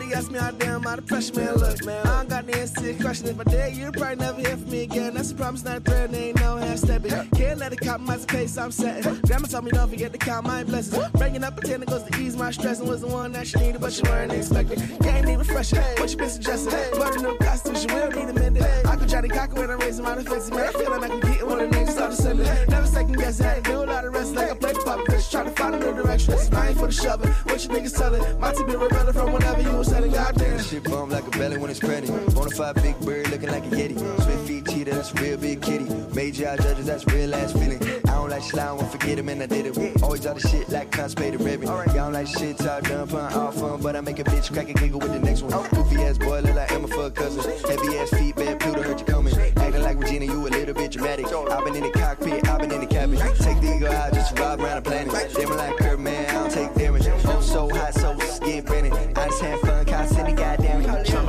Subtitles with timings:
[0.00, 1.56] Everybody ask me how damn out of pressure, man.
[1.56, 3.26] Look, man, I don't got the answer to your question.
[3.26, 5.14] If I did, you'd probably never hear from me again.
[5.14, 7.10] That's a promise, not a threat, ain't no half stepping.
[7.30, 9.20] Can't let it compromise the pace I'm setting.
[9.22, 11.04] Grandma told me don't forget to count my blessings.
[11.14, 13.58] Bringing up a pretending goes to ease my stress and was the one that she
[13.58, 14.78] needed, but she weren't expecting.
[14.98, 16.78] Can't even fresh What you been suggesting?
[16.92, 18.86] But a new costume, she will need a minute.
[18.86, 20.60] I could try to cocker when I'm raising my defenses, man.
[20.60, 22.46] I feel like I can get one of the niggas start descending.
[22.68, 23.64] Never second guess it.
[23.64, 25.06] Do a lot of rest like I play puppet.
[25.06, 26.34] Bitch, try to find a new direction.
[26.52, 27.32] I ain't for the shoving.
[27.32, 28.38] What you niggas telling?
[28.38, 30.12] My team been rebelling from whenever you was selling.
[30.12, 30.62] Goddamn.
[30.62, 32.28] Shit bum like a belly when it's pregnant.
[32.34, 33.98] Bonafide big bird looking like a yeti.
[34.22, 35.86] Swift feet cheetah, that's real big kitty.
[36.14, 37.82] Major eye judges, that's real ass feeling.
[37.82, 40.02] I don't like slime, won't forget him and I did it.
[40.02, 41.68] Always all the shit like constipated ribbon.
[41.68, 44.68] Y'all don't like shit, talk done, pun all fun, but I make a bitch crack
[44.68, 45.52] a giggle with the next one.
[45.70, 47.42] Goofy ass boy, look like Emma for a cousin.
[47.68, 49.34] Heavy ass feet, bad Pluto heard you coming.
[49.56, 51.26] Acting like Regina, you a little bit dramatic.
[51.26, 53.18] I've been in the cockpit, I've been in the cabin.
[53.18, 55.34] Take the ego out, just ride around the planet.
[55.34, 57.06] Damn like Kurt, man, I don't take damage.
[57.24, 58.92] Oh, so hot, so skin burning.
[58.92, 59.67] I just had fun, cause city,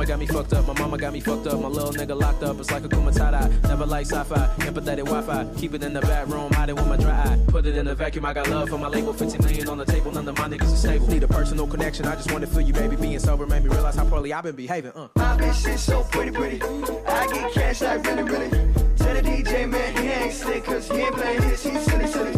[0.00, 2.42] Trauma got me fucked up, my mama got me fucked up, my little nigga locked
[2.42, 2.58] up.
[2.58, 3.62] It's like a kumatata.
[3.64, 5.46] Never like sci-fi, empathetic Wi-Fi.
[5.58, 7.38] Keep it in the bedroom, hide it with my dry eye.
[7.48, 9.12] Put it in the vacuum, I got love for my label.
[9.12, 11.06] 15 million on the table, none of my niggas are stable.
[11.08, 12.96] Need a personal connection, I just wanna feel you, baby.
[12.96, 14.92] Being sober made me realize how poorly I've been behaving.
[14.92, 15.08] Uh.
[15.16, 16.62] My bitch shit so pretty, pretty.
[17.06, 18.50] I get cash like really, really.
[18.96, 22.32] Tell the DJ man he ain't slick, cause he ain't playing his, he's silly, silly.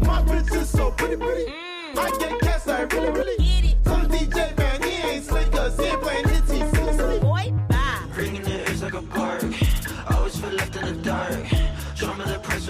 [0.00, 1.52] My bitch is so pretty, pretty.
[1.96, 3.76] I get cash like really, really.
[3.84, 4.57] Tell the DJ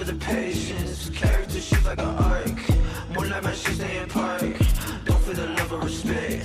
[0.09, 1.09] the patience.
[1.09, 2.69] Character shift like an arc.
[3.13, 4.41] More like my shit stay in park.
[5.05, 6.38] Don't feel the love or respect.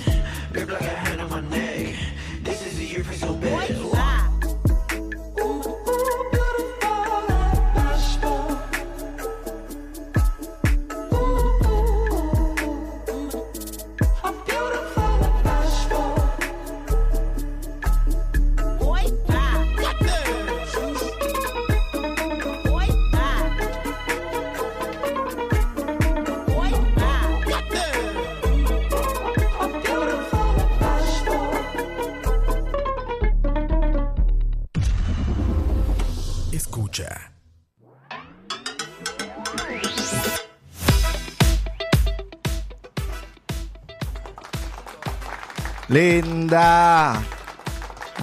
[45.87, 47.21] Linda.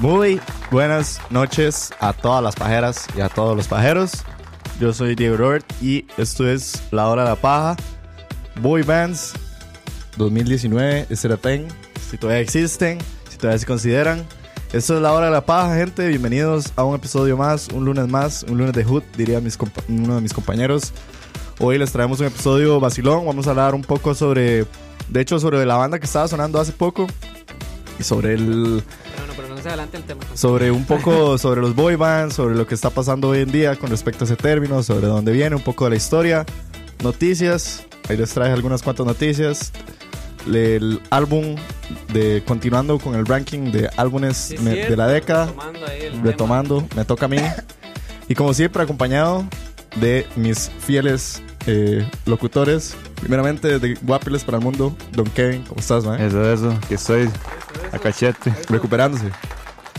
[0.00, 0.40] Muy
[0.72, 4.24] buenas noches a todas las pajeras y a todos los pajeros.
[4.80, 7.76] Yo soy Diego Robert y esto es La Hora de la Paja.
[8.60, 9.34] Boy Bands
[10.16, 11.68] 2019, is it a thing?
[12.10, 12.98] Si todavía existen,
[13.30, 14.26] si todavía se consideran.
[14.72, 16.08] Esto es La Hora de la Paja, gente.
[16.08, 19.56] Bienvenidos a un episodio más, un lunes más, un lunes de Hood, diría mis
[19.88, 20.92] uno de mis compañeros.
[21.60, 23.24] Hoy les traemos un episodio vacilón.
[23.24, 24.66] Vamos a hablar un poco sobre,
[25.08, 27.06] de hecho, sobre la banda que estaba sonando hace poco
[28.00, 28.82] sobre el,
[29.16, 30.20] Bueno, pero no se adelante el tema.
[30.34, 33.76] sobre un poco sobre los boy bands, sobre lo que está pasando hoy en día
[33.76, 36.44] con respecto a ese término, sobre dónde viene, un poco de la historia,
[37.02, 37.84] noticias.
[38.08, 39.72] Ahí les traje algunas cuantas noticias.
[40.46, 41.54] El álbum
[42.12, 46.00] de continuando con el ranking de álbumes Sí, me- cierto, de la década, retomando ahí
[46.02, 47.36] el retomando, me toca a mí.
[48.28, 49.44] Y como siempre acompañado
[49.96, 56.04] de mis fieles eh, locutores, primeramente de Guapiles para el Mundo, Don Kevin, ¿cómo estás,
[56.04, 56.20] man?
[56.20, 57.28] Eso, eso, que estoy
[57.90, 58.54] a cachete.
[58.68, 59.26] Recuperándose.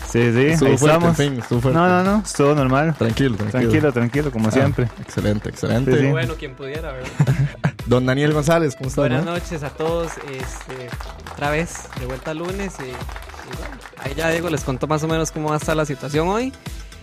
[0.09, 1.07] Sí, sí, Estuvo ahí fuerte, estamos.
[1.09, 1.79] en fin, estuvo fuerte.
[1.79, 2.93] No, no, no, estuvo normal.
[2.95, 3.61] Tranquilo, tranquilo.
[3.61, 4.87] Tranquilo, tranquilo, como Ah, siempre.
[5.01, 5.99] Excelente, excelente.
[5.99, 6.07] Sí.
[6.11, 7.09] Bueno, quien pudiera, ¿verdad?
[7.87, 8.97] Don Daniel González, ¿cómo estás?
[9.01, 10.11] Buenas noches a todos.
[10.29, 10.87] Este,
[11.31, 12.73] otra vez, de vuelta al lunes.
[12.79, 15.75] Y, y bueno, ahí ya Diego les contó más o menos cómo va a estar
[15.75, 16.53] la situación hoy.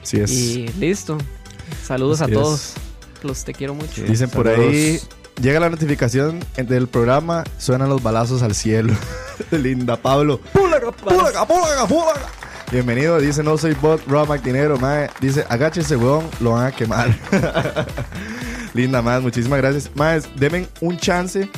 [0.02, 0.30] Sí es.
[0.30, 1.18] Y listo.
[1.82, 2.40] Saludos Así a es.
[2.40, 2.74] todos.
[3.22, 4.02] Los te quiero mucho.
[4.04, 5.00] Dicen por ahí,
[5.40, 8.94] llega la notificación del programa, suenan los balazos al cielo.
[9.50, 10.40] Linda Pablo.
[10.52, 12.26] ¡Púlaga, púlaga, púlaga, púlaga!
[12.70, 15.10] Bienvenido, dice no soy bot, Rob Martinero, mae.
[15.20, 17.12] Dice, agáchese, weón, lo van a quemar.
[18.74, 19.90] Linda, más, muchísimas gracias.
[19.96, 21.48] Más, denme un chance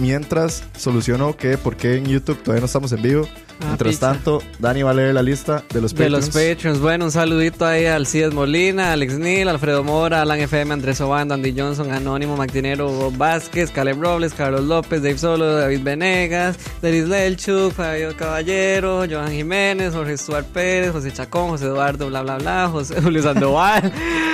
[0.00, 3.26] mientras soluciono que por qué en YouTube todavía no estamos en vivo.
[3.62, 6.26] Ah, Mientras tanto, Dani va a leer la lista de los De Patreons.
[6.26, 6.80] los Patreons.
[6.80, 11.34] Bueno, un saludito ahí al Cides Molina, Alex Neal, Alfredo Mora, Alan FM, Andrés Obando,
[11.34, 17.06] Andy Johnson, Anónimo, Mactinero, Bob Vázquez, Caleb Robles, Carlos López, Dave Solo, David Venegas, Denis
[17.06, 22.68] Lelchuk, Fabio Caballero, Johan Jiménez, Jorge Stuart Pérez, José Chacón, José Eduardo, bla bla bla,
[22.72, 23.92] José Julio Sandoval,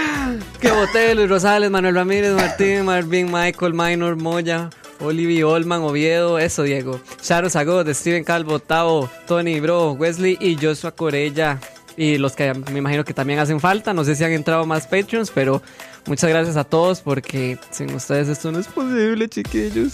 [0.61, 4.71] Que Luis Rosales, Manuel Ramírez, Martín, Marvin, Michael, Minor, Moya.
[5.01, 7.01] Olivi Olman, Oviedo, eso Diego.
[7.23, 11.61] Sharon Sagot, Steven Calvo, Tavo, Tony Bro, Wesley y Joshua Corella.
[11.99, 13.95] Y los que me imagino que también hacen falta.
[13.95, 15.63] No sé si han entrado más Patreons, pero
[16.07, 19.93] muchas gracias a todos porque sin ustedes esto no es posible, chiquillos.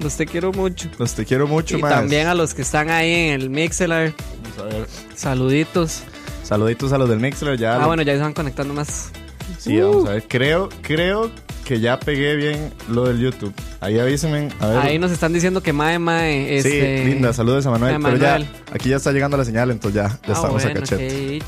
[0.00, 0.88] Los te quiero mucho.
[0.98, 1.90] Los te quiero mucho Y más.
[1.92, 4.12] también a los que están ahí en el Mixelar.
[4.42, 4.86] Vamos a ver.
[5.14, 6.02] Saluditos.
[6.42, 7.58] Saluditos a los del Mixler.
[7.58, 9.10] Ya Ah, lo- bueno, ya se van conectando más.
[9.58, 10.24] Sí, vamos a ver.
[10.28, 11.30] Creo, creo
[11.64, 13.52] que ya pegué bien lo del YouTube.
[13.80, 14.48] Ahí avísenme.
[14.60, 14.78] A ver.
[14.78, 16.62] Ahí nos están diciendo que Mae Mae.
[16.62, 17.04] Sí, Este...
[17.04, 17.96] linda, saludos a Manuel.
[18.02, 18.38] Pero ya,
[18.72, 21.38] aquí ya está llegando la señal, entonces ya, ya Ah, estamos bueno, a cachete.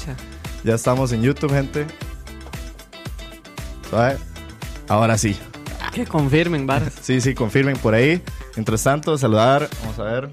[0.65, 1.87] Ya estamos en YouTube, gente.
[3.91, 4.17] ¿Sabe?
[4.89, 5.37] Ahora sí.
[5.93, 6.93] Que confirmen, varas.
[7.03, 8.21] Sí, sí, confirmen por ahí.
[8.57, 9.69] Mientras tanto, saludar.
[9.83, 10.31] Vamos a ver.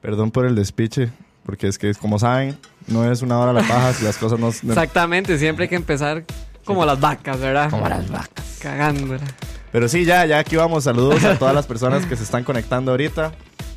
[0.00, 1.10] Perdón por el despiche,
[1.48, 2.58] porque es que, como saben,
[2.88, 4.48] no es una hora la paja si las cosas no.
[4.48, 6.24] Exactamente, siempre hay que empezar
[6.62, 7.70] como las vacas, ¿verdad?
[7.70, 8.58] Como las vacas.
[8.60, 9.24] Cagándola.
[9.72, 10.84] Pero sí, ya, ya aquí vamos.
[10.84, 13.32] Saludos a todas las personas que se están conectando ahorita.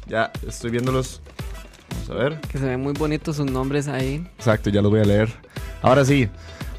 [0.06, 1.22] Ya estoy viéndolos.
[1.92, 2.42] Vamos a ver.
[2.42, 4.28] Que se ven muy bonitos sus nombres ahí.
[4.38, 5.30] Exacto, ya los voy a leer.
[5.82, 6.28] Ahora sí.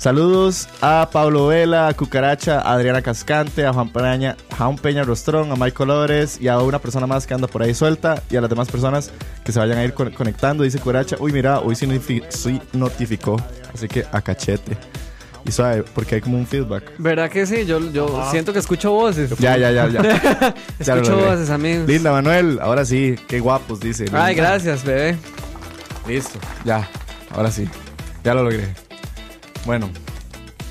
[0.03, 5.53] Saludos a Pablo Vela, a Cucaracha, a Adriana Cascante, a Juan Peña, Juan Peña Rostrón,
[5.53, 8.41] a Michael Lores y a una persona más que anda por ahí suelta y a
[8.41, 9.13] las demás personas
[9.45, 10.65] que se vayan a ir con- conectando.
[10.65, 11.87] Dice Cucaracha, uy, mira, hoy sí,
[12.31, 13.41] sí notificó.
[13.73, 14.77] Así que a cachete.
[15.47, 16.83] Y suave, porque hay como un feedback.
[16.99, 17.65] ¿Verdad que sí?
[17.65, 19.31] Yo, yo siento que escucho voces.
[19.39, 20.01] Ya, ya, ya, ya.
[20.81, 21.87] Escucho voces, amigos.
[21.87, 22.59] Linda, Manuel.
[22.61, 24.07] Ahora sí, qué guapos, dice.
[24.13, 24.51] Ay, Linda.
[24.51, 25.17] gracias, bebé.
[26.09, 26.89] Listo, ya.
[27.31, 27.69] Ahora sí.
[28.25, 28.82] Ya lo logré.
[29.65, 29.89] Bueno,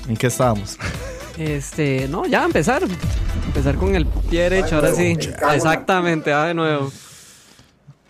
[0.08, 0.78] ¿en qué estábamos?
[1.38, 2.82] Este, no, ya empezar.
[3.46, 5.16] Empezar con el pie derecho, ahora sí.
[5.54, 6.92] Exactamente, va de nuevo.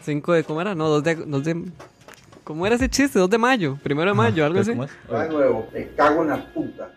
[0.05, 0.75] 5 de, ¿cómo era?
[0.75, 1.65] No, 2 de, dos de...
[2.45, 3.19] ¿Cómo era ese chiste?
[3.19, 4.71] 2 de mayo, primero de mayo, algo así.
[4.71, 4.91] ¿Cómo es?
[5.09, 6.91] De nuevo, te cago en la puta.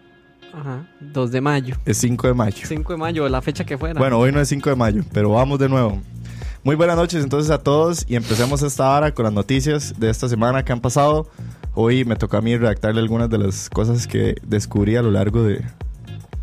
[0.51, 1.75] Ajá, 2 de mayo.
[1.85, 2.65] Es 5 de mayo.
[2.65, 3.99] 5 de mayo, la fecha que fuera.
[3.99, 6.01] Bueno, hoy no es 5 de mayo, pero vamos de nuevo.
[6.63, 10.27] Muy buenas noches entonces a todos y empecemos esta hora con las noticias de esta
[10.27, 11.29] semana que han pasado.
[11.75, 15.43] Hoy me tocó a mí redactarle algunas de las cosas que descubrí a lo largo
[15.43, 15.61] de,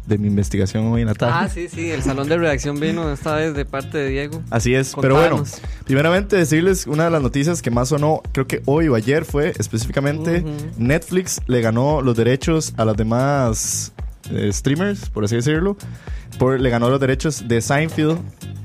[0.07, 1.33] de mi investigación hoy en la tarde.
[1.37, 4.43] Ah, sí, sí, el salón de redacción vino esta vez de parte de Diego.
[4.51, 5.63] Así es, pero bueno, Contanos.
[5.87, 9.53] primeramente decirles una de las noticias que más sonó, creo que hoy o ayer fue
[9.59, 10.51] específicamente Ujú.
[10.77, 13.93] Netflix le ganó los derechos a las demás
[14.31, 15.79] eh, streamers, por así decirlo,
[16.39, 18.19] por, le ganó los derechos de Seinfeld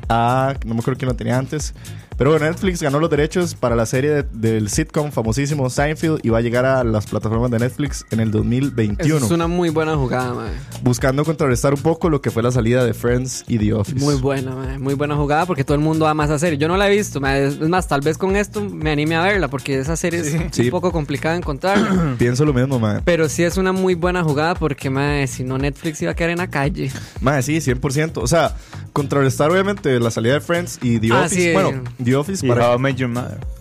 [0.09, 1.73] a, no me acuerdo quién lo tenía antes,
[2.17, 6.29] pero bueno, Netflix ganó los derechos para la serie de- del sitcom famosísimo Seinfeld y
[6.29, 9.69] va a llegar a las plataformas de Netflix en el 2021, Eso es una muy
[9.69, 10.51] buena jugada, mae.
[10.81, 13.99] buscando contrarrestar un poco lo que fue la salida de Friends y The Office.
[14.03, 14.79] Muy buena, mae.
[14.79, 16.57] Muy buena jugada porque todo el mundo ama esa serie.
[16.57, 17.47] Yo no la he visto, mae.
[17.47, 20.63] Es más, tal vez con esto me anime a verla porque esa serie es Sí.
[20.65, 21.77] un poco complicada de encontrar.
[22.17, 23.01] Pienso lo mismo, man.
[23.05, 26.31] Pero sí es una muy buena jugada porque, mae, si no Netflix iba a quedar
[26.31, 26.91] en la calle.
[27.21, 28.21] Mae, sí, 100%.
[28.21, 28.55] O sea,
[28.93, 31.35] contrarrestar obviamente la salida de Friends y The Ah, Office.
[31.41, 31.53] sí.
[31.53, 32.63] bueno, The Office Y para.
[32.63, 33.56] How I Met Your Mother.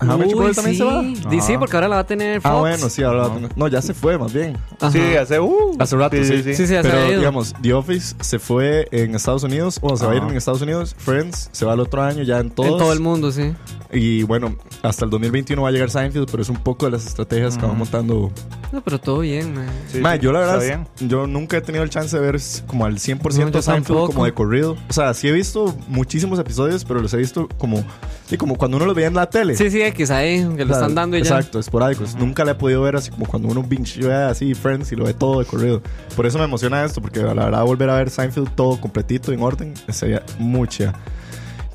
[0.00, 0.76] Your Uy, también sí.
[0.76, 1.02] se va.
[1.02, 1.58] Di- Sí, Ah.
[1.58, 2.54] porque ahora la va a tener Fox.
[2.54, 3.28] Ah, bueno, sí, ahora.
[3.40, 3.48] No.
[3.56, 4.56] no, ya se fue, más bien.
[4.80, 4.90] Ajá.
[4.92, 6.42] Sí, hace, uh, Hace rato, sí.
[6.42, 7.18] Sí, sí, ya se Pero, ha ido.
[7.18, 10.62] digamos, The Office se fue en Estados Unidos, o se va a ir en Estados
[10.62, 10.94] Unidos.
[10.98, 12.70] Friends se va el otro año ya en todos.
[12.70, 13.52] En todo el mundo, sí.
[13.92, 17.06] Y bueno, hasta el 2021 va a llegar Seinfeld, pero es un poco de las
[17.06, 18.30] estrategias que van montando.
[18.70, 19.66] No, pero todo bien, mae.
[19.90, 21.08] Sí, yo la está verdad, bien.
[21.08, 23.86] yo nunca he tenido el chance de ver s- como al 100% No, yo Seinfeld
[23.86, 24.12] tampoco.
[24.12, 24.76] como de corrido.
[24.90, 27.82] O sea, sí he visto muchísimos episodios, pero los he visto como,
[28.26, 29.56] sí, como cuando uno los veía en la tele.
[29.56, 31.36] Sí, sí, X ahí, que sea, están dando y ya.
[31.36, 32.14] Exacto, esporádicos.
[32.14, 35.04] Nunca le he podido ver así como cuando uno binge ve así Friends y lo
[35.04, 35.82] ve todo de corrido.
[36.16, 39.42] Por eso me emociona esto, porque la verdad volver a ver Seinfeld todo completito en
[39.42, 40.94] orden sería mucha.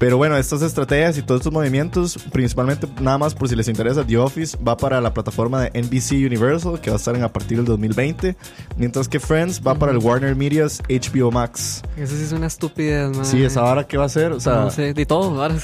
[0.04, 4.04] Pero bueno, estas estrategias y todos estos movimientos, principalmente nada más por si les interesa,
[4.06, 7.32] The Office va para la plataforma de NBC Universal, que va a estar en a
[7.32, 8.36] partir del 2020,
[8.76, 11.84] mientras que Friends va para el Warner Media's HBO Max.
[11.96, 13.24] Eso sí es una estupidez, mae.
[13.24, 15.56] Sí, esa vara qué va a ser, o sea, no sé, de todo, ahora.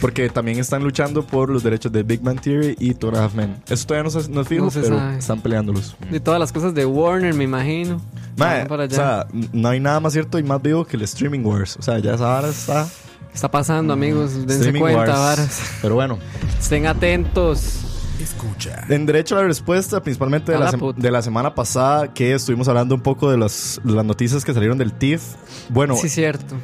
[0.00, 3.62] porque también están luchando por los derechos de Big Man Theory y Two and Men.
[3.68, 5.18] Eso todavía no, se, no es fijo, No pero sabe.
[5.18, 5.96] están peleándolos.
[6.10, 8.00] De todas las cosas de Warner, me imagino.
[8.36, 8.96] Mae, para o allá.
[8.96, 11.76] sea, n- no hay nada más cierto y más vivo que el Streaming Wars.
[11.78, 12.88] O sea, ya esa vara está.
[13.34, 14.34] Está pasando, amigos.
[14.34, 15.10] Dense Streaming cuenta, Wars.
[15.18, 15.60] varas.
[15.82, 16.18] Pero bueno,
[16.58, 17.80] Estén atentos.
[18.20, 18.84] Escucha.
[18.88, 21.00] En derecho a la respuesta, principalmente de la, la sem- puta.
[21.00, 24.76] de la semana pasada, que estuvimos hablando un poco de las, las noticias que salieron
[24.76, 25.22] del TIFF.
[25.68, 26.56] Bueno, Sí, cierto.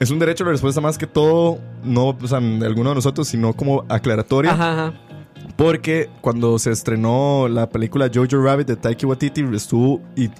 [0.00, 2.94] es un derecho a la respuesta más que todo, no o sea, de alguno de
[2.94, 4.52] nosotros, sino como aclaratoria.
[4.52, 4.94] Ajá, ajá.
[5.56, 10.30] Porque cuando se estrenó la película Jojo Rabbit de Taiki Waititi, estuvo, y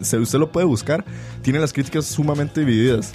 [0.00, 1.04] se- usted lo puede buscar,
[1.42, 3.10] tiene las críticas sumamente divididas.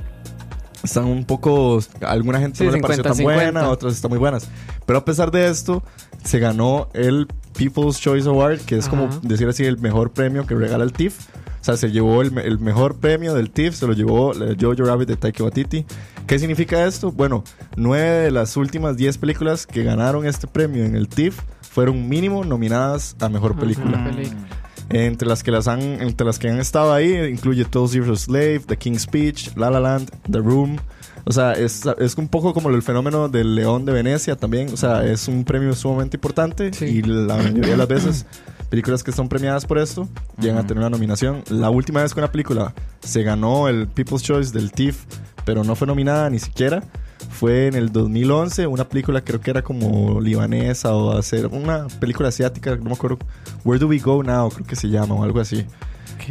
[0.84, 3.24] Están un poco, alguna gente Sí, no le pareció tan 50-50.
[3.24, 4.48] buena, otras están muy buenas.
[4.86, 5.84] Pero a pesar de esto,
[6.24, 10.56] se ganó el People's Choice Award, que es como decir así el mejor premio que
[10.56, 11.20] regala el TIFF.
[11.60, 15.10] O sea, se llevó el, el mejor premio del TIFF, se lo llevó Jojo Rabbit
[15.10, 15.86] de Taika Waititi.
[16.26, 17.12] ¿Qué significa esto?
[17.12, 17.44] Bueno,
[17.76, 22.44] nueve de las últimas diez películas que ganaron este premio en el TIFF fueron mínimo
[22.44, 24.04] nominadas a mejor película.
[24.04, 24.48] Película.
[24.90, 28.60] Entre las que las han, entre las que han estado ahí, incluye 12 Years Slave,
[28.68, 30.78] The King's Speech, La La Land, The Room.
[31.26, 34.70] O sea, es, es un poco como el fenómeno del León de Venecia también.
[34.74, 36.86] O sea, es un premio sumamente importante Sí.
[36.86, 38.26] y la mayoría de las veces
[38.70, 40.08] películas que son premiadas por esto
[40.40, 41.44] llegan a tener una nominación.
[41.50, 45.04] La última vez que una película se ganó el People's Choice del TIFF,
[45.44, 46.82] pero no fue nominada ni siquiera,
[47.30, 52.30] fue en el 2011, una película creo que era como libanesa o hacer una película
[52.30, 53.20] asiática, no me acuerdo,
[53.64, 55.66] Where Do We Go Now, creo que se llama o algo así.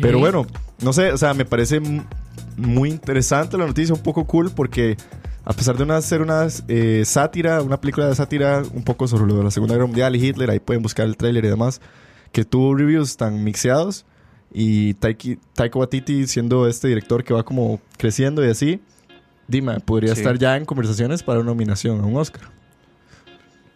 [0.01, 0.47] Pero bueno,
[0.83, 1.81] no sé, o sea, me parece
[2.57, 4.97] muy interesante la noticia, un poco cool porque
[5.45, 9.27] a pesar de una, ser una eh, sátira, una película de sátira un poco sobre
[9.27, 11.81] lo de la Segunda Guerra Mundial y Hitler, ahí pueden buscar el tráiler y demás,
[12.33, 14.05] que tuvo reviews tan mixeados
[14.53, 18.81] y Taiki, Taika Waititi siendo este director que va como creciendo y así,
[19.49, 20.21] dime, podría Sí.
[20.21, 22.43] estar ya en conversaciones para una nominación a un Oscar.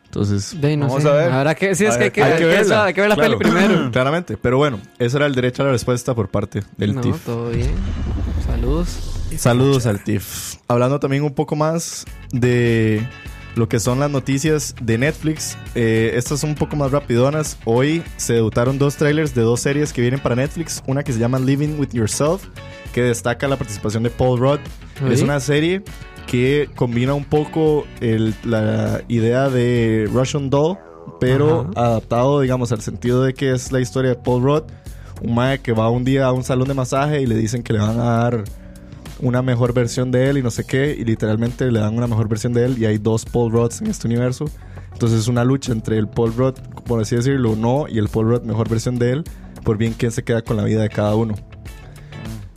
[0.06, 1.08] Entonces, De ahí no Vamos sé.
[1.08, 1.30] a ver.
[1.32, 3.38] Habrá que, sí, es que hay que, hay que verla, hay que ver la Claro.
[3.38, 3.90] peli primero.
[3.92, 7.24] Claramente, pero bueno, esa era el derecho a la respuesta por parte del no, TIFF.
[7.24, 7.70] todo bien.
[8.44, 8.88] Saludos.
[9.36, 10.56] Saludos al TIFF.
[10.66, 13.06] Hablando también un poco más de
[13.54, 15.56] lo que son las noticias de Netflix.
[15.76, 17.56] eh, estas son un poco más rapidonas.
[17.64, 20.82] Hoy se debutaron dos trailers de dos series que vienen para Netflix.
[20.88, 22.42] Una que se llama Living with Yourself,
[22.92, 24.60] que destaca la participación de Paul Rudd.
[25.10, 25.82] Es una serie
[26.26, 30.78] que combina un poco el- la idea de Russian Doll,
[31.18, 31.86] pero Ajá.
[31.88, 34.62] adaptado, digamos, al sentido de que es la historia de Paul Rudd.
[35.22, 37.72] Un mae que va un día a un salón de masaje y le dicen que
[37.72, 38.44] le van a dar
[39.20, 42.26] una mejor versión de él y no sé qué, y literalmente le dan una mejor
[42.28, 44.46] versión de él y hay dos Paul Rudds en este universo.
[44.92, 46.54] Entonces es una lucha entre el Paul Rudd,
[46.86, 49.24] por así decirlo, no, y el Paul Rudd mejor versión de él,
[49.62, 51.34] por bien quién se queda con la vida de cada uno.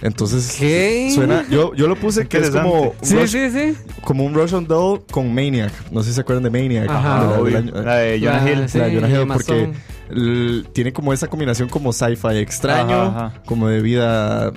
[0.06, 1.12] Entonces ¿Qué?
[1.16, 3.78] suena, yo, yo lo puse que es como un, Sí, Rush- sí, sí.
[4.04, 5.72] como un Russian Doll con Maniac.
[5.92, 6.90] No sé si se acuerdan de Maniac.
[6.90, 7.42] Ajá.
[7.42, 8.70] de la- año- La de Jonah Ah, Hill.
[8.70, 9.72] sí, la de Jonah Hill, porque
[10.74, 13.44] tiene como esa combinación como sci-fi extraño, Ajá, ajá.
[13.46, 14.52] como de vida.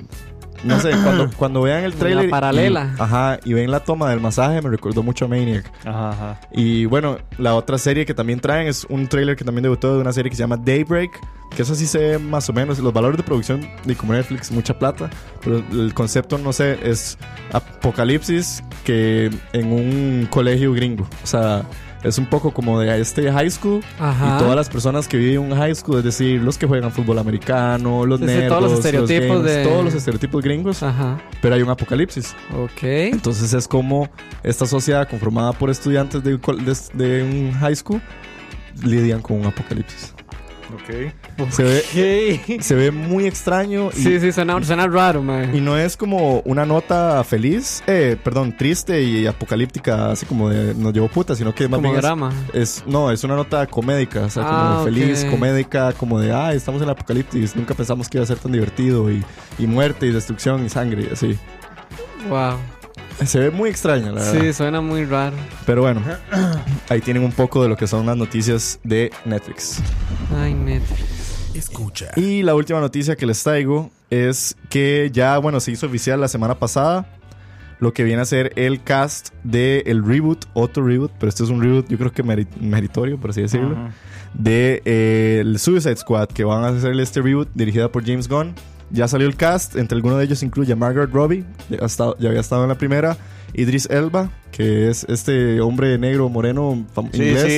[0.64, 2.30] No sé, cuando, cuando vean el La trailer.
[2.30, 2.94] paralela.
[2.98, 5.70] y- ajá, y ven la toma del masaje, me recordó mucho a Maniac.
[5.84, 6.40] Ajá, ajá.
[6.52, 10.00] Y bueno, la otra serie que también traen es un trailer que también debutó de
[10.00, 11.10] una serie que se llama Daybreak,
[11.54, 12.78] que eso sí se ve más o menos.
[12.78, 15.08] Los valores de producción de como Netflix, mucha plata,
[15.42, 17.16] pero el concepto, no sé, es
[17.52, 21.06] apocalipsis que en un colegio gringo.
[21.22, 21.62] O sea,
[22.02, 24.36] es un poco como de este high school Ajá.
[24.36, 26.92] y todas las personas que viven en un high school, es decir, los que juegan
[26.92, 31.18] fútbol americano, los nerdos, todos los estereotipos de- todos los estereotipos gringos, Ajá.
[31.42, 32.34] pero hay un apocalipsis.
[32.56, 32.82] Ok.
[32.82, 34.08] Entonces es como
[34.42, 38.00] esta sociedad conformada por estudiantes de, de, de un high school
[38.84, 40.14] lidian con un apocalipsis.
[40.74, 41.50] Ok.
[41.52, 42.60] Se ve, Ok.
[42.62, 45.54] se ve muy extraño y, Sí, sí, suena, suena raro, man.
[45.54, 50.74] y no es como una nota feliz, eh, perdón, triste y apocalíptica, así como de
[50.74, 52.32] nos llevó puta, sino que más Como bien es- drama.
[52.52, 55.30] es, no, es una nota comédica, o sea, como Ah, feliz, ok.
[55.30, 58.50] comédica, como de, ah, estamos en el apocalipsis, nunca pensamos que iba a ser tan
[58.52, 59.24] divertido y,
[59.58, 61.38] y muerte y destrucción y sangre y así.
[62.28, 62.56] Wow.
[63.24, 64.40] Se ve muy extraño, la verdad.
[64.40, 65.36] Sí, suena muy raro.
[65.64, 66.02] Pero bueno,
[66.88, 69.80] ahí tienen un poco de lo que son las noticias de Netflix.
[70.36, 70.94] Ay, neta.
[71.54, 72.10] Escucha.
[72.16, 76.28] Y la última noticia que les traigo es que ya, bueno, se hizo oficial la
[76.28, 77.06] semana pasada
[77.78, 81.50] lo que viene a ser el cast de el reboot, otro reboot, pero este es
[81.50, 83.76] un reboot yo creo que meri- meritorio, por así decirlo,
[84.34, 88.54] de eh, el Suicide Squad, que van a hacer este reboot dirigida por James Gunn.
[88.90, 91.78] Ya salió el cast, entre algunos de ellos incluye a Margaret Robbie, ya,
[92.18, 93.16] ya había estado en la primera,
[93.58, 97.48] Idris Elba, que es este hombre negro moreno Sí, inglés, sí.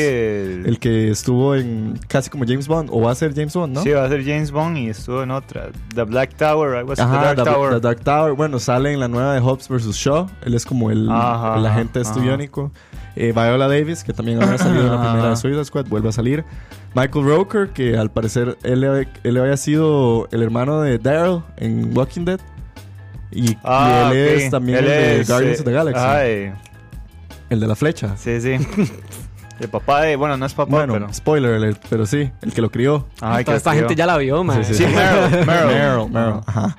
[0.61, 3.75] El, el que estuvo en casi como James Bond, o va a ser James Bond,
[3.75, 3.83] ¿no?
[3.83, 5.71] Sí, va a ser James Bond y estuvo en otra.
[5.95, 7.03] The Black Tower, algo así.
[7.03, 7.75] Ajá, The Dark The- Tower.
[7.75, 8.33] The Dark Tower.
[8.35, 9.97] Bueno, sale en la nueva de Hobbs vs.
[9.97, 10.29] Shaw.
[10.45, 12.71] Él es como el, Ajá, el agente estudiónico.
[13.17, 15.37] Eh, Viola Davis, que también había salido en la primera de.
[15.41, 16.45] Suicide Squad, vuelve a salir.
[16.95, 18.85] Michael Roker, que al parecer él,
[19.25, 22.41] él había sido el hermano de Daryl en Walking Dead.
[23.31, 26.05] Y, y Ah, él es también Él el de es, Guardians eh, of the Galaxy.
[26.05, 26.53] ay,
[27.51, 28.17] El de la flecha.
[28.17, 28.57] sí, sí.
[29.61, 30.15] El papá de.
[30.15, 31.13] Bueno, no es papá, Bueno, pero.
[31.13, 33.09] spoiler alert, pero sí, el que lo crió.
[33.21, 34.65] Ajá, Toda esta gente ya la vio, man.
[34.65, 35.45] Sí, Sí, Meryl.
[35.45, 35.47] Meryl.
[35.47, 36.77] Meryl, Meryl, ajá.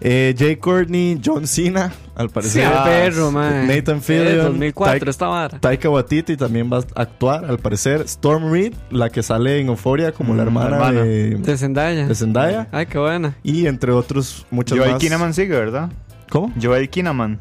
[0.00, 2.62] Eh, Jay Courtney, John Cena, al Sí, parecer.
[2.66, 3.66] el Ah, perro, man.
[3.66, 5.58] Nathan Eh, Fillion, 2004, Ty- esta vara.
[5.58, 8.02] Taika Waititi también va a actuar, al parecer.
[8.02, 11.02] Storm Reed, la que sale en Euphoria como la Mm, hermana, la hermana.
[11.04, 12.06] De, De Zendaya.
[12.06, 12.68] de Zendaya.
[12.72, 13.36] Ay, qué buena.
[13.42, 15.00] Y entre otros, muchos Joel más.
[15.00, 15.90] Kinnaman sigue, ¿verdad?
[16.30, 16.52] ¿Cómo?
[16.60, 17.38] Joel Kinnaman.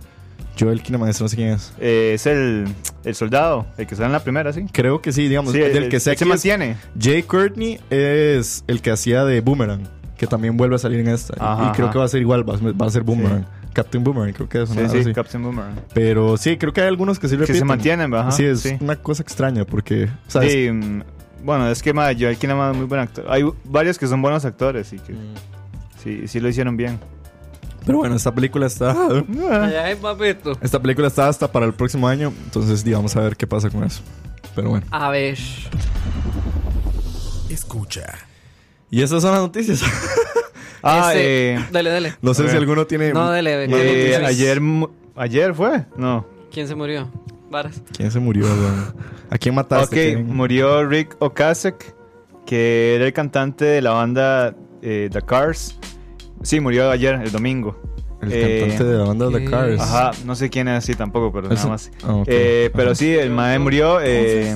[0.60, 1.72] Joel Kinnaman, ese no sé quién es.
[1.80, 2.66] Eh, es el,
[3.04, 4.66] el soldado, el que sale en la primera, sí.
[4.72, 5.52] Creo que sí, digamos.
[5.54, 6.78] Sí, del el- que se es- mantiene.
[7.00, 9.84] Jay Courtney es el que hacía de Boomerang,
[10.18, 11.34] que también vuelve a salir en esta.
[11.40, 11.94] Ajá, y creo ajá.
[11.94, 13.46] que va a ser igual, va, va a ser Boomerang.
[13.74, 14.70] Captain Boomerang, creo que es.
[14.70, 15.14] Sí, una sí, así.
[15.14, 15.76] Captain Boomerang.
[15.94, 17.60] Pero sí, creo que hay algunos que sí Que repiten.
[17.60, 18.32] se mantienen, ajá.
[18.32, 18.78] sí, es sí.
[18.80, 21.04] una cosa extraña porque, o sea, es- Sí, mm,
[21.44, 23.26] bueno, es que ma, Joel Kinnaman es muy buen actor.
[23.30, 25.34] Hay varios que son buenos actores y que Mm.
[26.04, 27.00] sí, sí lo hicieron bien.
[27.86, 28.94] pero bueno, esta película está
[30.02, 30.58] papito.
[30.62, 33.70] esta película está hasta para el próximo año, entonces di, vamos a ver qué pasa
[33.70, 34.02] con eso.
[34.56, 34.86] Pero bueno.
[34.92, 35.38] A ver.
[37.50, 38.27] Escucha.
[38.90, 39.82] Y esas son las noticias.
[40.84, 42.14] Ah, Este, eh, Dale, dale.
[42.22, 43.50] no sé si alguno tiene No, dale.
[43.50, 44.24] ¿qué eh, noticias?
[44.24, 46.26] ayer, mu- ayer fue, no.
[46.52, 47.12] ¿Quién se murió?
[47.50, 47.82] Varas.
[47.98, 48.46] ¿Quién se murió?
[49.30, 49.96] ¿A quién Ok, mataste?
[50.14, 50.34] Kevin?
[50.34, 51.94] murió Rick Ocasek,
[52.46, 55.78] que era el cantante de la banda eh, The Cars.
[56.44, 57.76] Sí, murió ayer, el domingo.
[58.22, 59.50] el eh, cantante de la banda The ok.
[59.50, 59.82] Cars.
[59.82, 61.92] Ajá, no sé quién es así tampoco, pero nada más.
[62.04, 62.28] ah, ok.
[62.30, 64.00] Eh, pero sí, el Mae murió.
[64.02, 64.56] eh,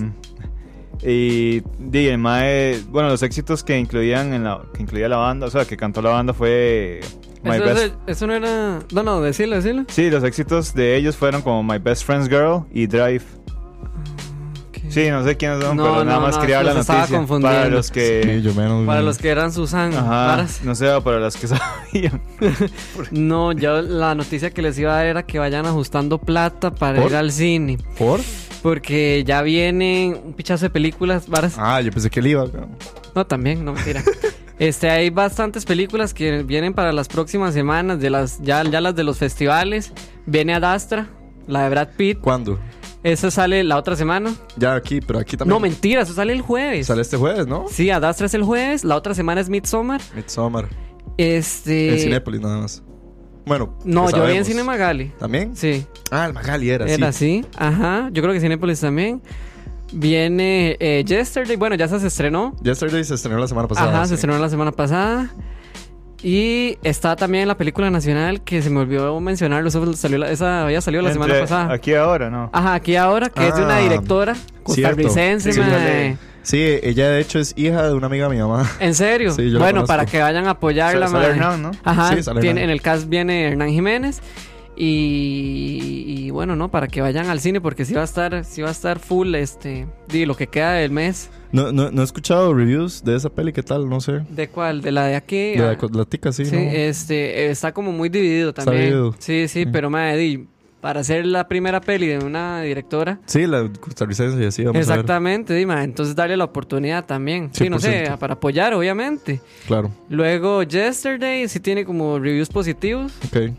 [1.03, 5.49] y el Mae, bueno, los éxitos que incluían en la, que incluía la banda, o
[5.49, 7.01] sea, que cantó la banda fue
[7.43, 7.77] My Eso, Best.
[7.81, 8.79] eso- eso no era.
[8.93, 9.85] No, no, decirlo, decirlo.
[9.87, 13.23] Sí, los éxitos de ellos fueron como My Best Friend's Girl y Drive.
[14.89, 17.25] Sí, no sé quiénes son, No, pero nada más no, quería dar la noticia.
[17.41, 18.21] Para los que.
[18.25, 18.85] Sí, yo menos.
[18.85, 19.93] Para los que eran Susan.
[19.93, 22.21] Ajá, no sé, para los que sabían.
[23.11, 26.99] No, yo la noticia que les iba a dar era que vayan ajustando plata para
[27.01, 27.09] ¿Por?
[27.11, 27.77] ir al cine.
[27.97, 28.19] ¿Por?
[28.61, 31.27] Porque ya vienen un pichazo de películas.
[31.27, 31.55] varas.
[31.57, 32.45] Ah, yo pensé que él iba.
[33.15, 34.03] No, también, no mentira.
[34.59, 38.95] Este, hay bastantes películas que vienen para las próximas semanas, de las, ya, ya las
[38.95, 39.91] de los festivales.
[40.27, 41.09] Viene Adastra,
[41.47, 42.19] la de Brad Pitt.
[42.19, 42.59] ¿Cuándo?
[43.01, 44.35] Esa sale la otra semana.
[44.57, 45.55] Ya aquí, pero aquí también.
[45.55, 46.85] No, mentira, eso sale el jueves.
[46.85, 47.65] Sale este jueves, ¿no?
[47.71, 49.99] Sí, Adastra es el jueves, la otra semana es Midsommar.
[50.15, 50.69] Midsommar.
[51.17, 51.93] Este.
[51.93, 52.83] En Cinépolis nada más.
[53.45, 53.73] Bueno.
[53.85, 54.45] No, yo vi en.
[54.45, 55.11] Cine Magali.
[55.19, 55.55] ¿También?
[55.55, 57.41] Sí, Ah, el Magali era, era sí.
[57.41, 57.45] así.
[57.57, 59.21] Ajá, yo creo que Cinépolis también.
[59.93, 62.55] Viene eh, Yesterday, bueno, ya se estrenó.
[62.63, 63.89] Yesterday se estrenó la semana pasada.
[63.93, 65.29] Ajá, se estrenó la semana pasada.
[66.23, 69.67] Y está también la película nacional que se me olvidó mencionarlo.
[69.69, 71.73] Eso salió la- esa había salido la semana pasada.
[71.73, 72.49] Aquí ahora, ¿no?
[72.53, 75.59] Ajá, aquí ahora, que es de una Ah, directora costarricense, Sí.
[76.43, 78.69] Sí, ella de hecho es hija de una amiga de mi mamá.
[78.79, 79.31] ¿En serio?
[79.31, 81.35] Sí, yo bueno, para que vayan a apoyarla, Sale mae.
[81.35, 81.71] Hernán, ¿no?
[81.83, 82.63] Ajá, Sí, sale tiene- Hernán.
[82.63, 84.21] en el cast viene Hernán Jiménez.
[85.05, 88.61] Y, y bueno, no, para que vayan al cine porque sí va a estar, sí
[88.61, 91.29] va a estar full este, di, lo que queda del mes.
[91.51, 93.89] No, no, no he escuchado reviews de esa peli, ¿qué tal?
[93.89, 94.21] No sé.
[94.29, 94.81] ¿De cuál?
[94.81, 95.51] ¿De la de aquí?
[95.51, 96.61] De la, Ah, la tica, sí, sí, ¿no?
[96.61, 98.85] este, está como muy dividido Está también.
[98.87, 99.15] dividido.
[99.19, 100.47] Sí, sí, pero madre, di,
[100.81, 103.19] para hacer la primera peli de una directora.
[103.25, 107.49] Sí, la costarricense y así, vamos Exactamente, mae, entonces darle la oportunidad también.
[107.53, 108.17] Sí, no sé, 100%.
[108.17, 109.41] para apoyar, obviamente.
[109.43, 109.67] a.
[109.67, 113.13] Claro, Luego, Yesterday sí tiene como reviews positivos.
[113.27, 113.51] ok.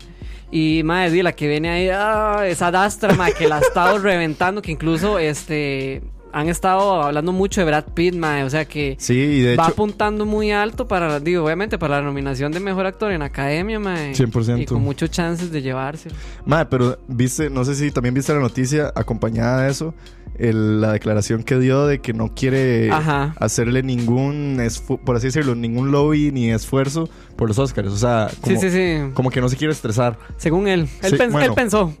[0.51, 4.61] Y madre, la que viene ahí, ah, esa Dastra, madre, que la ha estado reventando,
[4.61, 9.41] que incluso este han estado hablando mucho de Brad Pitt, madre, o sea que Sí,
[9.41, 13.11] de va hecho, apuntando muy alto para, digo, obviamente para la nominación de mejor actor
[13.11, 14.13] en academia, madre.
[14.13, 14.61] 100%.
[14.61, 16.09] Y con muchos chances de llevarse.
[16.45, 19.93] Madre, pero viste, no sé si también viste la noticia acompañada de eso,
[20.39, 23.35] el- la declaración que dio de que no quiere Ajá.
[23.39, 24.59] hacerle ningún,
[25.05, 27.89] por así decirlo, ningún lobby ni esfuerzo por los Oscars.
[27.89, 30.17] O sea, como, sí, sí, como que no se quiere estresar.
[30.37, 30.87] Según él.
[31.03, 31.47] Él, pens- bueno.
[31.47, 31.93] él pensó.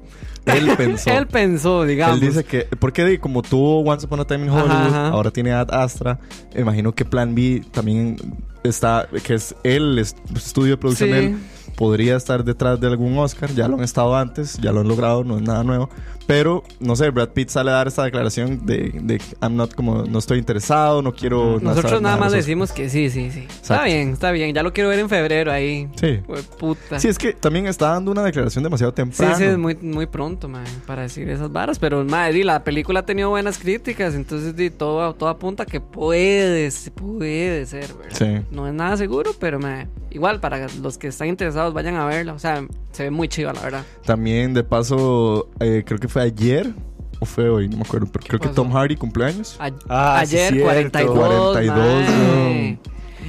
[0.45, 1.09] Él pensó.
[1.11, 2.21] él pensó, digamos.
[2.21, 5.07] Él dice que, porque como tuvo Once Upon a Time in Hollywood, ajá.
[5.09, 6.19] ahora tiene Ad Astra,
[6.55, 8.17] imagino que Plan B también
[8.63, 11.15] está, que es el est- estudio de producción Sí.
[11.15, 11.37] de él,
[11.75, 15.23] podría estar detrás de algún Oscar, ya lo han estado antes, ya lo han logrado,
[15.23, 15.89] no es nada nuevo,
[16.27, 20.03] pero no sé, Brad Pitt sale a dar esta declaración de, de I'm not como,
[20.03, 21.59] no estoy interesado, no quiero...
[21.59, 22.45] no Nosotros nada de más los Oscars".
[22.45, 23.45] decimos que sí, sí, sí.
[23.49, 24.53] Está bien, está bien.
[24.53, 25.89] Ya lo quiero ver en febrero ahí.
[25.99, 26.19] Sí.
[26.59, 26.99] Puta.
[26.99, 29.35] Sí, es que también está dando una declaración demasiado Sí, temprano.
[29.37, 31.79] sí, es muy, muy pronto, mae, para decir esas varas.
[31.79, 34.13] Pero, di, la película ha tenido buenas críticas.
[34.15, 38.17] Entonces, di, todo, todo apunta que puede, puede ser, ¿verdad?
[38.17, 38.45] Sí.
[38.51, 42.33] No es nada seguro, pero, mae, igual, para los que están interesados, vayan a verla.
[42.33, 43.83] O sea, se ve muy chiva, la verdad.
[44.05, 46.71] También, de paso, eh, creo que fue ayer
[47.19, 48.49] o fue hoy, no me acuerdo, pero creo que?
[48.49, 49.57] Tom Hardy cumpleaños.
[49.59, 50.63] A- Ah, sí, ayer, cierto.
[50.65, 51.17] 42,
[51.53, 51.75] 42,
[52.09, 52.79] mae.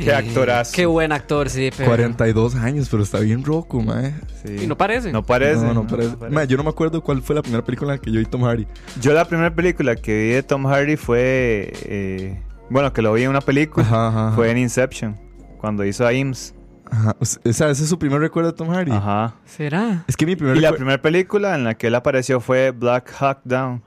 [0.02, 0.72] Qué actorazo.
[0.74, 1.70] Qué buen actor, sí.
[1.76, 1.88] Pero...
[1.88, 4.12] 42 años, pero está bien roco, mae.
[4.44, 4.64] Sí.
[4.64, 5.12] Y no parece.
[5.12, 5.64] No parece.
[5.64, 6.16] No, no parece.
[6.48, 8.42] Yo no me acuerdo cuál fue la primera película en la que yo vi Tom
[8.42, 8.66] Hardy.
[9.00, 11.72] Yo la primera película que vi de Tom Hardy fue...
[11.84, 13.86] eh, bueno, que lo vi en una película.
[13.86, 14.36] Ajá, ajá, ajá.
[14.36, 15.16] Fue en Inception.
[15.58, 16.54] Cuando hizo a IMS.
[16.90, 17.16] Ajá.
[17.20, 18.92] O sea, ese es su primer recuerdo de Tom Hardy.
[18.92, 19.34] Ajá.
[19.44, 20.04] ¿Será?
[20.06, 23.10] Es que mi primer Y la primera película en la que él apareció fue Black
[23.20, 23.82] Hawk Down.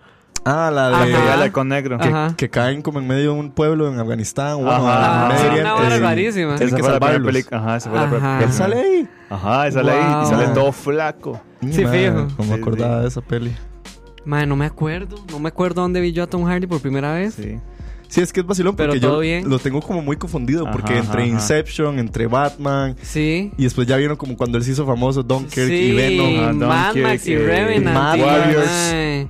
[0.46, 1.06] Ah, la Ajá.
[1.06, 1.12] de...
[1.14, 1.98] El halcón negro.
[1.98, 2.34] Que, Ajá.
[2.38, 4.56] que caen como en medio de un pueblo en Afganistán.
[4.58, 5.28] Bueno, Ajá.
[5.58, 5.90] en Ah, una
[6.78, 7.58] que fue la primera película.
[7.60, 8.12] Ajá, esa fue la Ajá.
[8.12, 8.66] primera Él película.
[8.68, 9.10] sale ahí.
[9.30, 10.24] Ajá, y sale ahí.
[10.24, 11.42] Y sale todo flaco.
[11.62, 12.28] Sí, fijo.
[12.38, 13.02] Como Sí, acordaba sí.
[13.02, 13.56] de esa peli.
[14.26, 15.18] Madre, no me acuerdo.
[15.32, 17.34] No me acuerdo dónde vi yo a Tom Hardy por primera vez.
[17.34, 17.60] Sí.
[18.08, 19.50] Sí, es que es vacilón Pero porque todo yo bien.
[19.50, 20.64] lo tengo como muy confundido.
[20.64, 21.26] Ajá, porque entre ajá.
[21.28, 22.96] Inception, entre Batman.
[23.02, 23.52] Sí.
[23.58, 26.70] Y después ya vieron como cuando él se hizo famoso Dunkirk sí, y Venom.
[26.70, 27.96] Ajá, Mad Max y eh, Revenant.
[27.96, 29.28] Mad y- Warriors.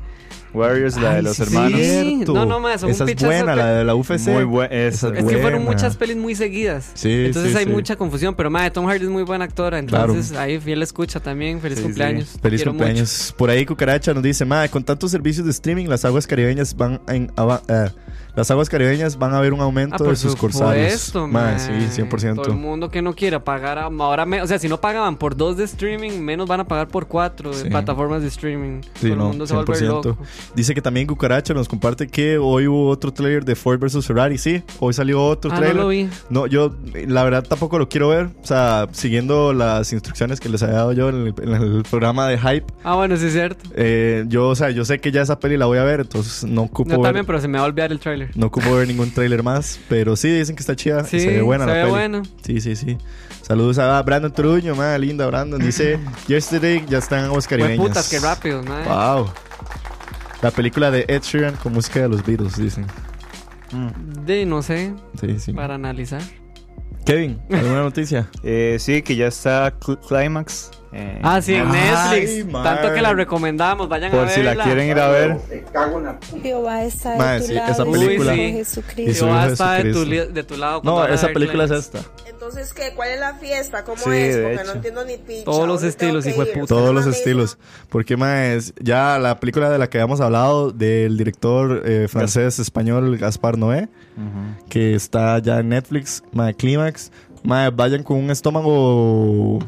[0.54, 1.80] Warriors, la de los sí, hermanos.
[1.80, 2.24] Sí.
[2.28, 4.28] No, no, un Esa es buena, la de la UFC.
[4.28, 4.74] Muy buena.
[4.74, 6.92] Esa Es que fueron muchas pelis muy seguidas.
[6.94, 7.72] Sí, Entonces sí, hay sí.
[7.72, 8.34] mucha confusión.
[8.36, 9.78] Pero madre, Tom Hardy es muy buena actora.
[9.80, 11.62] Entonces ahí fiel escucha también.
[11.62, 12.38] Feliz Sí, cumpleaños.
[12.42, 13.34] Feliz Quiero cumpleaños.
[13.38, 17.02] Por ahí Cucaracha nos dice, madre, con tantos servicios de streaming, las aguas caribeñas van
[17.08, 17.32] en,
[17.68, 17.90] eh,
[18.38, 20.94] las aguas caribeñas van a ver un aumento Ah, por de sus corsarios.
[20.94, 21.60] supuesto, mae.
[21.60, 22.54] sí, Todo el 100%.
[22.54, 25.66] mundo que no quiera pagar ahora, me- o sea, si no pagaban por dos de
[25.66, 27.70] streaming, menos van a pagar por cuatro de Sí.
[27.70, 28.82] plataformas de streaming.
[28.82, 30.10] Sí, Todo el no, mundo se va a volver 100%.
[30.12, 30.24] loco.
[30.56, 34.38] Dice que también Cucaracha nos comparte que hoy hubo otro trailer de Ford vs Ferrari.
[34.38, 35.82] Sí, hoy salió otro Ah, no trailer.
[35.82, 36.08] lo vi.
[36.30, 36.76] No, yo
[37.08, 38.28] la verdad tampoco lo quiero ver.
[38.44, 42.28] O sea, siguiendo las instrucciones que les había dado yo en el, en el programa
[42.28, 42.66] de Hype.
[42.84, 43.68] Ah, bueno, sí es cierto.
[43.76, 46.44] eh, yo, o sea, yo sé que ya esa peli la voy a ver, entonces
[46.44, 48.27] no ocupo Yo ver, también, pero se me va a olvidar el trailer.
[48.36, 49.80] No ocupo ver ningún trailer más.
[49.90, 51.04] Pero sí, dicen que está chida.
[51.04, 51.92] Sí, se ve buena se la ve peli.
[51.92, 52.24] buena.
[52.44, 52.98] Sí, sí, sí.
[53.42, 55.60] Saludos a Brandon Truño, madre linda Brandon.
[55.62, 57.88] Dice, Yesterday ya están aguas Fue caribeñas.
[57.88, 58.84] putas, qué rápido, man.
[58.86, 59.30] Wow.
[60.42, 62.86] La película de Ed Sheeran con música de los Beatles, dicen.
[64.26, 65.52] De, no sé, Sí, sí.
[65.54, 66.22] para analizar.
[67.06, 68.28] Kevin, ¿alguna noticia?
[68.44, 70.72] Eh, sí, que ya está Cl- Climax.
[70.94, 72.52] Eh, Ah, sí, en Ay, Netflix.
[72.52, 72.64] man.
[72.64, 74.64] Tanto que la recomendamos, vayan a Por si la verla.
[74.64, 75.38] quieren ir a ver.
[76.42, 77.72] Jehová está de Mae, tu sí, lado.
[77.72, 78.52] esa película- Uy, sí.
[78.54, 79.26] Jesucristo.
[79.26, 80.82] Jehová está de tu, de lado.
[80.84, 82.00] No, esa película es esta.
[82.28, 82.94] Entonces, ¿qué?
[82.96, 83.84] ¿Cuál es la fiesta?
[83.84, 84.38] ¿Cómo Sí, es?
[84.38, 85.44] Porque no entiendo ni picha.
[85.44, 86.68] Todos los ¿Dónde tengo estilos, hijo de puta.
[86.68, 87.58] Todos ¿Usted los estilos.
[87.90, 93.18] Porque, más ya la película de la que habíamos hablado del director eh, francés español
[93.18, 93.90] Gaspar Noé,
[94.70, 97.12] que está ya en Netflix, mae, Clímax,
[97.44, 99.60] mae, vayan con un estómago.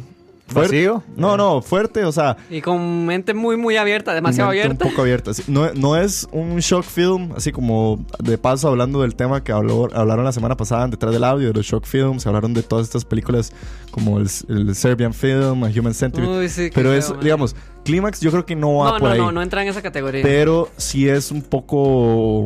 [0.53, 1.03] ¿Vacío?
[1.15, 4.85] No, no, fuerte, o sea, Y con mente muy, muy abierta, demasiado mente abierta.
[4.85, 5.33] Un poco abierta.
[5.33, 5.43] sí.
[5.47, 9.87] No, no es un shock film, así como de paso hablando del tema que habló,
[9.93, 13.05] hablaron la semana pasada detrás del audio, de los shock films, hablaron de todas estas
[13.05, 13.51] películas
[13.91, 16.39] como el, el Serbian Film, A Human Centipede.
[16.39, 17.19] Uy, sí, Pero es, man.
[17.21, 19.17] digamos, Clímax yo creo que no va No, por no, ahí.
[19.19, 20.21] no, no entra en esa categoría.
[20.23, 22.45] Pero sí es un poco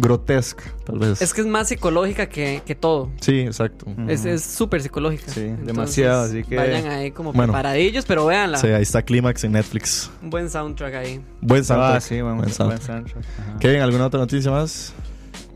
[0.00, 1.20] grotesca, tal vez.
[1.22, 3.10] Es que es más psicológica que, que todo.
[3.20, 3.86] Sí, exacto.
[4.08, 5.30] Es es súper psicológica.
[5.30, 7.52] Sí, Entonces, demasiado, así que- Vayan ahí como Bueno.
[7.52, 8.58] preparadillos, pero véanla.
[8.58, 10.10] Sí, ahí está Clímax en Netflix.
[10.22, 11.20] Un buen soundtrack ahí.
[11.40, 11.96] Buen soundtrack.
[11.96, 12.82] Ah, sí, buen, Buen buen soundtrack.
[12.82, 13.24] soundtrack.
[13.48, 13.58] Ajá.
[13.58, 14.92] Kevin, ¿alguna otra noticia más?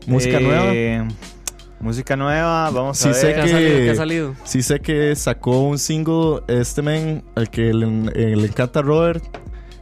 [0.07, 0.41] ¿Música Eh,
[0.99, 1.07] nueva?
[1.79, 3.35] Música nueva, vamos Sí a sé ver.
[3.35, 3.69] ¿Qué ha salido?
[3.69, 4.35] ¿Qué ha que salido?
[4.43, 8.81] sí sé que sacó un single este men, el que le, eh, le encanta a
[8.83, 9.23] Robert,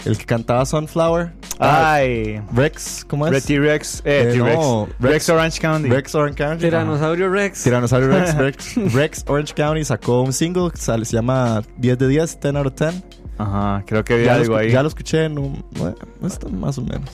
[0.06, 1.32] el que cantaba Sunflower.
[1.60, 3.34] Ah, Ay, Rex, ¿cómo es?
[3.34, 4.02] Red T-Rex.
[4.06, 4.56] Eh, Eh, T-Rex.
[4.60, 5.90] no, Rex, Rex- Orange County.
[5.90, 6.62] Rex Orange County.
[6.64, 7.64] Tiranosaurio Rex.
[7.64, 8.36] Tiranosaurio Rex,
[8.76, 12.56] Rex, Rex Orange County sacó un single que sale- se llama 10 de 10, 10
[12.56, 13.04] out of 10.
[13.38, 14.72] Ajá, creo que lo, algo ahí.
[14.72, 15.42] ya lo escuché, no,
[15.78, 17.10] bueno, está más o menos.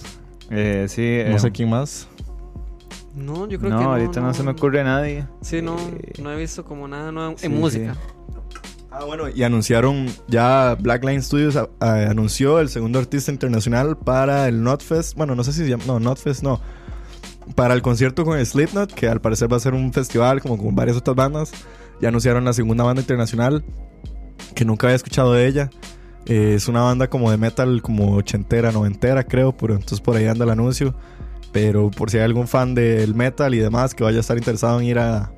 [0.49, 2.07] Eh, sí, No eh, sé quién más.
[3.15, 3.91] No, yo creo no, que no.
[3.91, 5.25] ahorita no, se me ocurre nadie.
[5.41, 7.95] Sí, no, Eh, no he visto como nada nuevo sí, en música.
[8.91, 14.47] Ah, bueno, y anunciaron ya Blackline Studios a- a- anunció el segundo artista internacional para
[14.47, 15.15] el Notfest.
[15.15, 15.83] Bueno, no sé si se llama.
[15.85, 16.59] No, Notfest no.
[17.55, 20.75] Para el concierto con Slipknot, que al parecer va a ser un festival como con
[20.75, 21.51] varias otras bandas.
[22.01, 23.63] Ya anunciaron la segunda banda internacional,
[24.55, 25.69] que nunca había escuchado de ella.
[26.25, 29.55] Eh, es una banda como de metal, como ochentera, noventera, creo.
[29.55, 30.95] Pero entonces por ahí anda el anuncio.
[31.51, 34.79] Pero por si hay algún fan del metal y demás que vaya a estar interesado
[34.79, 35.31] en ir a,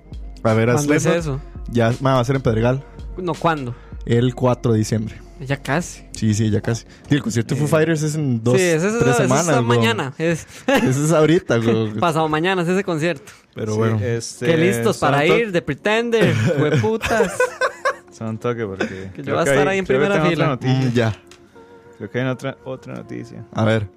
[0.44, 1.42] a ver a ¿Cuándo es Slipknot, eso?
[1.70, 2.84] Ya ma, va a ser en Pedregal.
[3.18, 3.76] No, ¿cuándo?
[4.06, 5.16] El 4 de diciembre.
[5.40, 6.04] Ya casi.
[6.12, 6.86] Sí, sí, ya casi.
[7.10, 9.48] Y el concierto de Foo Fighters es en dos, sí, ese es, tres semanas.
[9.48, 9.64] es bro.
[9.64, 10.14] mañana.
[10.20, 11.94] Es, Ese es ahorita, bro.
[12.00, 13.32] pasado mañana es ese concierto.
[13.56, 14.00] Pero Sí, bueno.
[14.02, 16.36] este, Qué listos para ir, de Pretender,
[16.82, 17.34] putas.
[18.12, 19.10] Son toque porque.
[19.16, 20.54] Que yo voy a estar ahí en creo que primera fila.
[20.54, 20.90] otra noticia.
[20.90, 21.22] Mm, ya.
[21.98, 23.44] Creo que hay otra, otra noticia.
[23.54, 23.88] A ver.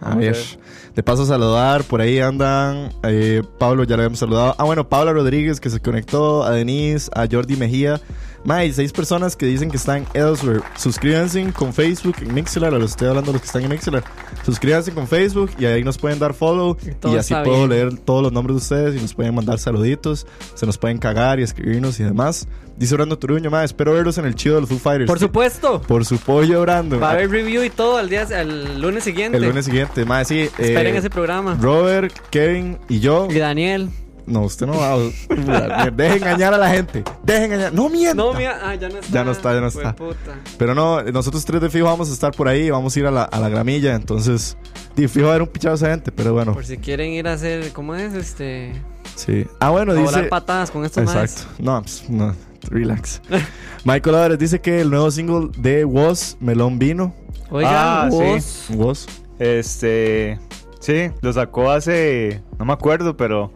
[0.00, 0.32] A Vamos a ver.
[0.34, 0.58] ver.
[0.94, 1.84] De paso a saludar.
[1.84, 2.92] Por ahí andan.
[3.02, 4.54] eh, Pablo ya lo habíamos saludado.
[4.58, 6.44] Ah, bueno, Paula Rodríguez que se conectó.
[6.44, 7.10] A Denise.
[7.14, 8.00] A Jordi Mejía.
[8.44, 10.60] Ma, hay seis personas que dicen que están elsewhere.
[10.76, 12.72] Suscríbanse con Facebook, en Mixler.
[12.74, 14.04] Los estoy hablando los que están en Mixler.
[14.44, 16.76] Suscríbanse con Facebook y ahí nos pueden dar follow.
[16.82, 17.70] Y Y así puedo bien.
[17.70, 20.26] leer todos los nombres de ustedes y nos pueden mandar saluditos.
[20.54, 22.46] Se nos pueden cagar y escribirnos y demás.
[22.76, 25.08] Dice Orlando Turuño, ma, espero verlos en el chido de los Foo Fighters.
[25.08, 25.80] Por supuesto.
[25.88, 26.98] Por su pollo, Brando.
[27.00, 29.38] Va a haber review y todo el día, el lunes siguiente.
[29.38, 30.40] El lunes siguiente, ma, sí.
[30.58, 31.56] Esperen eh, ese programa.
[31.60, 33.28] Robert, Kevin y yo.
[33.30, 33.88] Y Daniel.
[34.26, 35.90] No, usted no va a.
[35.90, 37.04] Deje engañar a la gente.
[37.22, 37.72] Deje engañar.
[37.72, 38.14] No mienta.
[38.14, 39.12] No, mira, ah, ya no está.
[39.12, 39.94] Ya no está, ya no está.
[39.94, 40.38] puta.
[40.58, 42.70] Pero no, nosotros tres de fijo vamos a estar por ahí.
[42.70, 43.94] Vamos a ir a la, a la gramilla.
[43.94, 44.56] Entonces,
[44.96, 46.10] de fijo va a haber un pichado de gente.
[46.12, 48.14] Pero bueno, Por si quieren ir a hacer, ¿cómo es?
[48.14, 48.72] Este.
[49.16, 49.46] sí.
[49.60, 50.06] Ah, bueno, a dice.
[50.06, 51.42] volar patadas con estos Exacto.
[51.58, 52.34] No, pues, no.
[52.70, 53.20] Relax.
[53.84, 57.14] Michael Álvarez dice que el nuevo single de Was, Melón Vino.
[57.50, 58.16] Oigan, Ah, sí.
[58.16, 58.66] vos.
[58.74, 59.06] Was.
[59.38, 60.38] Este.
[60.80, 62.42] Sí, lo sacó hace.
[62.58, 63.52] No me acuerdo, pero.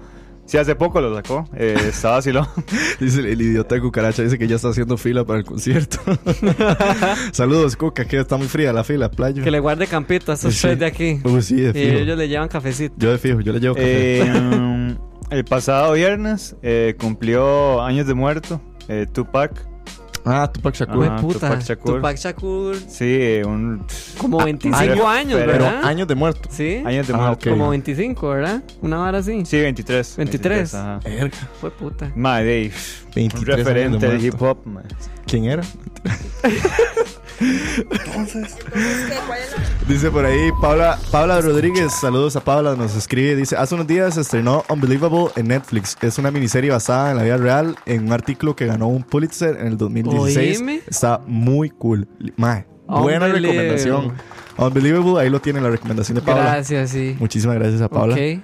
[0.49, 1.47] Sí, hace poco lo sacó.
[1.55, 2.49] Eh, estaba así lo.
[2.99, 5.99] Dice el, idiota de cucaracha, dice que ya está haciendo fila para el concierto.
[7.33, 9.43] Saludos, Cuca, que está muy fría la fila, playa.
[9.43, 10.63] Que le guarde campito a estos Sí.
[10.63, 11.21] tres de aquí.
[11.25, 12.95] Uy, sí, de Y ellos le llevan cafecito.
[12.97, 14.23] Yo de fijo, yo le llevo café.
[14.23, 14.97] Eh,
[15.31, 18.63] el pasado viernes eh, cumplió años de muerto.
[18.89, 19.69] Eh, Tupac.
[20.25, 21.07] Ah, Tupac Shakur.
[21.07, 21.49] Ajá, puta.
[21.49, 21.97] Tupac Shakur.
[21.97, 22.77] Tupac Shakur.
[22.89, 23.85] Sí, un.
[24.19, 25.85] Como 25 años, años, pero- Pero ¿verdad?
[25.85, 26.49] años de muerto.
[26.53, 26.83] Sí.
[26.85, 27.51] Años de Ah, muerto.
[27.51, 27.57] ok.
[27.57, 28.63] Como 25, ¿verdad?
[28.83, 29.45] Una vara así.
[29.47, 30.17] Sí, 23.
[30.17, 30.75] 23.
[30.75, 31.01] ajá.
[31.05, 31.37] Verga.
[31.61, 32.13] Fue puta.
[32.15, 32.73] Madre, de-
[33.15, 34.59] 23 un años referente de de, hip hop.
[34.67, 34.85] man.
[35.27, 35.63] ¿Quién era?
[37.41, 39.15] Entonces, ¿qué?
[39.27, 43.57] ¿Cuál es la Dice por ahí Paula, Paula Rodríguez, saludos a Paula, nos escribe, dice,
[43.57, 45.97] hace unos días se estrenó Unbelievable en Netflix.
[46.03, 49.57] Es una miniserie basada en la vida real en un artículo que ganó un Pulitzer
[49.61, 50.59] en el 2016.
[50.59, 50.81] Oíme.
[50.87, 52.09] Está muy cool.
[52.37, 54.13] Mae, buena recomendación.
[54.57, 56.43] Unbelievable, ahí lo tiene la recomendación de Paula.
[56.43, 57.17] Gracias, sí.
[57.19, 58.17] Muchísimas gracias a Paula.
[58.19, 58.43] Eh,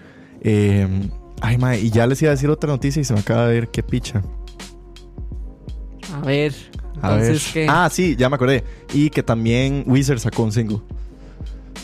[1.41, 3.55] ay, mae, y ya les iba a decir otra noticia y se me acaba de
[3.55, 4.23] ver qué picha.
[6.15, 6.55] A ver.
[7.69, 8.64] Ah, sí, ya me acordé.
[8.93, 10.79] Y que también Wizard sacó un single.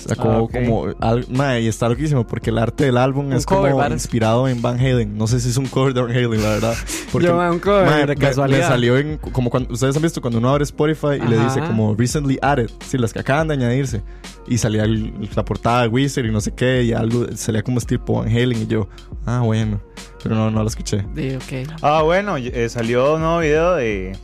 [0.06, 0.52] Sacó Ah, ok.
[0.52, 0.86] como.
[1.00, 3.92] al- mae, y está loquísimo porque el arte del álbum Un es cover, como varas.
[4.02, 5.18] inspirado en Van Halen.
[5.18, 6.74] No sé si es un cover de Van Halen, la verdad.
[7.12, 8.60] Porque, Yo, un cover, mae, de casualidad.
[8.60, 9.18] Me salió en.
[9.18, 9.70] Como cuando.
[9.74, 11.44] Ustedes han visto cuando uno abre Spotify y le Ajá.
[11.54, 12.70] dice como recently added.
[12.86, 14.02] Sí, las que acaban de añadirse.
[14.48, 16.82] Y salía el- la portada de Wizard y no sé qué.
[16.84, 17.26] Y algo.
[17.36, 18.62] Salía como tipo Van Halen.
[18.62, 18.88] Y yo,
[19.26, 19.82] ah, bueno.
[20.22, 21.04] Pero no, no lo escuché.
[21.14, 21.70] Sí, ok.
[21.82, 24.16] Ah, bueno, eh, salió un nuevo video de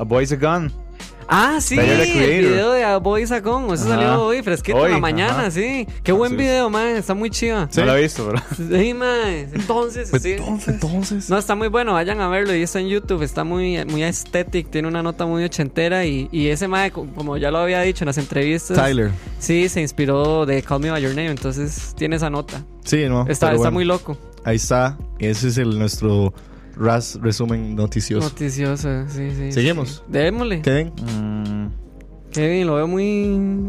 [0.00, 0.72] A Boy's a Gun.
[1.32, 3.66] Ah, sí, el video de A Boy Sacón.
[3.72, 3.94] Eso Ajá.
[3.94, 5.50] salió hoy, fresquito en la mañana, ajá.
[5.52, 5.86] sí.
[6.02, 6.96] Qué buen video, man.
[6.96, 7.68] Está muy chido.
[7.70, 7.78] Sí.
[7.80, 8.42] No lo he visto, pero.
[8.80, 9.48] Sí, man.
[9.52, 10.32] Entonces, Pues sí.
[10.32, 10.68] entonces.
[10.74, 11.30] Entonces.
[11.30, 14.70] No, está muy bueno, vayan a verlo y está en YouTube, está muy, muy aesthetic,
[14.70, 18.06] tiene una nota muy ochentera y, y ese co- como ya lo había dicho en
[18.06, 19.12] las entrevistas, Tyler.
[19.38, 22.64] sí, se inspiró de Call Me By Your Name, entonces tiene esa nota.
[22.84, 23.20] Sí, no.
[23.28, 23.70] Está, pero está bueno.
[23.72, 24.98] muy loco, Ahí está.
[25.20, 26.32] Ese es el nuestro
[26.76, 28.28] RAS resumen noticioso.
[28.28, 29.52] noticioso, sí, sí.
[29.52, 29.88] Seguimos.
[29.88, 30.02] sí.
[30.08, 30.62] Démosle.
[30.62, 30.92] Kevin.
[31.14, 33.68] Mm, Kevin, lo veo muy...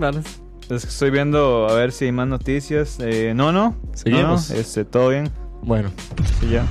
[0.70, 2.98] es que estoy viendo a ver si hay más noticias.
[3.00, 3.76] Eh, no, no.
[3.94, 4.50] Seguimos.
[4.50, 5.30] No, no, este, todo bien.
[5.64, 5.92] Bueno,
[6.40, 6.66] Sí, ya.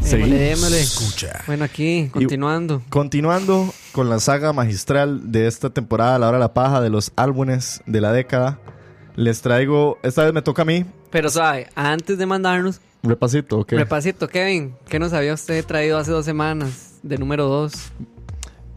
[0.00, 0.30] Seguimos.
[0.38, 0.80] démosle.
[0.80, 1.40] Escucha.
[1.46, 2.82] Bueno, aquí, continuando.
[2.88, 7.12] continuando con la saga magistral de esta temporada, La Hora de la Paja, de los
[7.14, 8.58] álbumes de la década,
[9.14, 11.68] les traigo, esta vez me toca a mí, Pero, ¿sabe?
[11.76, 13.72] Antes de mandarnos, repasito, ¿ok?
[13.72, 17.72] repasito, Kevin, ¿qué nos había usted traído hace dos semanas de número dos?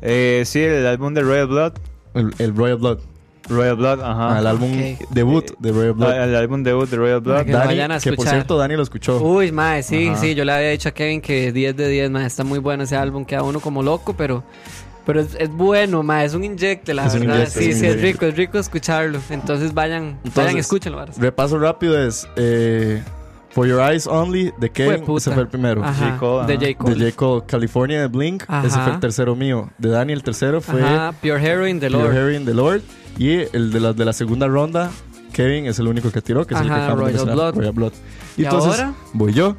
[0.02, 1.74] Eh, sí, el álbum de Royal Blood.
[2.14, 3.00] el, el Royal Blood,
[3.50, 4.36] Royal Blood, ajá.
[4.36, 4.72] Ah, el álbum
[5.12, 6.12] debut de Royal Blood.
[6.12, 7.46] Ah, el álbum debut de Royal Blood.
[7.46, 9.22] Que lo Dani, vayan a que por cierto Dani lo escuchó.
[9.22, 10.18] Uy, mae, sí, Ajá.
[10.22, 12.84] sí, yo le había dicho a Kevin que 10 de 10, mae, está muy bueno
[12.84, 14.44] ese álbum, queda uno como loco, pero
[15.06, 17.36] pero es, es bueno, mae, es un inyecte, la Es verdad.
[17.36, 19.20] inyecte, sí, es sí, es rico, es rico escucharlo.
[19.30, 21.06] Entonces vayan, Entonces, vayan, escúchenlo.
[21.18, 23.04] Repaso rápido es eh,
[23.56, 25.18] For Your Eyes Only de puta.
[25.18, 25.82] ese fue el primero.
[25.82, 26.18] Ajá, J.
[26.20, 26.58] Cole, de.
[26.74, 26.78] J.
[26.78, 26.96] Cole.
[26.96, 27.16] De J.
[27.16, 28.84] Cole, California de Blink, ese Ajá.
[28.84, 29.70] fue el tercero mío.
[29.78, 32.14] De Dani el tercero fue Ajá, Pure Heroine de Pure Lord.
[32.16, 32.82] Heroine, The Lord.
[33.18, 34.92] Y el de la, de la segunda ronda,
[35.32, 37.56] Kevin es el único que tiró, que es el que acabamos de Blood.
[37.56, 37.94] Royal Blood.
[38.36, 38.94] Y, ¿Y entonces ahora?
[39.14, 39.56] voy yo.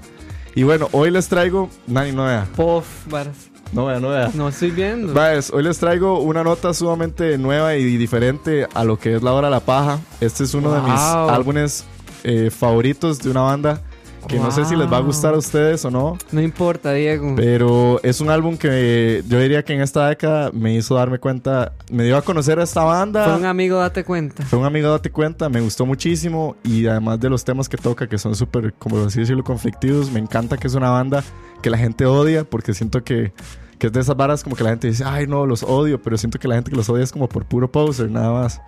[0.55, 1.71] Y bueno, hoy les traigo.
[1.87, 2.47] Nani, no vea.
[2.55, 3.49] Puff, varas.
[3.73, 4.31] No vea, no vea.
[4.35, 5.15] No estoy viendo.
[5.15, 9.33] Vaes, hoy les traigo una nota sumamente nueva y diferente a lo que es La
[9.33, 9.99] Hora de la Paja.
[10.21, 11.31] Este es uno de mis Wow.
[11.31, 11.85] álbumes
[12.25, 13.81] eh, favoritos de una banda
[14.29, 16.19] que no sé si les va a gustar a ustedes o no.
[16.33, 17.35] No importa, Diego.
[17.37, 21.73] Pero es un álbum que yo diría que en esta década me hizo darme cuenta,
[21.91, 23.25] me dio a conocer a esta banda.
[23.25, 24.45] Fue un amigo, date cuenta.
[24.45, 28.07] Fue un amigo, date cuenta, me gustó muchísimo y además de los temas que toca,
[28.09, 31.23] que son súper, como así decirlo, conflictivos, me encanta que es una banda
[31.63, 33.33] que la gente odia porque siento que,
[33.79, 36.17] Que es de esas varas como que la gente dice, ay no, los odio, pero
[36.17, 38.61] siento que la gente que los odia es como por puro poser, nada más.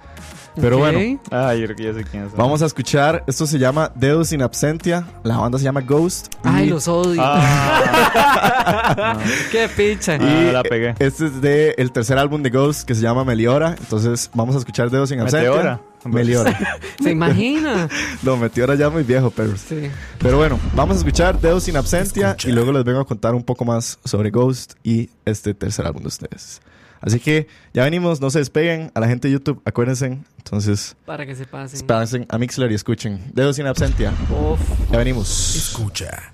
[0.60, 0.98] Pero bueno,
[1.30, 2.34] Ay, yo creo que ya sé quién es.
[2.34, 6.34] vamos a escuchar, esto se llama Deus in Absentia, la banda se llama Ghost.
[6.42, 7.20] Ay, y- los odio.
[7.22, 9.16] Ah,
[9.52, 10.18] Qué picha.
[10.20, 10.94] Ah, la pegué.
[10.98, 14.58] Este es de el tercer álbum de Ghost que se llama Meliora, entonces vamos a
[14.58, 15.48] escuchar Deus in Absentia.
[15.50, 15.80] Meteora.
[16.08, 16.58] Meliora.
[17.02, 17.88] ¿Se imagina?
[18.22, 19.56] no, Meteora ya muy viejo, pero...
[19.56, 19.90] Sí.
[20.18, 23.42] Pero bueno, vamos a escuchar Deus in Absentia y luego les vengo a contar un
[23.42, 26.60] poco más sobre Ghost y este tercer álbum de ustedes.
[27.00, 30.18] Así que ya venimos, no se despeguen a la gente de YouTube, acuérdense.
[30.38, 31.76] Entonces, Para que se pasen.
[31.76, 33.22] espérense a Mixler y escuchen.
[33.34, 34.12] Deus in Absentia.
[34.30, 34.60] Uf.
[34.90, 35.54] Ya venimos.
[35.54, 36.32] Escucha.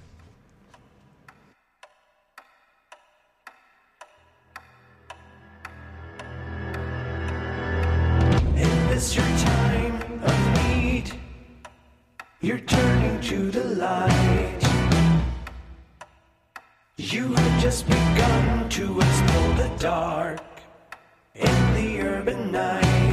[9.12, 9.43] Your time
[12.44, 14.60] You're turning to the light.
[16.98, 20.40] You have just begun to explore the dark
[21.34, 23.03] in the urban night.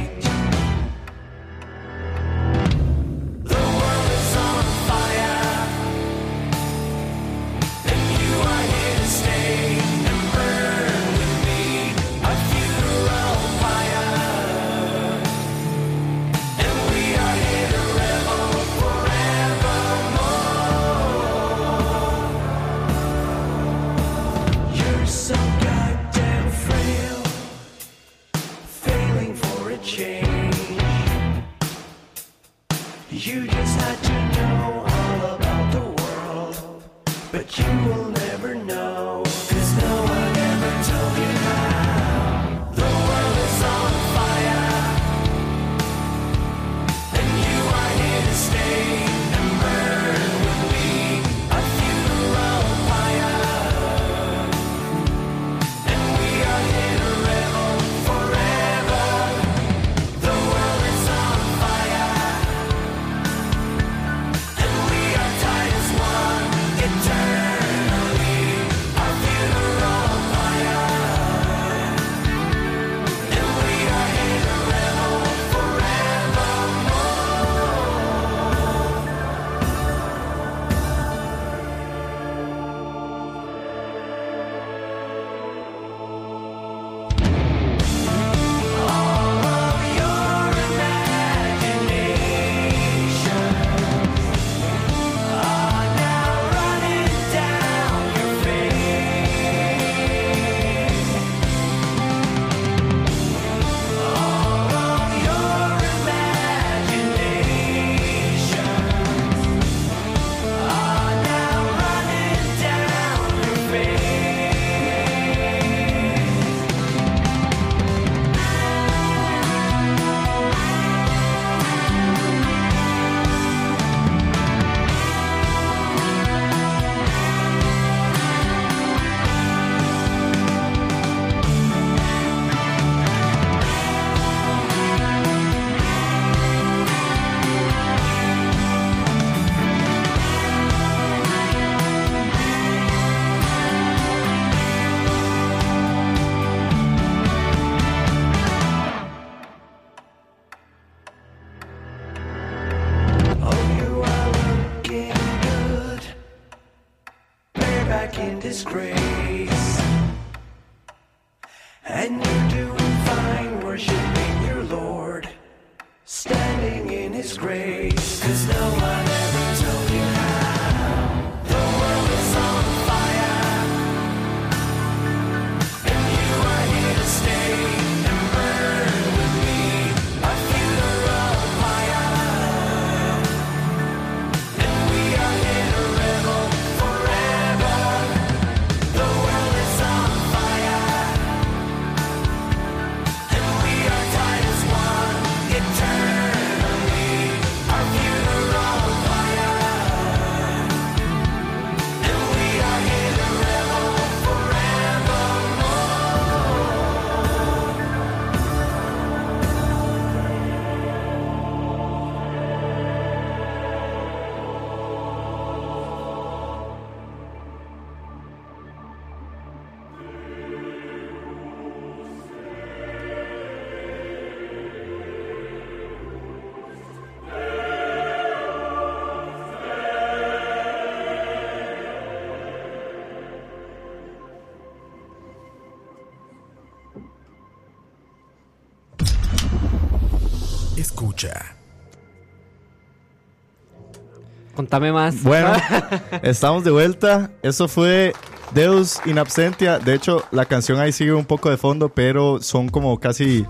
[244.72, 245.22] Contame más.
[245.22, 245.52] Bueno,
[246.22, 247.30] estamos de vuelta.
[247.42, 248.14] Eso fue
[248.54, 249.78] Deus in Absentia.
[249.78, 253.44] De hecho, la canción ahí sigue un poco de fondo, pero son como casi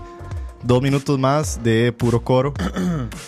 [0.63, 2.53] dos minutos más de puro coro.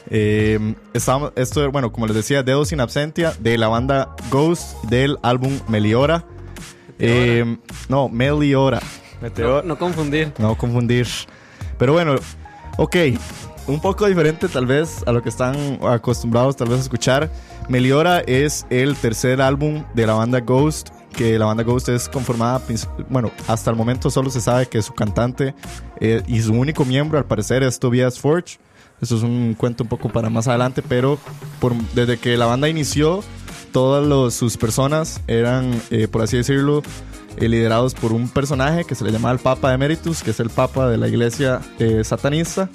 [0.10, 5.18] Eh, estamos, esto, bueno, como les decía, Deus in Absentia de la banda Ghost del
[5.24, 6.26] álbum Meliora.
[7.00, 8.82] Eh, no, Meliora.
[9.38, 10.34] no, no confundir.
[10.38, 11.08] No confundir.
[11.78, 12.16] Pero bueno,
[12.76, 12.96] ok.
[13.68, 17.32] Un poco diferente tal vez a lo que están acostumbrados tal vez a escuchar.
[17.68, 20.90] Meliora es el tercer álbum de la banda Ghost.
[21.12, 22.62] Que la banda Ghost es conformada,
[23.10, 25.56] bueno, hasta el momento solo se sabe que su cantante
[26.02, 28.60] eh, y su único miembro al parecer es Tobias Forge.
[29.02, 31.18] Eso es un cuento un poco para más adelante, pero
[31.94, 33.24] desde que la banda inició,
[33.72, 36.84] todas sus personas eran, eh, por así decirlo,
[37.38, 40.50] eh, liderados por un personaje que se le llamaba el Papa Emeritus, que es el
[40.50, 42.70] Papa de la iglesia eh, satanista.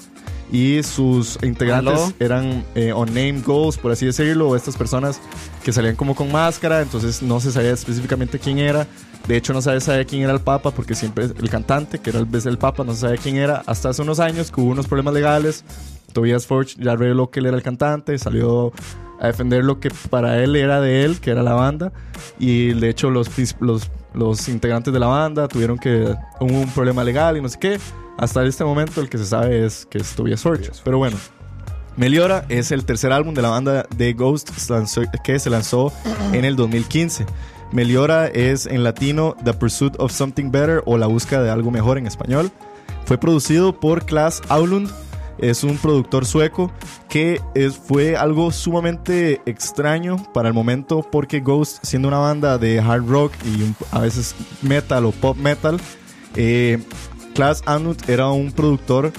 [0.51, 2.13] Y sus integrantes Aló.
[2.19, 5.21] eran eh, unnamed ghosts, por así decirlo, estas personas
[5.63, 8.85] que salían como con máscara, entonces no se sabía específicamente quién era.
[9.27, 12.19] De hecho, no se sabía quién era el Papa, porque siempre el cantante, que era
[12.19, 13.63] el vez el Papa, no se sabía quién era.
[13.65, 15.63] Hasta hace unos años que hubo unos problemas legales.
[16.11, 18.73] Tobias Forge ya reveló que él era el cantante, salió
[19.21, 21.93] a defender lo que para él era de él, que era la banda.
[22.39, 23.29] Y de hecho, los,
[23.59, 26.13] los, los integrantes de la banda tuvieron que.
[26.39, 27.79] Hubo un problema legal y no sé qué.
[28.21, 30.69] Hasta este momento, el que se sabe es que es Tobias Forge.
[30.83, 31.17] Pero bueno,
[31.97, 34.49] Meliora es el tercer álbum de la banda de Ghost
[35.23, 35.91] que se lanzó
[36.31, 37.25] en el 2015.
[37.73, 41.97] Meliora es en latino The Pursuit of Something Better o La búsqueda de algo mejor
[41.97, 42.51] en español.
[43.05, 44.89] Fue producido por Klas Aulund.
[45.39, 46.71] Es un productor sueco
[47.09, 52.79] que es- fue algo sumamente extraño para el momento porque Ghost, siendo una banda de
[52.79, 55.79] hard rock y un- a veces metal o pop metal,
[56.35, 56.77] eh,
[57.33, 59.11] Klas Aulund era un productor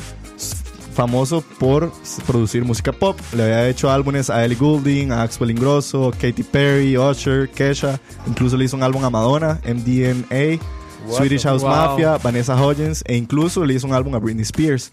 [0.95, 1.93] famoso por
[2.27, 3.19] producir música pop.
[3.35, 7.99] Le había hecho álbumes a Ellie Goulding, a Axel Ingrosso, Katy Perry, Usher, Kesha.
[8.27, 10.61] Incluso le hizo un álbum a Madonna, MDNA,
[11.07, 11.71] What Swedish House Wow.
[11.71, 14.93] Mafia, Vanessa Hodgins e incluso le hizo un álbum a Britney Spears.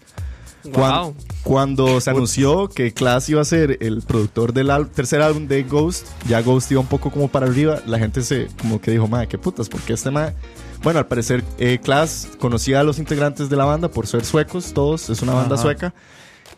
[0.64, 1.14] Wow.
[1.42, 6.06] Cuando se anunció que Klaas iba a ser el productor del tercer álbum de Ghost,
[6.28, 9.28] ya Ghost iba un poco como para arriba, la gente se como que dijo, madre,
[9.28, 10.34] qué putas, porque este madre...
[10.82, 14.72] Bueno, al parecer eh, Klaas conocía a los integrantes de la banda por ser suecos,
[14.72, 15.62] todos, es una banda Ajá.
[15.62, 15.94] sueca,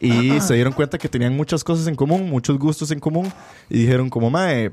[0.00, 3.32] y se dieron cuenta que tenían muchas cosas en común, muchos gustos en común,
[3.68, 4.70] y dijeron como, madre,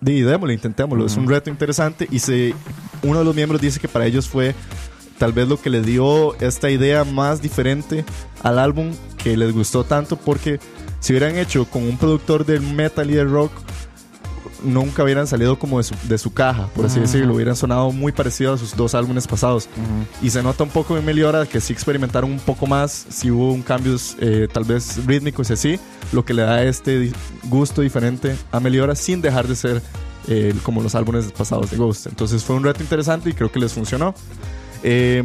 [0.00, 2.54] di, démosle, intentémoslo, es un reto interesante, y se,
[3.02, 4.54] uno de los miembros dice que para ellos fue
[5.18, 8.04] tal vez lo que les dio esta idea más diferente
[8.42, 10.60] al álbum que les gustó tanto porque
[11.00, 13.50] si hubieran hecho con un productor de metal y de rock
[14.62, 18.12] nunca hubieran salido como de su, de su caja, por así decirlo, hubieran sonado muy
[18.12, 19.68] parecido a sus dos álbumes pasados.
[20.22, 23.52] Y se nota un poco en Meliora que sí experimentaron un poco más, si hubo
[23.52, 25.80] un cambios eh, tal vez rítmicos y así,
[26.12, 27.12] lo que le da este
[27.44, 29.82] gusto diferente a Meliora sin dejar de ser
[30.28, 32.06] eh, como los álbumes pasados de Ghost.
[32.06, 34.14] Entonces fue un reto interesante y creo que les funcionó.
[34.82, 35.24] Eh,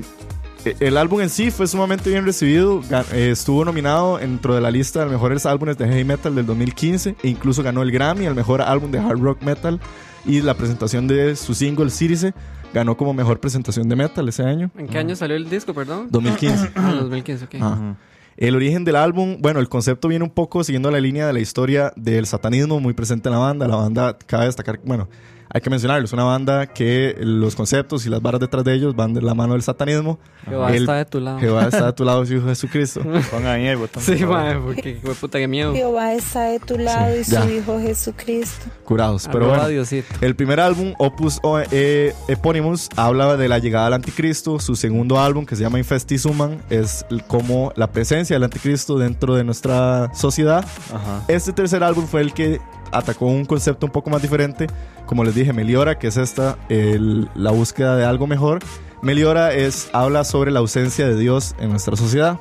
[0.66, 2.82] el álbum en sí fue sumamente bien recibido.
[3.14, 7.16] Eh, estuvo nominado dentro de la lista de mejores álbumes de heavy metal del 2015
[7.22, 9.80] e incluso ganó el Grammy al mejor álbum de hard rock metal.
[10.26, 12.34] Y la presentación de su single Cirice
[12.74, 16.08] ganó como mejor presentación de metal ese año, ¿En qué año salió el disco, perdón?
[16.10, 16.72] 2015.
[16.76, 17.56] Ah, 2015, ok.
[17.56, 17.98] Ajá.
[18.36, 21.40] El origen del álbum, bueno, el concepto viene un poco siguiendo la línea de la
[21.40, 23.68] historia del satanismo muy presente en la banda.
[23.68, 25.08] La banda, cabe destacar, bueno,
[25.54, 28.96] hay que mencionarlo, es una banda que los conceptos y las varas detrás de ellos
[28.96, 30.18] van de la mano del satanismo.
[30.46, 31.40] Jehová El- está de tu lado.
[31.40, 33.02] Jehová está de tu lado, su hijo Jesucristo.
[33.32, 34.02] Pongan ahí el botón.
[34.02, 35.74] Sí, madre, porque de puta, qué miedo.
[35.74, 37.46] Jehová está de tu lado y su ya.
[37.50, 38.66] Hijo Jesucristo.
[38.84, 39.28] Curados.
[39.32, 40.08] Pero Arroba bueno, Diosito.
[40.22, 44.60] el primer álbum, Opus O- eh, Eponymous, habla de la llegada del anticristo.
[44.60, 49.36] Su segundo álbum, que se llama Infestis Human, es como la presencia del anticristo dentro
[49.36, 50.66] de nuestra sociedad.
[50.94, 51.24] Ajá.
[51.28, 52.60] Este tercer álbum fue el que
[52.94, 54.68] atacó un concepto un poco más diferente.
[55.06, 58.60] Como les dije, Meliora, que es esta, el- la búsqueda de algo mejor.
[59.02, 62.40] Meliora es, habla sobre la ausencia de Dios en nuestra sociedad.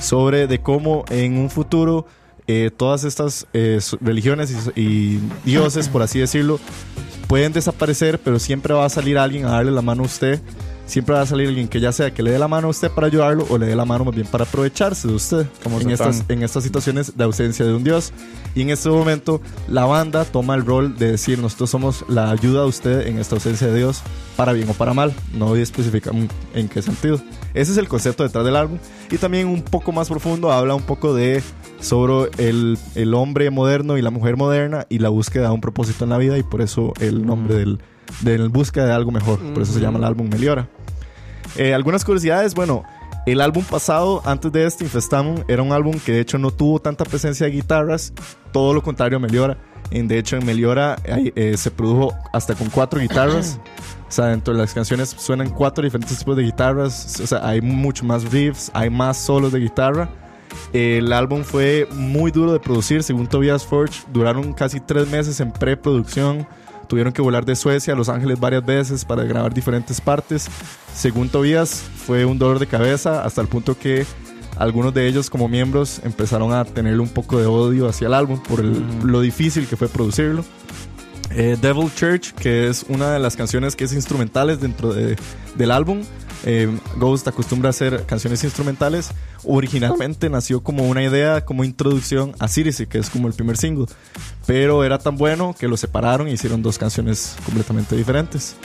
[0.00, 2.06] Sobre de cómo en un futuro
[2.46, 6.60] eh, todas estas eh, religiones y, y dioses, por así decirlo,
[7.26, 10.40] pueden desaparecer, pero siempre va a salir alguien a darle la mano a usted.
[10.88, 12.90] Siempre va a salir alguien que ya sea que le dé la mano a usted
[12.90, 15.90] para ayudarlo o le dé la mano más bien para aprovecharse de usted Como en
[15.90, 18.10] estas, en estas situaciones de ausencia de un Dios.
[18.54, 22.62] Y en este momento la banda toma el rol de decir nosotros somos la ayuda
[22.62, 24.02] de usted en esta ausencia de Dios
[24.34, 25.12] para bien o para mal.
[25.34, 27.20] No especifican en qué sentido.
[27.52, 28.78] Ese es el concepto detrás del álbum.
[29.10, 31.42] Y también un poco más profundo habla un poco de
[31.80, 36.04] sobre el, el hombre moderno y la mujer moderna y la búsqueda de un propósito
[36.04, 37.78] en la vida y por eso el nombre del,
[38.22, 39.38] del búsqueda de algo mejor.
[39.52, 40.68] Por eso se llama el álbum Meliora.
[41.56, 42.84] Eh, algunas curiosidades, bueno,
[43.28, 46.78] El álbum pasado, antes de este, Infestamon, era un álbum que de hecho no tuvo
[46.78, 48.14] tanta presencia de guitarras,
[48.52, 49.58] todo lo contrario a Meliora.
[49.90, 53.60] En, de hecho, en Meliora eh, se produjo hasta con cuatro guitarras.
[54.08, 57.20] O sea, dentro de las canciones suenan cuatro diferentes tipos de guitarras.
[57.20, 60.08] O sea, hay mucho más riffs, hay más solos de guitarra.
[60.72, 64.04] El álbum fue muy duro de producir, según Tobias Forge.
[64.10, 66.46] Duraron casi tres meses en preproducción.
[66.88, 70.48] Tuvieron que volar de Suecia a Los Ángeles varias veces para grabar diferentes partes.
[70.94, 74.06] Según Tobias, fue un dolor de cabeza hasta el punto que
[74.56, 78.42] algunos de ellos como miembros empezaron a tener un poco de odio hacia el álbum
[78.42, 80.44] por el- lo difícil que fue producirlo.
[81.30, 85.16] Eh, Devil Church, que es una de las canciones que es instrumentales dentro de-
[85.56, 86.02] del álbum.
[86.44, 89.10] Eh, Ghost acostumbra a hacer canciones instrumentales.
[89.44, 93.86] Originalmente nació como una idea, como introducción a Citizen, que es como el primer single.
[94.46, 98.56] Pero era tan bueno que lo separaron y hicieron dos canciones completamente diferentes.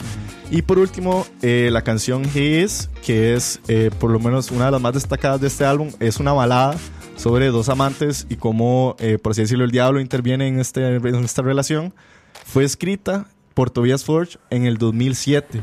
[0.50, 4.66] Y por último, eh, la canción He Is, que es eh, por lo menos una
[4.66, 6.76] de las más destacadas de este álbum, es una balada
[7.16, 11.42] sobre dos amantes y cómo, por así decirlo, el diablo interviene en, este, en esta
[11.42, 11.94] relación.
[12.44, 15.62] Fue escrita por Tobias Forge en el 2007.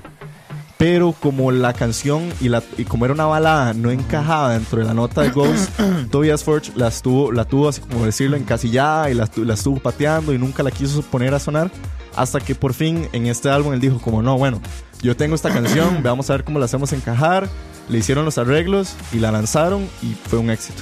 [0.81, 4.85] Pero como la canción y, la, y como era una balada no encajaba dentro de
[4.85, 5.69] la nota de Ghost,
[6.09, 10.33] Tobias Forge la tuvo, la tuvo así como decirlo encasillada y la, la estuvo pateando
[10.33, 11.69] y nunca la quiso poner a sonar.
[12.15, 14.59] Hasta que por fin en este álbum él dijo como no, bueno,
[15.03, 17.47] yo tengo esta canción, vamos a ver cómo la hacemos encajar.
[17.87, 20.81] Le hicieron los arreglos y la lanzaron y fue un éxito.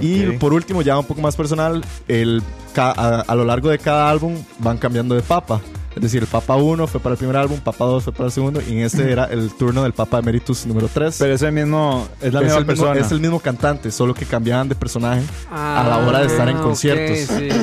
[0.00, 0.38] Y Ok.
[0.38, 2.40] por último, ya un poco más personal, el,
[2.76, 5.60] a, a lo largo de cada álbum van cambiando de papa.
[5.94, 8.32] Es decir, el Papa 1 fue para el primer álbum, Papa 2 fue para el
[8.32, 11.16] segundo, y en este era el turno del Papa Emeritus número 3.
[11.18, 13.00] Pero es el mismo, es la es, misma el mismo, persona.
[13.06, 16.56] es el mismo cantante, solo que cambiaban de personaje a la hora de estar en
[16.56, 17.18] Ah, ok, conciertos.
[17.18, 17.56] sí, sí.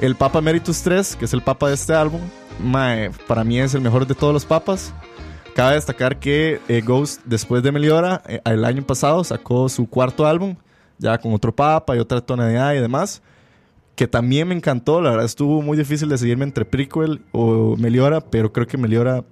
[0.00, 2.20] El Papa Emeritus 3, que es el Papa de este álbum,
[2.58, 4.92] mae, para mí es el mejor de todos los papas.
[5.54, 10.26] Cabe destacar que eh, Ghost, después de Meliora, eh, el año pasado sacó su cuarto
[10.26, 10.56] álbum,
[10.98, 13.22] ya con otro Papa y otra tonalidad y demás,
[13.94, 15.00] que también me encantó.
[15.00, 19.24] La verdad, estuvo muy difícil decidirme entre Prequel o Meliora, pero creo que Meliora,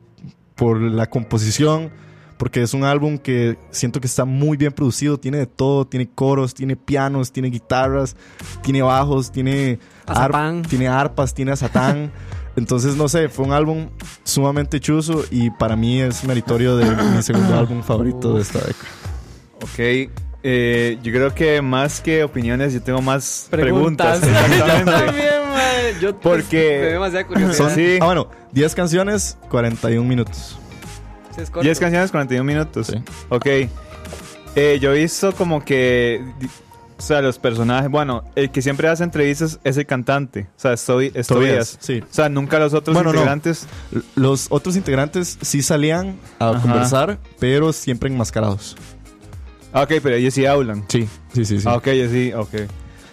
[0.54, 1.90] por la composición,
[2.36, 6.08] porque es un álbum que siento que está muy bien producido, tiene de todo, tiene
[6.08, 8.16] coros, tiene pianos, tiene guitarras,
[8.62, 10.62] tiene bajos, tiene, Azapán.
[10.62, 12.10] tiene arpas, tiene a Satán.
[12.56, 13.88] Entonces, no sé, fue un álbum
[14.24, 18.88] sumamente chuzo y para mí es meritorio de mi segundo álbum favorito de esta década.
[19.62, 20.29] Ok.
[20.42, 24.20] Eh, yo creo que más que opiniones, yo tengo más Preguntas.
[24.20, 24.40] preguntas.
[24.50, 24.90] Yo Exactamente.
[25.06, 25.94] también, mae.
[26.00, 27.54] Yo pues, Porque- me dio demasiada curiosidad.
[27.68, 27.98] Son, Sí.
[28.00, 30.58] Ah, bueno, 10 canciones, 41 minutos.
[31.34, 31.64] Sí, es corto.
[31.64, 32.86] 10 canciones, 41 minutos.
[32.88, 32.96] Sí.
[33.28, 33.46] Ok.
[34.56, 36.22] Eh, yo he visto como que.
[36.98, 37.90] O sea, los personajes.
[37.90, 40.48] Bueno, el que siempre hace entrevistas es el cantante.
[40.56, 41.78] O sea, estoy, es Tobias.
[41.80, 42.00] sí.
[42.02, 43.18] O sea, nunca los otros Bueno, no.
[43.20, 43.66] integrantes.
[43.92, 46.60] L- Los otros integrantes sí salían a Ajá.
[46.60, 48.76] conversar, pero siempre enmascarados.
[49.72, 50.84] Ah, ok, pero ellos sí hablan.
[50.88, 51.60] Sí, sí, sí.
[51.60, 51.64] sí.
[51.68, 52.54] Ah, ok, ellos sí, ok.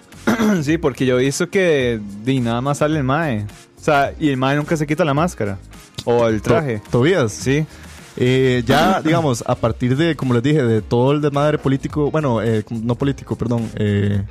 [0.64, 3.46] sí, porque yo he visto que di, nada más sale el Mae.
[3.80, 5.58] O sea, y el Mae nunca se quita la máscara.
[6.06, 6.82] O el To- traje.
[6.92, 7.32] Tobías.
[7.32, 7.66] Sí.
[8.18, 12.42] Eh, ya, digamos, a partir de, como les dije, de todo el desmadre político, bueno,
[12.42, 14.24] eh, no político, perdón, eh,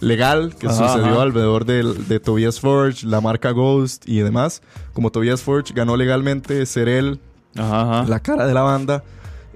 [0.00, 1.22] legal que Ajá, sucedió ajá.
[1.22, 4.62] alrededor de, Tobias Forge, la marca Ghost y demás.
[4.92, 7.18] Como Tobias Forge ganó legalmente ser él
[7.56, 8.04] ajá.
[8.06, 9.02] la cara de la banda,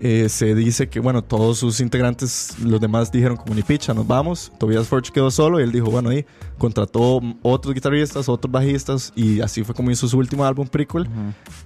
[0.04, 4.04] eh, se dice que, bueno, todos sus integrantes, los demás dijeron como ni picha, nos
[4.04, 4.50] vamos.
[4.58, 6.26] Tobias Forge quedó solo y él dijo, bueno, ahí
[6.58, 11.06] contrató otros guitarristas, otros bajistas y así fue como hizo su último álbum, Prequel.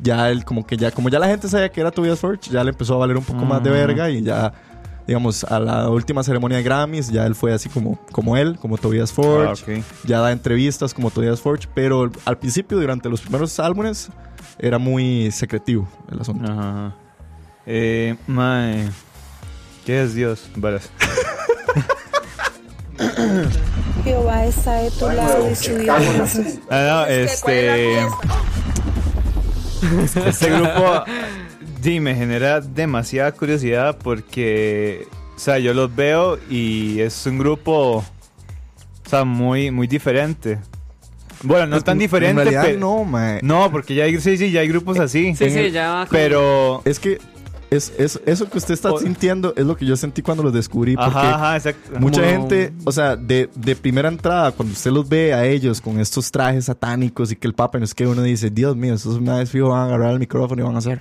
[0.03, 2.63] Ya él, como que ya, como ya la gente sabía que era Tobias Forge, ya
[2.63, 4.53] le empezó a valer un poco más de verga y ya,
[5.07, 8.77] digamos, a la última ceremonia de Grammys, ya él fue así como, como él, como
[8.77, 9.85] Tobias Forge Ah, ok.
[10.05, 14.11] ya da entrevistas como Tobias Forge, pero al principio, durante los primeros álbumes,
[14.59, 16.45] era muy secretivo el asunto.
[16.53, 16.97] Ajá, ajá.
[17.67, 18.89] Eh, mae.
[19.85, 20.49] ¿Qué es Dios?
[20.57, 20.89] Varas.
[24.05, 25.97] Jehová está de tu lado y su Dios
[26.71, 27.99] Ah, no, este.
[30.27, 31.05] Este grupo
[31.87, 35.07] sí, me genera demasiada curiosidad porque,
[35.37, 38.05] o sea, yo los veo y es un grupo, o
[39.09, 40.59] sea, muy, muy diferente.
[41.43, 43.39] Bueno, no tan diferente, En realidad, pero no, mae.
[43.43, 45.37] no, porque ya hay, sí, sí, ya hay grupos así.
[45.37, 47.19] Sí, sí, ya Pero, Es que
[47.71, 50.53] es, es- eso que usted está O- sintiendo es lo que yo sentí cuando los
[50.53, 50.95] descubrí.
[50.97, 51.99] Porque ajá, ajá, exacto.
[52.01, 55.81] mucha Como- gente, o sea, de, de primera entrada, cuando usted los ve a ellos
[55.81, 58.95] con estos trajes satánicos y que el papa no es que uno dice, Dios mío,
[58.95, 61.01] esos madres fijo van a agarrar el micrófono y van a hacer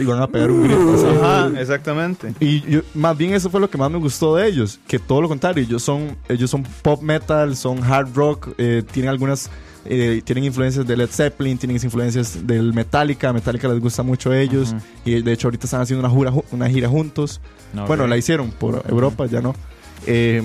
[0.00, 0.94] y van a pegar un grito.
[0.94, 1.06] así.
[1.22, 2.34] Ajá, exactamente.
[2.40, 5.20] Y yo- más bien eso fue lo que más me gustó de ellos, que todo
[5.22, 9.50] lo contrario, ellos son, ellos son pop metal, son hard rock, eh, tienen algunas
[9.84, 13.32] eh, tienen influencias de Led Zeppelin, tienen influencias del Metallica.
[13.32, 14.74] Metallica les gusta mucho a ellos.
[15.04, 17.40] Y de hecho, ahorita están haciendo una, jura- una gira juntos.
[17.72, 19.54] No, bueno, la hicieron por Europa, ya no.
[20.06, 20.42] Eh,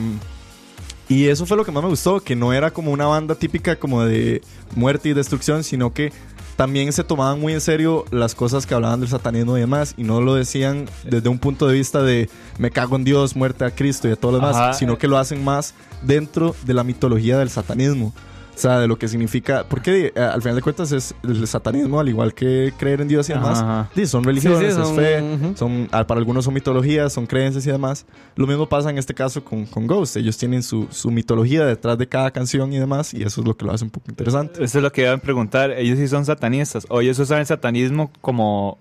[1.07, 3.75] y eso fue lo que más me gustó, que no era como una banda típica
[3.75, 4.41] como de
[4.75, 6.11] muerte y destrucción, sino que
[6.55, 10.03] también se tomaban muy en serio las cosas que hablaban del satanismo y demás, y
[10.03, 13.71] no lo decían desde un punto de vista de me cago en Dios, muerte a
[13.71, 14.73] Cristo y a todo lo demás, Ajá.
[14.73, 18.13] sino que lo hacen más dentro de la mitología del satanismo.
[18.55, 19.65] O sea, de lo que significa.
[19.67, 23.29] Porque eh, al final de cuentas es el satanismo, al igual que creer en Dios
[23.29, 23.59] y demás.
[23.59, 23.89] Ajá.
[23.93, 27.67] sí, son religiones, Sí, sí, es fe, son, ah, para algunos son mitologías, son creencias
[27.67, 28.05] y demás.
[28.35, 30.17] Lo mismo pasa en este caso con, con Ghost.
[30.17, 33.55] Ellos tienen su, su mitología detrás de cada canción y demás, y eso es lo
[33.57, 34.63] que lo hace un poco interesante.
[34.63, 35.71] Eso es lo que iban a preguntar.
[35.71, 36.85] Ellos sí son satanistas.
[36.89, 38.77] O ellos usan el satanismo como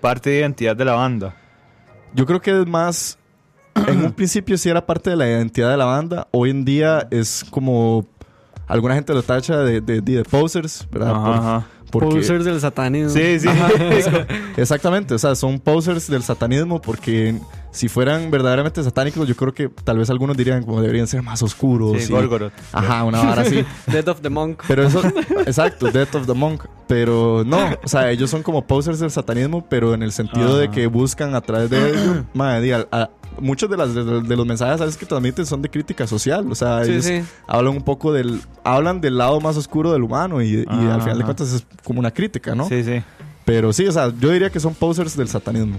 [0.00, 1.34] parte de identidad de la banda.
[2.14, 3.18] Yo creo que es más.
[3.88, 6.28] En un principio sí era parte de la identidad de la banda.
[6.30, 8.06] Hoy en día es como.
[8.66, 11.10] Alguna gente lo tacha de, de, de- de posers, ¿verdad?
[11.10, 11.66] Ajá, Por- ajá.
[11.90, 13.10] porque- Posers del satanismo.
[13.10, 13.48] Sí, sí.
[14.56, 17.38] Exactamente, o sea, son posers del satanismo porque
[17.70, 21.42] si fueran verdaderamente satánicos, yo creo que tal vez algunos dirían como deberían ser más
[21.42, 22.02] oscuros.
[22.02, 22.52] Sí, y- Gorgoroth.
[22.72, 23.64] Ajá, una vara así.
[23.86, 24.62] Death of the Monk.
[24.68, 25.02] Pero eso,
[25.46, 26.64] exacto, Death of the Monk.
[26.86, 30.64] Pero no, o sea, ellos son como posers del satanismo, pero en el sentido de
[30.66, 30.74] Ajá.
[30.74, 33.10] que buscan a través de ello, madre, diga, a-
[33.40, 34.96] muchos de, las, de, de los mensajes ¿sabes?
[34.96, 36.46] que transmiten son de crítica social.
[36.50, 37.22] O sea, Sí, ellos sí.
[37.46, 38.40] hablan un poco del.
[38.64, 42.00] Hablan del lado más oscuro del humano y, y al final de cuentas es como
[42.00, 42.68] una crítica, ¿no?
[42.68, 43.02] Sí, sí.
[43.44, 45.76] Pero sí, o sea, yo diría que son posers del satanismo.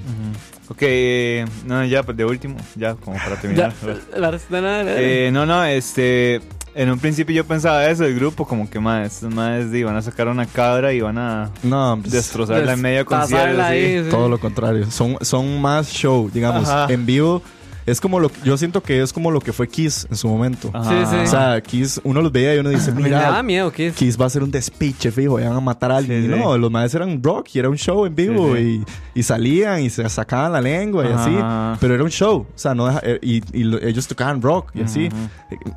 [0.69, 3.73] Ok, eh, no, ya, pues de último, ya, como para Ya, terminar.
[4.15, 6.41] la- la- la- la- Eh, no, no, este.
[6.77, 10.01] En un principio yo pensaba eso, el grupo, como que más, estos más van a
[10.01, 13.63] sacar una cabra y van a No, pues, destrozarla en medio concierto.
[13.71, 14.09] Sí.
[14.11, 14.91] todo lo contrario.
[14.91, 16.67] Son, son más show, digamos.
[16.67, 16.91] Ajá.
[16.93, 17.41] En vivo
[17.85, 20.71] es como lo yo siento que es como lo que fue Kiss en su momento.
[20.73, 20.89] Ajá.
[20.89, 21.15] Sí, sí.
[21.23, 23.93] O sea, Kiss, uno los veía y uno dice, Me daba mira, miedo, Kiss.
[23.93, 26.21] Kiss va a ser un despiche, fijo, van a matar a alguien.
[26.23, 26.39] Sí, y sí.
[26.39, 28.83] no, los maestros eran rock y era un show en vivo Sí,
[29.15, 31.71] Y, y salían y se sacaban la lengua y Ajá.
[31.73, 31.77] así.
[31.81, 34.71] Pero era un show, o sea, no deja- eh, y, y lo- ellos tocaban rock
[34.73, 35.09] y así.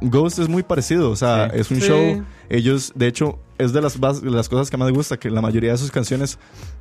[0.00, 1.60] Ghost es muy parecido, o sea, Sí.
[1.60, 1.88] es un Sí.
[1.88, 2.24] show.
[2.50, 5.72] Ellos, de hecho, es de las, las cosas que más me gusta, que la mayoría
[5.72, 6.38] de sus canciones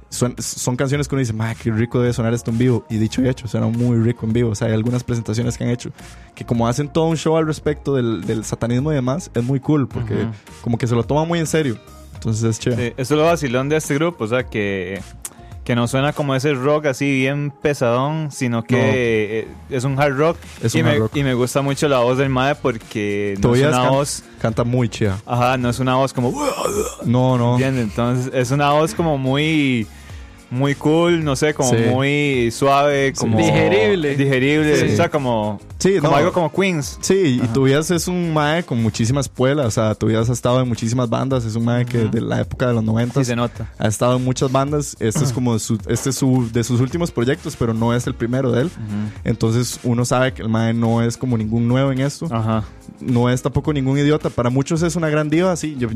[0.10, 2.86] son, son canciones que uno dice, "Ma, qué rico debe sonar esto en vivo.
[2.89, 4.51] Y dicho y hecho, suena muy rico en vivo.
[4.51, 5.91] O sea, hay algunas presentaciones que han hecho
[6.36, 9.60] que como hacen todo un show al respecto del, del satanismo y demás, es muy
[9.60, 10.32] cool porque Ujú.
[10.62, 11.78] como que se lo toman muy en serio.
[12.14, 12.88] Entonces es chévere.
[12.89, 15.01] Sí, eso es lo vacilón de este grupo, o sea, que,
[15.64, 18.82] que no suena como ese rock así bien pesadón, sino que No.
[18.84, 19.47] eh,
[19.78, 20.38] es un hard rock.
[20.64, 21.16] Es y, un me, hard rock.
[21.16, 24.24] y me gusta mucho la voz del Mae porque no Tobias es una can- voz,
[24.41, 25.20] Canta muy chida.
[25.26, 26.32] ajá, no es una voz como,
[27.05, 27.53] No, no.
[27.53, 27.84] ¿entiendes?
[27.89, 29.86] Entonces es una voz como muy...
[30.50, 31.78] Muy cool, no sé, como Sí.
[31.91, 33.38] muy suave, como...
[33.38, 34.16] Digerible.
[34.16, 34.93] Digerible, Sí.
[34.93, 35.60] o sea, como...
[35.80, 36.18] Sí, como no.
[36.18, 36.98] algo como Queens.
[37.02, 39.66] Sí, y Tobias es un mae con muchísimas puelas.
[39.68, 41.45] O sea, Tobias ha estado en muchísimas bandas.
[41.45, 43.70] Es un mae que de la época de los 90 Sí se nota.
[43.78, 44.95] ha estado en muchas bandas.
[45.00, 48.16] Este es como su, este es su, de sus últimos proyectos, pero no es el
[48.16, 48.72] primero de él.
[49.24, 52.28] Entonces uno sabe que el mae no es como ningún nuevo en esto.
[52.32, 52.64] Ajá.
[53.00, 54.30] No es tampoco ningún idiota.
[54.30, 55.76] Para muchos es una gran diva, sí.
[55.78, 55.89] yo-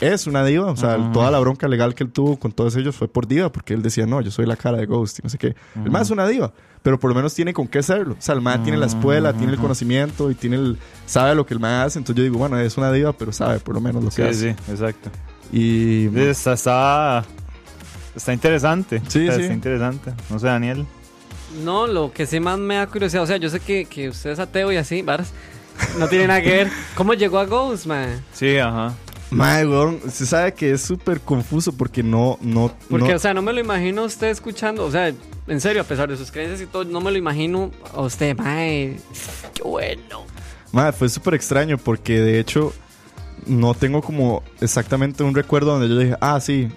[0.00, 0.66] es una diva.
[0.70, 3.50] O sea, toda la bronca legal que él tuvo con todos ellos fue por diva,
[3.50, 5.54] porque él decía, no, yo soy la cara de Ghost y no sé qué.
[5.82, 6.52] El mae es una diva.
[6.82, 8.14] Pero por lo menos tiene con qué serlo.
[8.18, 11.46] O sea, el mae tiene la escuela, tiene el conocimiento y tiene el, sabe lo
[11.46, 11.98] que el mae hace.
[12.00, 14.22] Entonces yo digo, bueno, es una diva, pero sabe por lo menos lo que Sí,
[14.22, 14.54] hace.
[14.66, 15.10] sí, exacto.
[15.52, 17.24] Y Está, está,
[18.16, 19.00] está interesante.
[19.08, 19.42] Sí, Está- sí.
[19.42, 20.12] Está interesante.
[20.28, 20.86] No sé, Daniel.
[21.64, 24.30] No, lo que sí más me da curiosidad, o sea, yo sé que, que usted
[24.30, 25.32] es ateo y así, varas.
[25.98, 26.70] No tiene nada que ver.
[26.94, 28.22] ¿Cómo llegó a Ghost, man?
[28.32, 28.94] Sí, ajá.
[29.30, 33.32] Mae, weón, se sabe que es súper confuso porque no, no, Porque, no- o sea,
[33.32, 35.10] no me lo imagino a usted escuchando, o sea,
[35.46, 38.36] en serio, a pesar de sus creencias y todo, no me lo imagino a usted,
[38.36, 38.98] mae.
[39.54, 40.24] Qué bueno.
[40.70, 42.74] Mae, fue súper extraño porque de hecho
[43.46, 46.68] no tengo como exactamente un recuerdo donde yo dije, ah, sí,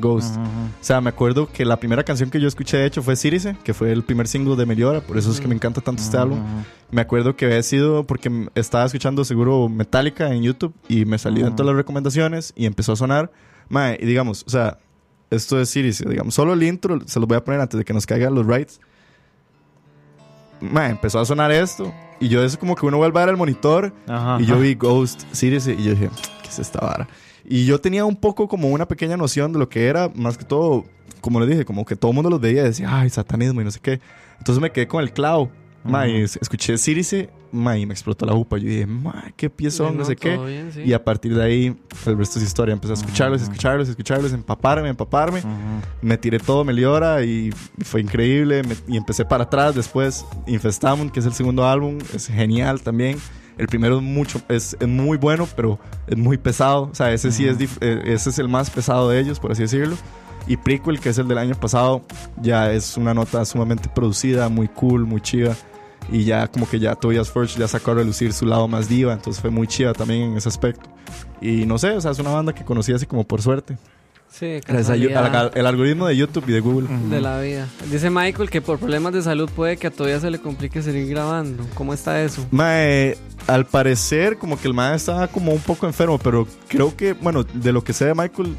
[0.00, 0.36] Ghost.
[0.36, 3.56] O sea, me acuerdo que la primera canción que yo escuché de hecho fue Cirice,
[3.62, 6.16] que fue el primer single de Meliora, por eso es que me encanta tanto este
[6.16, 6.40] álbum.
[6.90, 11.30] Me acuerdo que había sido porque estaba escuchando seguro Metallica en YouTube y me Ajá.
[11.54, 13.30] todas las recomendaciones y empezó a sonar.
[13.68, 14.78] Mae, y digamos, o sea,
[15.30, 17.92] esto es Cirice, digamos, solo el intro se los voy a poner antes de que
[17.92, 18.80] nos caigan los rights.
[20.60, 23.36] Mae, empezó a sonar esto y yo es como que uno vuelve a ver el
[23.38, 26.10] monitor Ajá, y yo vi Ghost Series y yo dije,
[26.42, 27.08] ¿qué es esta vara?
[27.50, 30.44] Y yo tenía un poco como una pequeña noción de lo que era, más que
[30.44, 30.84] todo,
[31.20, 33.64] como le dije, como que todo el mundo los veía y decía, ay, satanismo y
[33.64, 34.00] no sé qué.
[34.38, 35.50] Entonces me quedé con el clavo.
[35.82, 38.58] Ma, y es- escuché Sirice, ma, y me explotó la jupa.
[38.58, 40.36] Yo dije, ma, qué piezón, no, sé qué.
[40.36, 40.82] bien, sí.
[40.84, 41.76] Y a partir de ahí,
[42.06, 42.74] el resto es historia.
[42.74, 45.42] Empecé a escucharlos, escucharlos, escucharlos, empaparme, empaparme.
[46.02, 47.50] Me tiré todo Meliora y
[47.82, 48.62] fue increíble.
[48.62, 50.24] Me- y empecé para atrás después.
[50.46, 53.16] Infestamon, que es el segundo álbum, es genial también.
[53.60, 56.88] El primero es mucho, es, es muy bueno, pero es muy pesado.
[56.90, 59.60] O sea, ese sí es, eh, ese es el más pesado de ellos, por así
[59.60, 59.96] decirlo.
[60.46, 62.00] Y Prequel, que es el del año pasado,
[62.40, 65.54] ya es una nota sumamente producida, muy cool, muy chiva.
[66.10, 69.12] Y ya como que ya Tobias Forge ya sacó a relucir su lado más diva,
[69.12, 70.88] entonces fue muy chiva también en ese aspecto.
[71.42, 73.76] Y no sé, o sea, es una banda que conocí así como por suerte.
[74.32, 74.92] Sí, Gracias a
[75.40, 76.88] al, al algoritmo de YouTube y de Google.
[77.10, 77.66] de la vida.
[77.90, 81.08] Dice Michael que por problemas de salud puede que a todavía se le complique seguir
[81.08, 81.64] grabando.
[81.74, 82.46] ¿Cómo está eso?
[82.50, 87.12] Mae, al parecer como que el mae estaba como un poco enfermo, pero creo que,
[87.14, 88.56] bueno, de lo que sé de Michael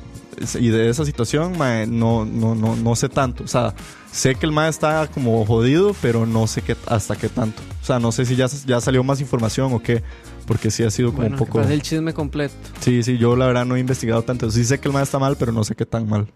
[0.60, 3.44] y de esa situación, mae, no, no, no, no sé tanto.
[3.44, 3.74] O sea,
[4.12, 7.62] sé que el mae está como jodido, pero no sé qué, hasta qué tanto.
[7.82, 10.04] O sea, no sé si ya, ya salió más información o qué,
[10.46, 11.60] porque sí ha sido como Bueno, un que poco...
[11.60, 12.54] pase el chisme completo.
[12.80, 14.50] Sí, sí, yo la verdad no he investigado tanto.
[14.52, 16.28] Sí sé que el mae está mal, pero no sé qué tan mal.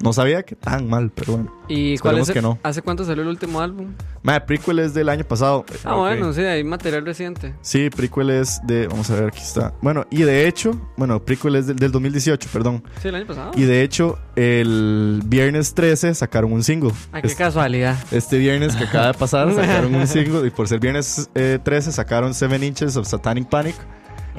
[0.00, 1.52] No sabía que tan mal, pero bueno.
[1.68, 2.58] ¿Y cuál es el- que no.
[2.62, 3.92] ¿Hace cuánto salió el último álbum?
[4.22, 5.64] Mae, Prequel es del año pasado.
[5.84, 7.54] Ah, bueno, sí, hay material reciente.
[7.60, 8.88] Sí, Prequel es de.
[8.88, 9.72] Vamos a ver, aquí está.
[9.82, 12.82] Bueno, y de hecho, bueno, Prequel es del, del 2018, perdón.
[13.02, 13.52] Sí, el año pasado.
[13.54, 16.92] Y de hecho, el viernes 13 sacaron un single.
[17.12, 17.96] Ah, qué Es- casualidad.
[18.10, 20.46] este viernes que acaba de pasar sacaron un single.
[20.46, 23.76] Y por ser viernes eh, 13 sacaron Seven Inches of Satanic Panic.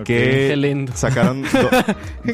[0.03, 0.91] Que Qué lindo.
[0.95, 1.43] sacaron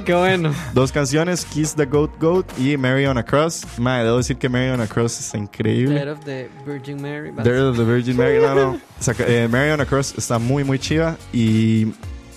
[0.06, 0.54] Qué bueno.
[0.74, 3.66] dos canciones: Kiss the Goat Goat y Mary on a Cross.
[3.78, 5.94] Madre, debo decir que Mary on a Cross está increíble.
[5.96, 7.32] Dead of the Virgin Mary.
[7.32, 8.40] Death of the Virgin Mary.
[8.42, 8.80] No, no.
[9.00, 11.18] Saca- eh, Mary on a Cross está muy, muy chiva.
[11.32, 11.88] Y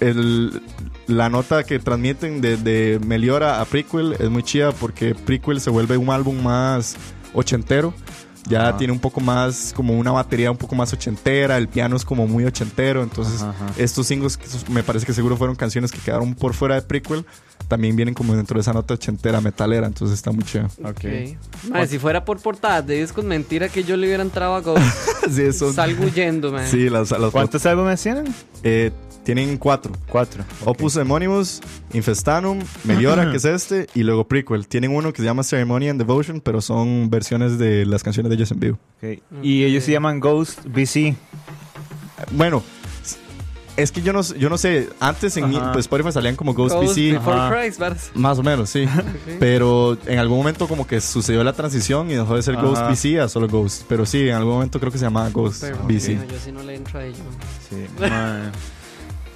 [0.01, 0.61] el,
[1.07, 5.70] la nota que transmiten de, de Meliora a Prequel es muy chiva porque Prequel se
[5.70, 6.97] vuelve un álbum más
[7.33, 7.95] ochentero.
[8.47, 8.76] Ya Ajá.
[8.76, 11.57] tiene un poco más, como una batería un poco más ochentera.
[11.57, 13.03] El piano es como muy ochentero.
[13.03, 13.72] Entonces, Ajá, ajá.
[13.78, 14.38] estos singles
[14.68, 17.24] me parece que seguro fueron canciones que quedaron por fuera de Prequel.
[17.68, 19.86] También vienen como dentro de esa nota ochentera metalera.
[19.86, 20.66] Entonces, está muy chido.
[20.84, 21.05] Ok.
[21.70, 24.82] Madre, si fuera por portadas de discos, mentira que yo le hubiera entrado a Ghost.
[25.30, 25.72] sí, eso.
[25.72, 26.66] Salgo huyendo, man.
[26.66, 28.26] Sí, las, las ¿Cuántos álbumes tienen?
[28.62, 28.90] Eh,
[29.25, 29.93] tienen cuatro.
[30.09, 30.45] Cuatro.
[30.64, 31.61] Opus Demonimus,
[31.93, 34.68] Infestanum, Meliora, que es este, y luego Prequel.
[34.68, 38.37] Tienen uno que se llama Ceremony and Devotion, pero son versiones de las canciones de
[38.37, 38.79] ellos en vivo.
[38.99, 39.20] Ok.
[39.43, 41.16] Y ellos se llaman Ghost BC.
[42.33, 42.62] Bueno,
[43.77, 46.95] es que yo no, yo no sé, antes en pues, Spotify salían como Ghost, Ghost
[46.95, 47.12] PC.
[47.12, 47.61] Before Ajá.
[47.61, 47.81] Christ.
[48.14, 48.87] Más o menos, sí.
[49.41, 52.91] Pero en algún momento como que sucedió la transición y dejó de ser Ghost Ajá.
[52.91, 53.85] BC a solo Ghost.
[53.89, 56.16] Pero sí, en algún momento creo que se llamaba Ghost Pero, BC.
[56.16, 57.16] no, yo sí no le entro a ello.
[57.68, 57.77] Sí.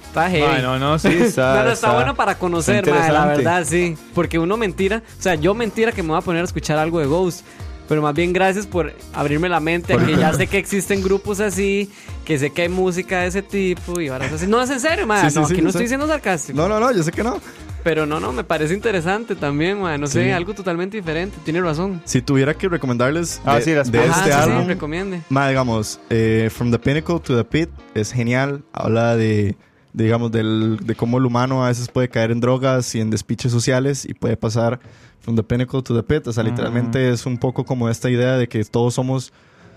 [0.09, 0.45] Está heavy.
[0.45, 1.55] Mae, no, no, sí, está.
[1.59, 3.95] Pero está, bueno para conocer, está mae, la verdad, sí.
[4.13, 6.99] Porque uno mentira, o sea, yo mentira que me voy a poner a escuchar algo
[6.99, 7.45] de Ghost.
[7.87, 11.89] Pero más bien gracias por abrirme la mente que ya sé que existen grupos así,
[12.23, 14.45] que sé que hay música de ese tipo y varas así.
[14.45, 15.23] No, es en serio, mae.
[15.23, 15.77] Sí, sí, no, sí, aquí no sé.
[15.79, 16.55] estoy siendo sarcástico.
[16.55, 17.39] No, no, no, yo sé que no.
[17.83, 19.97] Pero no, no, me parece interesante también, mae.
[19.97, 20.29] No sé, Sí.
[20.29, 21.35] algo totalmente diferente.
[21.43, 21.99] Tiene razón.
[22.05, 25.21] Si tuviera que recomendarles Ah, de, sí, las de Ajá, este sí, sí, álbum, recomiende.
[25.29, 28.61] Ma, digamos, eh, From the Pinnacle to the Pit es genial.
[28.71, 29.57] Habla de, de,
[30.03, 33.51] digamos, del, de cómo el humano a veces puede caer en drogas y en despiches
[33.51, 34.79] sociales y puede pasar
[35.21, 36.27] From the Pinnacle to the Pit.
[36.27, 39.33] O sea, literalmente es un poco como esta idea de que todos somos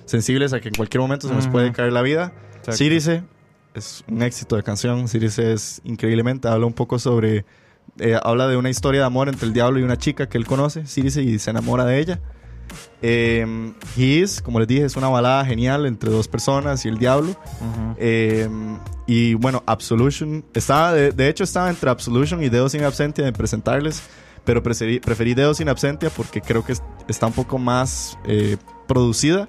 [0.06, 2.32] sensibles a que en cualquier momento se nos puede caer la vida.
[2.70, 3.24] Sírice
[3.74, 5.08] es un éxito de canción.
[5.08, 6.48] Sírice es increíblemente.
[6.48, 7.44] Habla un poco sobre.
[7.98, 10.46] eh, habla de una historia de amor entre el diablo y una chica que él
[10.46, 12.20] conoce, Sírice, y se enamora de ella.
[13.02, 16.98] Eh, He Is, como les dije, es una balada genial entre dos personas y el
[16.98, 17.34] diablo.
[17.98, 18.48] Eh,
[19.06, 20.44] y bueno, Absolution.
[20.54, 24.02] Estaba, de, de hecho, estaba entre Absolution y Deus in Absentia de presentarles.
[24.44, 28.56] Pero preferí, preferí Deus in Absentia porque creo que es- está un poco más eh,
[28.88, 29.48] producida.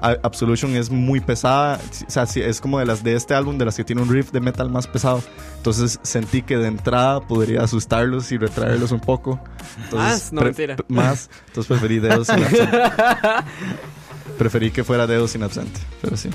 [0.00, 1.78] Absolution es muy pesada.
[2.06, 4.30] O sea, es como de las de este álbum, de las que tiene un riff
[4.32, 5.22] de metal más pesado.
[5.56, 9.38] Entonces sentí que de entrada podría asustarlos y retraerlos un poco.
[9.84, 10.76] Entonces, Más, no, mentira.
[10.88, 11.28] Más.
[11.48, 13.44] Entonces preferí Deus in Absentia.
[14.38, 15.82] Preferí que fuera Deus in Absentia.
[16.00, 16.30] Pero sí.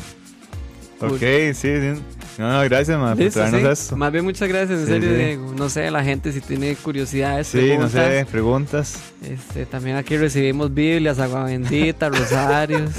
[1.01, 1.19] Ok,
[1.53, 2.01] sí, sí.
[2.37, 3.67] No, no, gracias, por Listo, traernos sí.
[3.67, 3.97] esto.
[3.97, 5.15] Más bien muchas gracias, en Sí, serio, sí.
[5.15, 5.53] Diego.
[5.57, 7.91] No sé, la gente si tiene curiosidades, Sí, no preguntas.
[7.91, 8.99] sé, preguntas.
[9.23, 12.91] Este, también aquí recibimos Biblias, agua bendita, rosarios.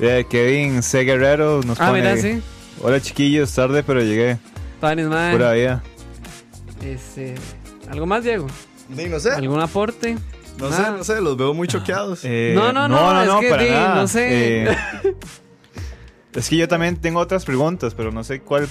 [0.00, 1.04] Eh, Kevin C.
[1.04, 2.00] Guerrero nos ah, pone...
[2.02, 2.42] mira, sí.
[2.82, 4.38] Hola, chiquillos, tarde, pero llegué.
[4.80, 5.32] Panes, madre.
[5.32, 5.82] Pura vida.
[6.82, 7.34] Este,
[7.90, 8.46] ¿Algo más, Diego?
[8.88, 9.30] no sé.
[9.30, 10.16] ¿Algún aporte?
[10.58, 10.84] No Nada.
[10.84, 12.20] sé, no sé, los veo muy choqueados.
[12.24, 13.94] Eh, No, no, no, es que para di, nada.
[13.94, 14.64] no sé.
[14.66, 14.76] Eh,
[16.34, 18.68] es que yo también tengo otras preguntas, pero no sé cuál.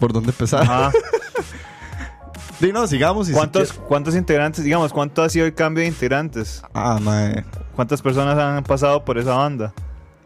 [0.00, 0.62] ¿Por dónde empezar?
[0.62, 0.92] Ajá.
[2.60, 3.28] Di, no, sigamos.
[3.28, 6.62] Y si ¿Cuántos, quie- ¿Cuántos integrantes, digamos, cuánto ha sido el cambio de integrantes?
[6.74, 7.44] Ah, mae.
[7.76, 9.72] ¿Cuántas personas han pasado por esa banda?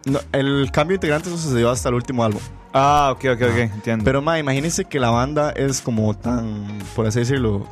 [0.05, 2.41] No, el cambio de integrantes sucedió hasta el último álbum.
[2.73, 4.05] Ah, ok, ok, ok, entiendo.
[4.05, 7.67] Pero, mae, imagínense que la banda es como tan, por así decirlo,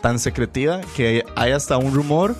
[0.00, 2.34] tan secretiva que hay hasta un rumor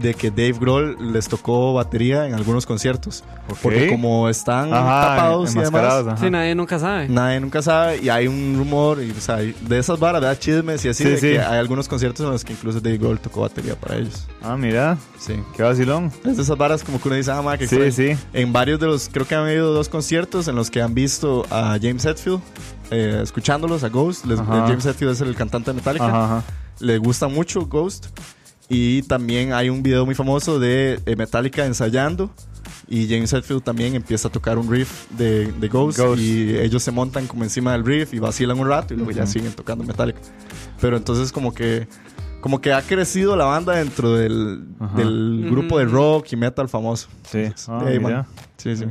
[0.00, 3.24] de que Dave Grohl les tocó batería en algunos conciertos.
[3.62, 6.16] Porque como están Ajá, tapados y demás, ajá.
[6.16, 7.08] Sí, nadie nunca sabe.
[7.08, 7.98] nadie nunca sabe.
[8.02, 10.38] Y hay un rumor, y, o sea, de esas varas, ¿verdad?
[10.38, 11.26] Chismes y así, Sí, de sí.
[11.32, 14.26] que hay algunos conciertos en los que incluso Dave Grohl tocó batería para ellos.
[14.42, 15.34] Ah, mira, Sí.
[15.56, 16.12] qué vacilón.
[16.24, 18.16] Es de esas varas como que uno dice, ah, ma, que Sí, sí.
[18.32, 21.44] En varios de los, creo que han habido dos conciertos en los que han visto
[21.50, 22.40] a James Hetfield,
[22.90, 24.24] eh, escuchándolos a Ghost.
[24.26, 24.38] Les-.
[24.40, 26.06] James Hetfield es el cantante de Metallica.
[26.06, 26.42] Ajá, ajá.
[26.80, 28.06] Le gusta mucho Ghost.
[28.68, 32.30] Y también hay un video muy famoso de Metallica ensayando.
[32.88, 36.20] Y James Hetfield también empieza a tocar un riff de, de Ghost, Ghost.
[36.22, 39.24] Y ellos se montan como encima del riff y vacilan un rato y luego ya
[39.24, 39.32] Ujú.
[39.32, 40.20] siguen tocando Metallica.
[40.80, 41.88] Pero entonces como que...
[42.40, 47.08] Como que ha crecido la banda dentro del, del grupo de rock y metal famoso.
[47.28, 47.38] Sí.
[47.38, 48.26] Entonces, Ah, man.
[48.56, 48.84] Sí, sí.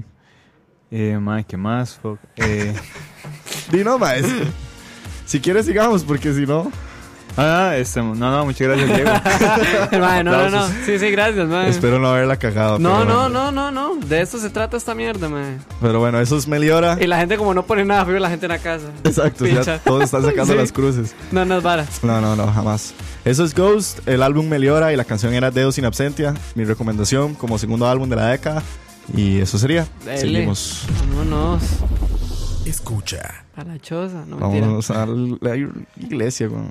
[0.91, 1.95] Eh, mae, ¿qué más?
[1.95, 2.19] Fuck?
[2.35, 2.73] Eh,
[3.71, 4.25] Di no, maes.
[5.25, 6.69] si quieres sigamos, porque si no...
[7.37, 9.11] ah, este, no, no, muchas gracias, Diego.
[9.91, 10.67] No, no, no.
[10.85, 11.69] Sí, sí, gracias, mae.
[11.69, 12.79] Espero no haberla cagado.
[12.79, 13.51] No, no, bueno.
[13.51, 14.05] no, no, no.
[14.05, 15.57] De esto se trata esta mierda, mae.
[15.81, 16.97] Pero bueno, eso es Meliora.
[16.99, 18.87] Y la gente como no pone nada frío, la gente en la casa.
[19.03, 20.59] Exacto, ya todos están sacando Sí.
[20.59, 21.15] las cruces.
[21.31, 21.85] No, no es vara.
[22.03, 22.93] No, no, no, jamás.
[23.23, 26.33] Eso es Ghost, el álbum Meliora y la canción era Dedos in Absentia.
[26.53, 28.61] Mi recomendación como segundo álbum de la década.
[29.15, 29.87] Y eso sería.
[30.03, 30.19] Dele.
[30.19, 30.83] Seguimos.
[31.09, 31.61] Vámonos.
[32.65, 33.45] Escucha.
[33.55, 34.67] A la choza, no mentira.
[34.67, 35.55] Vamos a la
[35.97, 36.47] iglesia.
[36.47, 36.63] güey.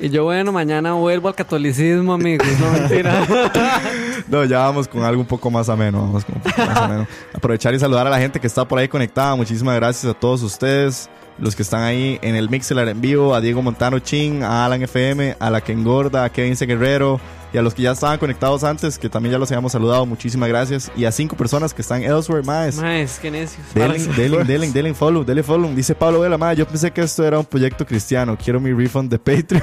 [0.00, 2.46] Y yo, bueno, mañana vuelvo al catolicismo, amigos.
[2.58, 3.26] No mentira.
[4.28, 6.00] No, ya vamos con algo un poco más ameno.
[6.00, 7.06] Vamos con un poco más ameno.
[7.34, 9.34] Aprovechar y saludar a la gente que está por ahí conectada.
[9.36, 11.10] Muchísimas gracias a todos ustedes.
[11.38, 13.34] Los que están ahí en el Mixelar en vivo.
[13.34, 16.64] A Diego Montano Chin, a Alan FM, a la que engorda, a Kevin C.
[16.66, 17.20] Guerrero.
[17.52, 20.06] Y a los que ya estaban conectados antes, que también ya los habíamos saludado.
[20.06, 20.90] Muchísimas gracias.
[20.96, 22.76] Y a cinco personas que están elsewhere, más.
[22.76, 23.62] Maes, qué necios.
[23.74, 25.70] Denle, denle, denle, denle follow, denle follow.
[25.74, 28.38] Dice Pablo Vela, madre, yo pensé que esto era un proyecto cristiano.
[28.42, 29.62] Quiero mi refund de Patreon.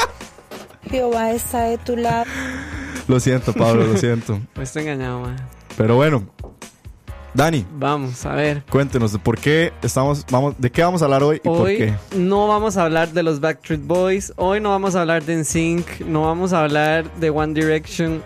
[0.90, 2.24] Jehová está de tu lado.
[3.06, 4.40] lo siento, Pablo, lo siento.
[4.54, 5.36] Pues estoy engañado, mae.
[5.76, 6.24] Pero bueno,
[7.34, 8.62] Dani, Vamos, a ver.
[8.70, 11.78] cuéntenos de por qué estamos, vamos, de qué vamos a hablar hoy y por Hoy
[11.78, 11.94] qué.
[12.16, 14.32] no vamos a hablar de los Backstreet Boys.
[14.36, 16.00] Hoy no vamos a hablar de NSYNC.
[16.06, 18.22] No vamos a hablar de One Direction.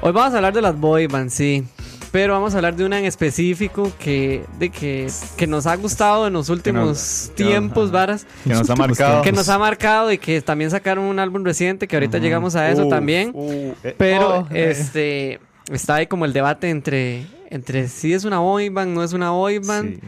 [0.00, 1.64] Hoy vamos a hablar de las boy bands, sí.
[2.10, 6.28] Pero vamos a hablar de una en específico que, de que, que nos ha gustado
[6.28, 8.26] en los últimos que nos- tiempos, varas.
[8.44, 9.20] Que nos ha marcado.
[9.20, 12.70] Que nos ha marcado y que también sacaron un álbum reciente, que ahorita llegamos a
[12.70, 13.32] eso Uf, también.
[13.34, 14.70] uh, eh, Pero oh, eh.
[14.70, 15.40] este
[15.70, 19.30] está ahí como el debate entre, entre si es una boy band, no es una
[19.30, 19.96] boy band.
[19.96, 20.00] Sí.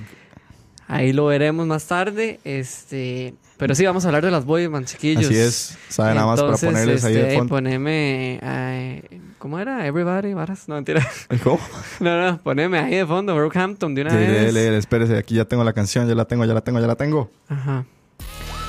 [0.89, 2.41] Ahí lo veremos más tarde.
[2.45, 5.27] Este, pero sí, vamos a hablar de las boy band, chiquillos.
[5.27, 7.55] Así es, sabe nada más para ponerles ahí este, de fondo.
[7.55, 9.03] Poneme, ay,
[9.39, 9.87] ¿cómo era?
[9.87, 10.69] Everybody, varas.
[10.69, 11.07] No, mentira.
[11.45, 11.61] ¿Cómo?
[12.01, 14.47] No, no, poneme ahí de fondo, Brockhampton de una Dele, vez.
[14.47, 16.87] dele, dele, espérese, aquí ya tengo la canción, ya la tengo, ya la tengo, ya
[16.87, 17.31] la tengo.
[17.49, 17.85] Ajá.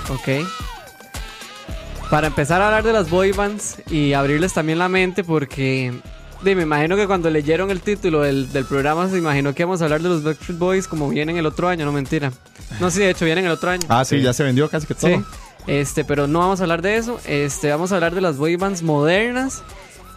[0.10, 0.46] Ok.
[2.10, 5.94] Para empezar a hablar de las boy bands y abrirles también la mente porque
[6.44, 9.82] di, me imagino que cuando leyeron el título del, del programa se imaginó que íbamos
[9.82, 12.32] a hablar de los Backstreet Boys como vienen el otro año, no mentira.
[12.80, 13.86] No, sí, de hecho vienen el otro año.
[13.90, 14.24] Ah, sí, Sí.
[14.24, 15.12] ya se vendió casi que todo.
[15.12, 15.24] Sí.
[15.68, 17.20] Este, pero no vamos a hablar de eso.
[17.26, 19.64] Este, vamos a hablar de las boy bands modernas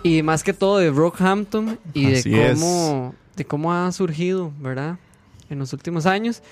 [0.03, 2.59] y más que todo de Brockhampton y Así de es.
[2.61, 4.97] cómo de cómo ha surgido, ¿verdad?
[5.51, 6.43] En los últimos años.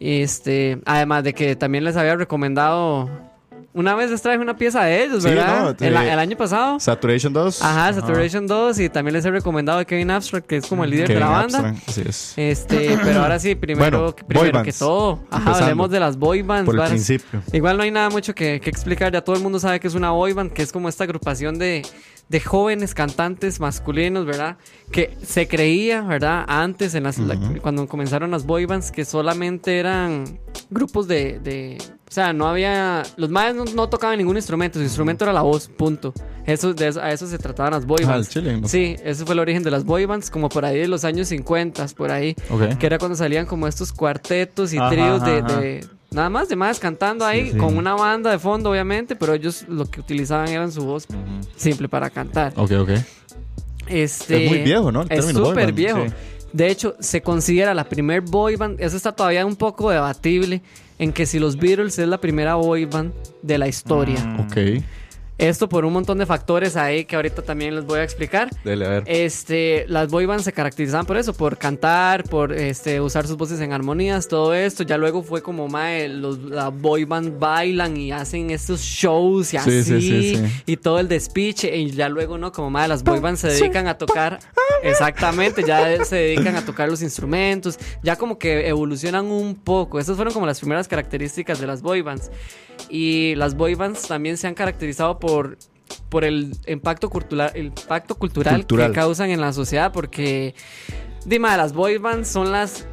[0.00, 3.08] Este, además de que también les había recomendado
[3.76, 5.76] una vez les traje una pieza de ellos, Sí, ¿verdad?
[5.78, 6.80] no, el, el año pasado.
[6.80, 7.62] Saturation 2.
[7.62, 10.90] Ajá, Saturation 2 y también les he recomendado a Kevin Abstract, que es como el
[10.90, 11.58] líder de la banda.
[11.58, 12.32] Abstract, Así es.
[12.36, 15.58] Este, pero ahora sí, primero, Bueno, primero que todo, ajá, Empezando.
[15.64, 16.66] hablemos de las boy bands.
[16.66, 17.42] Por el principio.
[17.52, 19.94] Igual no hay nada mucho que, que explicar, ya todo el mundo sabe que es
[19.94, 21.82] una boy band, que es como esta agrupación de,
[22.28, 24.56] de jóvenes cantantes masculinos, ¿verdad?
[24.90, 26.44] Que se creía, ¿verdad?
[26.48, 30.38] Antes, en las, la- cuando comenzaron las boy bands, que solamente eran
[30.70, 31.38] grupos de...
[31.40, 31.78] de-
[32.08, 33.02] o sea, no había...
[33.16, 36.14] Los madres no, no tocaban ningún instrumento, su instrumento era la voz, punto.
[36.46, 38.28] Eso, de eso- a eso se trataban las boy Ah, bands.
[38.28, 38.68] el chile, ¿no?
[38.68, 41.28] Sí, ese fue el origen de las boy bands, como por ahí de los años
[41.28, 42.36] 50, por ahí.
[42.50, 42.78] Ok.
[42.78, 46.48] Que era cuando salían como estos cuartetos y Ajá, tríos de, ajá, de- Nada más
[46.48, 47.58] de más cantando ahí, sí.
[47.58, 51.06] con una banda de fondo, obviamente, pero ellos lo que utilizaban eran su voz
[51.56, 52.52] simple para cantar.
[52.56, 52.90] Ok, ok.
[53.88, 55.02] Este, Es muy viejo, ¿no?
[55.02, 56.04] El Es súper viejo.
[56.06, 56.12] sí.
[56.52, 58.80] De hecho, se considera la primer boy band.
[58.80, 60.62] Eso está todavía un poco debatible.
[60.98, 64.16] En que si los Beatles es la primera boy band de la historia.
[64.40, 64.82] Ok.
[65.38, 68.48] Esto por un montón de factores ahí que ahorita también les voy a explicar.
[68.64, 69.04] Dele, a ver.
[69.06, 73.60] Este, las boy bands se caracterizaban por eso, por cantar, por este, usar sus voces
[73.60, 74.82] en armonías, todo esto.
[74.82, 79.50] Ya luego fue como, mae, los, la boy band bailan y hacen estos shows y
[79.50, 80.62] Sí, así, sí, sí, sí.
[80.64, 81.76] y todo el despiche.
[81.76, 82.50] Y ya luego, ¿no?
[82.50, 84.38] Como, mae, las boy bands se dedican a tocar,
[84.82, 90.00] exactamente, ya se dedican a tocar los instrumentos, ya como que evolucionan un poco.
[90.00, 92.30] Esas fueron como las primeras características de las boy bands.
[92.90, 95.25] Y las boy bands también se han caracterizado por
[96.08, 98.90] por el impacto cultural, el impacto cultural, Cultural.
[98.90, 100.54] que causan en la sociedad, porque
[101.24, 102.86] dime, las boy bands son las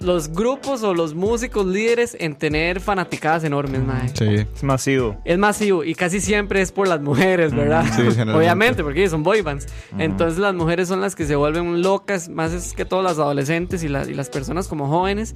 [0.00, 4.08] los grupos o los músicos líderes en tener fanaticadas enormes, mae.
[4.14, 4.46] Sí.
[4.54, 5.18] Es masivo.
[5.26, 7.84] Es masivo y casi siempre es por las mujeres, ¿verdad?
[7.94, 8.02] sí.
[8.34, 9.66] Obviamente, porque son boy bands.
[9.98, 13.82] Entonces las mujeres son las que se vuelven locas, más es que todas las adolescentes
[13.84, 15.34] y, las y las personas como jóvenes.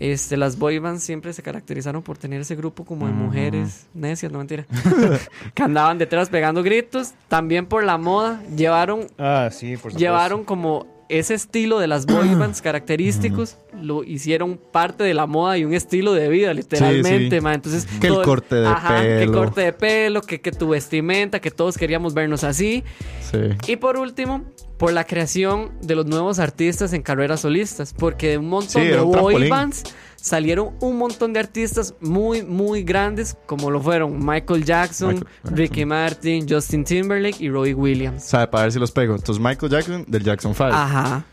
[0.00, 4.32] Este, las boy bands siempre se caracterizaron por tener ese grupo como de mujeres necias,
[4.32, 4.66] no mentira,
[5.54, 7.12] que andaban detrás pegando gritos.
[7.28, 12.34] También por la moda, llevaron Ah, sí, por llevaron como ese estilo de las boy
[12.38, 17.46] bands característicos, lo hicieron parte de la moda y un estilo de vida, literalmente, sí.
[17.46, 19.32] Entonces, Que el corte de Que pelo.
[19.32, 22.84] corte de pelo, que, que tu vestimenta, que todos queríamos vernos así.
[23.30, 23.38] Sí.
[23.66, 24.44] Y por último,
[24.78, 28.96] por la creación de los nuevos artistas en carreras solistas, porque de un montón de
[28.98, 29.84] boy bands
[30.20, 35.56] salieron un montón de artistas muy, muy grandes, como lo fueron Michael Jackson, Michael Jackson.
[35.56, 38.24] Ricky Martin, Justin Timberlake y Robbie Williams.
[38.24, 38.46] ¿Sabe?
[38.48, 39.14] Para ver si los pego.
[39.14, 40.64] Entonces, Michael Jackson del Jackson 5.
[40.72, 41.24] Ajá.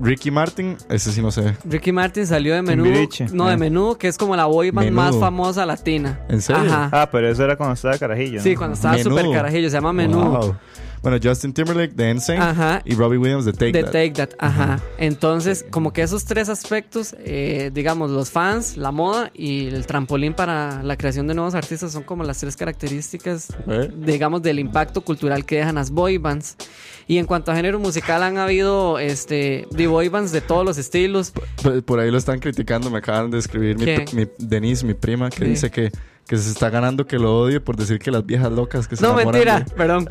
[0.00, 1.54] Ricky Martin, ese sí no sé.
[1.64, 2.86] Ricky Martin salió de Menudo.
[2.86, 3.26] Timbiriche.
[3.32, 3.56] No, de Ah.
[3.56, 5.02] Menudo, que es como la boy band Menudo.
[5.12, 6.20] más famosa latina.
[6.28, 6.62] ¿En serio?
[6.72, 6.88] Ajá.
[6.92, 8.38] Ah, pero eso era cuando estaba carajillo.
[8.38, 8.42] ¿no?
[8.42, 9.68] Sí, cuando estaba súper carajillo.
[9.70, 10.24] Se llama Menudo.
[10.40, 10.56] Wow.
[11.06, 12.82] Bueno, Justin Timberlake de NSYNC Ajá.
[12.84, 13.92] y Robbie Williams de Take de That.
[13.92, 14.80] Take That, ajá.
[14.98, 20.34] Entonces, como que esos tres aspectos, eh, digamos, los fans, la moda y el trampolín
[20.34, 23.88] para la creación de nuevos artistas son como las tres características, ¿Eh?
[23.96, 26.56] digamos, del impacto cultural que dejan las boy bands.
[27.08, 30.76] Y en cuanto a género musical, han habido este, de boy bands de todos los
[30.76, 31.32] estilos.
[31.62, 33.86] Por, por ahí lo están criticando, me acaban de escribir mi,
[34.20, 35.50] mi- Denise, mi prima, que Sí.
[35.50, 35.92] dice que,
[36.26, 39.02] que se está ganando que lo odie por decir que las viejas locas que se
[39.04, 40.08] No, mentira, de- perdón.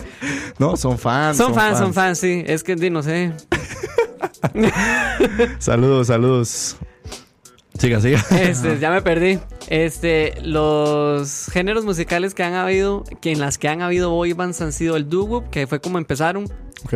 [0.58, 1.36] No, son fans.
[1.36, 2.42] son fans, son fans, sí.
[2.46, 3.32] Es que, no sé.
[5.58, 6.76] Saludos, saludos.
[7.78, 8.24] Siga, siga.
[8.38, 9.38] Este, ya me perdí.
[9.68, 14.60] Este, los géneros musicales que han habido, que en las que han habido boy bands
[14.60, 16.44] han sido el doo-wop, que fue como empezaron.
[16.84, 16.94] Ok.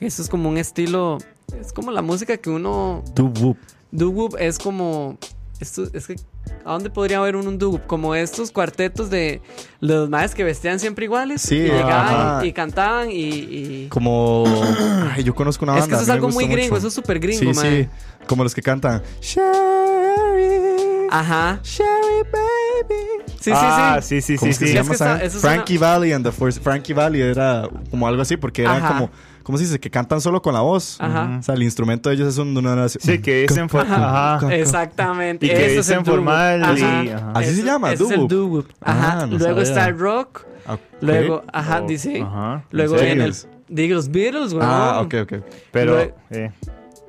[0.00, 1.18] Eso es como un estilo,
[1.58, 3.56] es como la música que uno Do whoop.
[3.92, 5.16] doo-wop es como
[5.58, 6.16] esto es que
[6.64, 7.86] ¿a dónde podría haber un, un doo-wop?
[7.86, 9.40] Como estos cuartetos de
[9.80, 14.44] los más que vestían siempre iguales Sí, y llegaban y, y cantaban y, y- Como.
[15.14, 15.84] Ay, yo conozco una banda.
[15.84, 16.78] es que eso es algo muy gringo, mucho.
[16.78, 17.84] eso es súper gringo, Sí, mae.
[17.84, 17.88] sí.
[18.26, 19.02] Como los que cantan.
[19.20, 21.06] Sherry.
[21.10, 21.60] Ajá.
[21.62, 22.94] Sherry, baby.
[23.40, 24.72] Sí, ah, sí, sí, sí, ¿Cómo sí, sí.
[24.72, 26.60] se Es que Frankie Valley and the Force.
[26.60, 28.88] Frankie Valley era como algo así, porque eran Ajá.
[28.94, 29.10] como.
[29.46, 29.78] ¿Cómo se dice?
[29.78, 30.96] Que cantan solo con la voz.
[31.00, 31.36] Ajá.
[31.38, 32.56] O sea, el instrumento de ellos es un.
[32.56, 34.40] Una, Sí, que dicen for- Ajá.
[34.52, 35.46] Exactamente.
[35.46, 37.00] Y que eso dicen formal y- Ajá.
[37.16, 37.32] ajá.
[37.36, 38.66] Así se llama, es el doo-wop.
[38.80, 39.20] Ajá.
[39.22, 39.62] Ah, no Luego sabía.
[39.62, 40.44] está el rock.
[40.68, 40.80] Ok.
[41.00, 42.20] Luego, ajá, Oh, dice.
[42.22, 42.64] ajá.
[42.72, 43.34] Luego ¿En viene el.
[43.34, 43.56] serio?
[43.68, 44.66] Digo, los Beatles, güey.
[44.68, 45.32] Ah, ok, ok.
[45.70, 46.50] Pero, Lue- eh,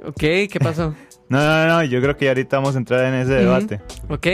[0.06, 0.94] Ok, ¿qué pasó?
[1.30, 3.82] no, no, no, yo creo que ya ahorita vamos a entrar en ese debate.
[4.10, 4.28] Ok.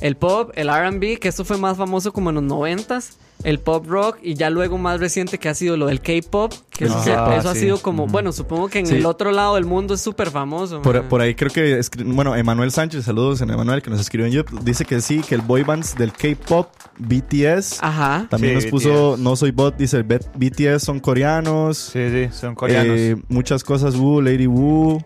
[0.00, 3.18] El pop, el RB, que esto fue más famoso como en los noventas.
[3.44, 6.52] El pop rock y ya luego más reciente que ha sido lo del K-pop.
[6.70, 8.94] Que eso, eso ha sido como, bueno, supongo que en Sí.
[8.96, 10.80] el otro lado del mundo es súper famoso.
[10.82, 14.60] Por, ahí creo que, bueno, Emanuel Sánchez, saludos en Emanuel que nos escribió en YouTube,
[14.64, 16.68] dice que sí, que el boy bands del K-pop,
[16.98, 18.26] BTS, Ajá.
[18.30, 19.20] también Sí, nos puso, BTS.
[19.22, 22.96] no soy bot, dice BTS son coreanos, Sí, sí, son coreanos.
[22.98, 25.04] eh, muchas cosas, Woo, Lady Woo,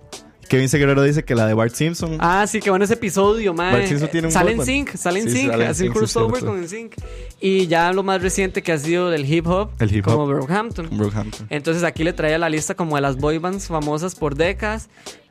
[0.48, 3.72] Kevin Guerrero dice que la de Bart Simpson, Ah, sí, qué bueno ese episodio, man.
[3.72, 4.66] Bart Simpson tiene un Sale boy en band.
[4.68, 6.94] Sync, sale en Sí, sí, Sync, hace crossover con Sync.
[7.40, 10.12] Y ya lo más reciente que ha sido del hip hop, El hip hop.
[10.14, 10.88] como Brockhampton.
[10.96, 11.46] Brockhampton.
[11.50, 14.88] Entonces aquí le traía la lista como de las boy bands famosas por décadas.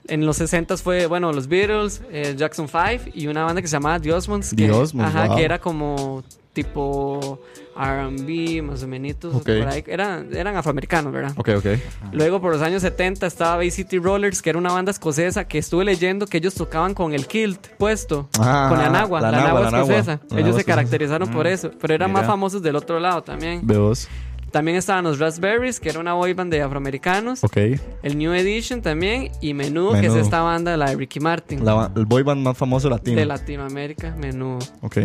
[0.07, 3.73] En los 60 fue, bueno, los Beatles, eh, Jackson 5 y una banda que se
[3.73, 4.51] llamaba The Osmonds.
[4.51, 5.35] The que- Osmonds, Ajá, wow.
[5.37, 6.23] que era como
[6.55, 7.39] tipo
[7.77, 9.25] R&B, más o menos.
[9.25, 9.43] Ok.
[9.43, 9.83] por ahí.
[9.85, 11.33] Eran, eran afroamericanos, ¿verdad?
[11.37, 11.65] Ok, ok.
[12.13, 15.59] Luego por los años 70 estaba Bay City Rollers, que era una banda escocesa que
[15.59, 19.37] estuve leyendo que ellos tocaban con el kilt puesto, Ah, con la nagua, la, la
[19.43, 19.75] nagua escocesa.
[19.83, 20.63] La ellos nagua se escocesa.
[20.63, 23.61] caracterizaron por eso, pero eran más famosos del otro lado también.
[23.61, 24.07] B2,
[24.51, 27.43] También estaban los Raspberries, que era una boy band de afroamericanos.
[27.43, 27.57] ok.
[28.03, 29.29] El New Edition también.
[29.41, 30.21] Y Menudo, que es Menudo.
[30.21, 31.65] esta banda, la de Ricky Martin.
[31.65, 33.17] La el boy band más famoso latino.
[33.17, 34.59] de Latinoamérica, Menudo.
[34.81, 34.97] Ok,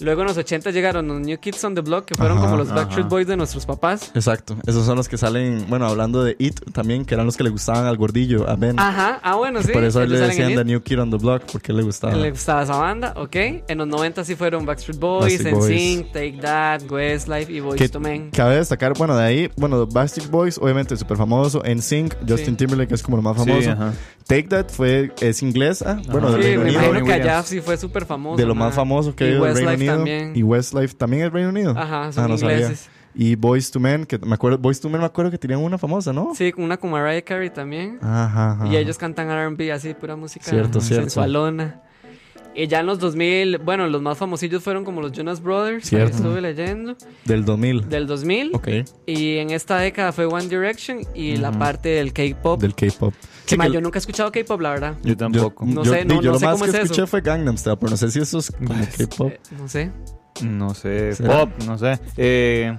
[0.00, 2.56] Luego en los 80 llegaron los New Kids on the Block, que fueron Ajá, como
[2.58, 2.76] los ajá.
[2.76, 4.10] Backstreet Boys de nuestros papás.
[4.14, 4.56] exacto.
[4.66, 7.50] Esos son los que salen, bueno, hablando de It también, que eran los que le
[7.50, 8.78] gustaban al gordillo, a Ben.
[8.78, 9.72] Ajá, ah, bueno, sí.
[9.72, 10.58] Por eso ellos le salen en decían.
[10.58, 12.14] The New Kid on the Block, porque le gustaba.
[12.14, 13.36] Le gustaba esa banda, ok.
[13.68, 15.40] En los 90 sí fueron Backstreet Boys.
[15.44, 18.30] NSYNC, Take That, Westlife y Boys que to Men.
[18.30, 22.56] cabe destacar, bueno, de ahí, bueno, Backstreet Boys, obviamente súper famoso, NSYNC, Justin Sí.
[22.56, 23.70] Timberlake es como lo más Sí, famoso.
[23.72, 23.92] ajá.
[24.26, 27.60] Take That fue, es inglesa, bueno, del Sí, Reino me Unido, imagino que allá sí
[27.62, 28.36] fue súper famoso.
[28.36, 30.16] de lo más famoso que Y Westlife Unido.
[30.16, 30.32] también.
[30.36, 31.74] Y Westlife también es Reino Unido.
[31.76, 32.56] Ajá, son Ah, no sabía.
[32.60, 32.88] ingleses.
[33.14, 35.76] Y Boys to Men, que me acuerdo, Boys to Men me acuerdo que tenían una
[35.78, 36.32] famosa, ¿no?
[36.36, 37.98] Sí, una con Mariah Carey también.
[38.00, 38.66] Ajá, ajá.
[38.68, 41.04] Y ellos cantan R&B así, pura música Cierto, cierto.
[41.04, 41.80] sensualona.
[42.60, 46.16] Y ya en los 2000, bueno, los más famosillos fueron como los Jonas Brothers, Cierto.
[46.16, 47.88] estuve leyendo, Del 2000.
[47.88, 48.50] del 2000.
[48.52, 48.68] Ok.
[49.06, 52.60] Y en esta década fue One Direction y la parte del K-pop.
[52.60, 53.14] Del K-pop.
[53.46, 54.96] Que Sí, que- yo nunca he escuchado K-pop, la verdad.
[55.04, 55.64] Yo tampoco.
[55.66, 56.84] No yo, sé, no- yo no lo sé más cómo que es eso.
[56.86, 59.30] escuché fue Gangnam Style, pero no sé si eso es como K-pop.
[59.30, 59.90] Eh, no sé.
[60.42, 61.40] No sé, ¿Será?
[61.46, 61.98] pop, no sé.
[62.16, 62.76] Eh,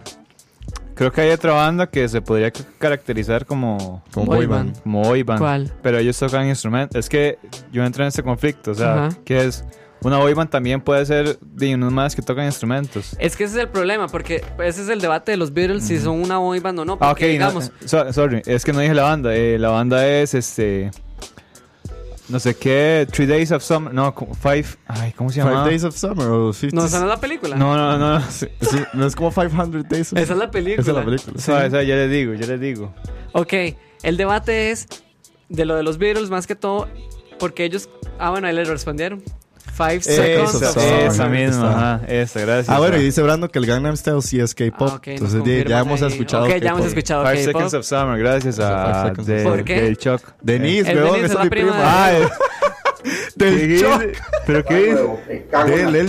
[0.96, 4.72] creo que hay otra banda que se podría ca- caracterizar como Como Boy boy band.
[4.74, 4.84] band.
[4.84, 5.40] como boy band.
[5.40, 5.74] ¿Cuál?
[5.82, 6.96] Pero ellos tocan instrumentos.
[6.98, 7.38] Es que
[7.72, 9.18] yo entré en ese conflicto, o sea, Ajá.
[9.26, 9.64] que es
[10.02, 13.16] una boy band también puede ser de unos más que tocan instrumentos.
[13.20, 16.00] Es que ese es el problema, porque ese es el debate de los Beatles, si
[16.00, 16.94] son una boy band o no.
[17.02, 19.36] Ah, ok, Porque, no, digamos, so- sorry, es que no dije la banda.
[19.36, 20.92] eh, la banda es este.
[22.30, 23.92] No sé qué, Three Days of Summer.
[23.92, 24.66] No, Five.
[24.86, 25.64] Ay, ¿cómo se llama?
[25.64, 27.56] Five Days of Summer o 50 no, esa no es la película.
[27.56, 28.22] No, no, no.
[28.30, 30.82] Sí, sí, no es como 500 Days of Esa es la película.
[30.82, 31.42] Esa es la película.
[31.42, 32.94] Suave, ya les digo, ya les digo.
[33.34, 33.54] Ok,
[34.04, 34.88] el debate es
[35.50, 36.88] de lo de los Beatles más que todo,
[37.40, 37.90] porque ellos.
[38.20, 39.24] Ah, bueno, ahí le respondieron.
[39.80, 41.00] Five Seconds of Summer.
[41.08, 41.96] esa misma, Está.
[41.96, 42.70] ajá, esa, gracias.
[42.70, 44.90] Ah, bueno, y dice Brando que el Gangnam Style sí es K-pop.
[44.92, 46.12] Ah, ok, nos Entonces di- ya hemos ahí.
[46.12, 46.88] escuchado Ok, ya hemos K-pop.
[46.88, 47.46] escuchado Five K-pop.
[47.54, 49.82] Seconds of Summer, gracias a Five Seconds of de- ¿Por qué?
[49.82, 50.22] del Chuck.
[50.42, 51.78] Denise, Es weón, Denise, esa es es mi la prima prima.
[51.78, 52.30] de- Ah, eh,
[53.36, 54.24] Del ¿qué Chuck.
[54.46, 54.94] ¿Pero qué dice?
[54.96, 55.20] Huevo,
[55.92, 56.00] me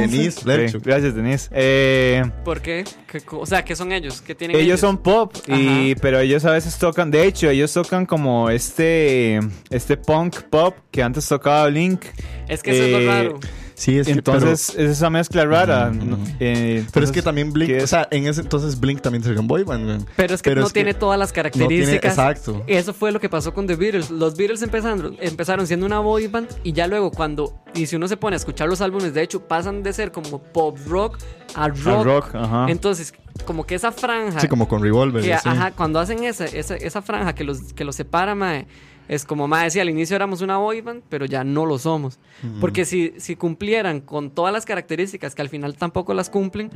[0.00, 0.40] Denise
[0.82, 1.48] gracias, Denise.
[1.52, 2.84] Eh, ¿Por qué?
[3.10, 4.20] ¿Qué co- o sea, ¿qué son ellos?
[4.20, 8.06] ¿Qué tienen ellos son pop, y, pero ellos a veces tocan, de hecho, ellos tocan
[8.06, 9.40] como este,
[9.70, 12.04] este punk pop que antes tocaba Blink.
[12.48, 13.40] Es que eso es lo eh, raro.
[13.74, 15.92] Sí, es que, Entonces, es esa mezcla rara.
[16.40, 19.46] Eh, pero es que también Blink, o sea, en ese entonces Blink también sería un
[19.46, 20.06] boy band.
[20.16, 22.12] Pero es que pero no es que tiene todas las No tiene, características.
[22.12, 22.62] exacto.
[22.66, 24.10] Eso fue lo que pasó con The Beatles.
[24.10, 28.06] Los Beatles empezaron, empezaron siendo una boy band y ya luego cuando, y si uno
[28.08, 31.18] se pone a escuchar los álbumes, de hecho, pasan de ser como pop rock
[31.54, 31.86] a rock.
[31.86, 32.66] Al rock, ajá.
[32.68, 33.12] Entonces,
[33.44, 34.40] como que esa franja...
[34.40, 35.22] Sí, como con Revolver.
[35.22, 35.48] que, sí.
[35.48, 38.66] ajá, cuando hacen esa, esa, esa franja que los, que los separa, mae,
[39.08, 42.18] es como mae decía, al inicio éramos una boy band, pero ya no lo somos.
[42.60, 46.70] Porque si, si cumplieran con todas las características que al final tampoco las cumplen,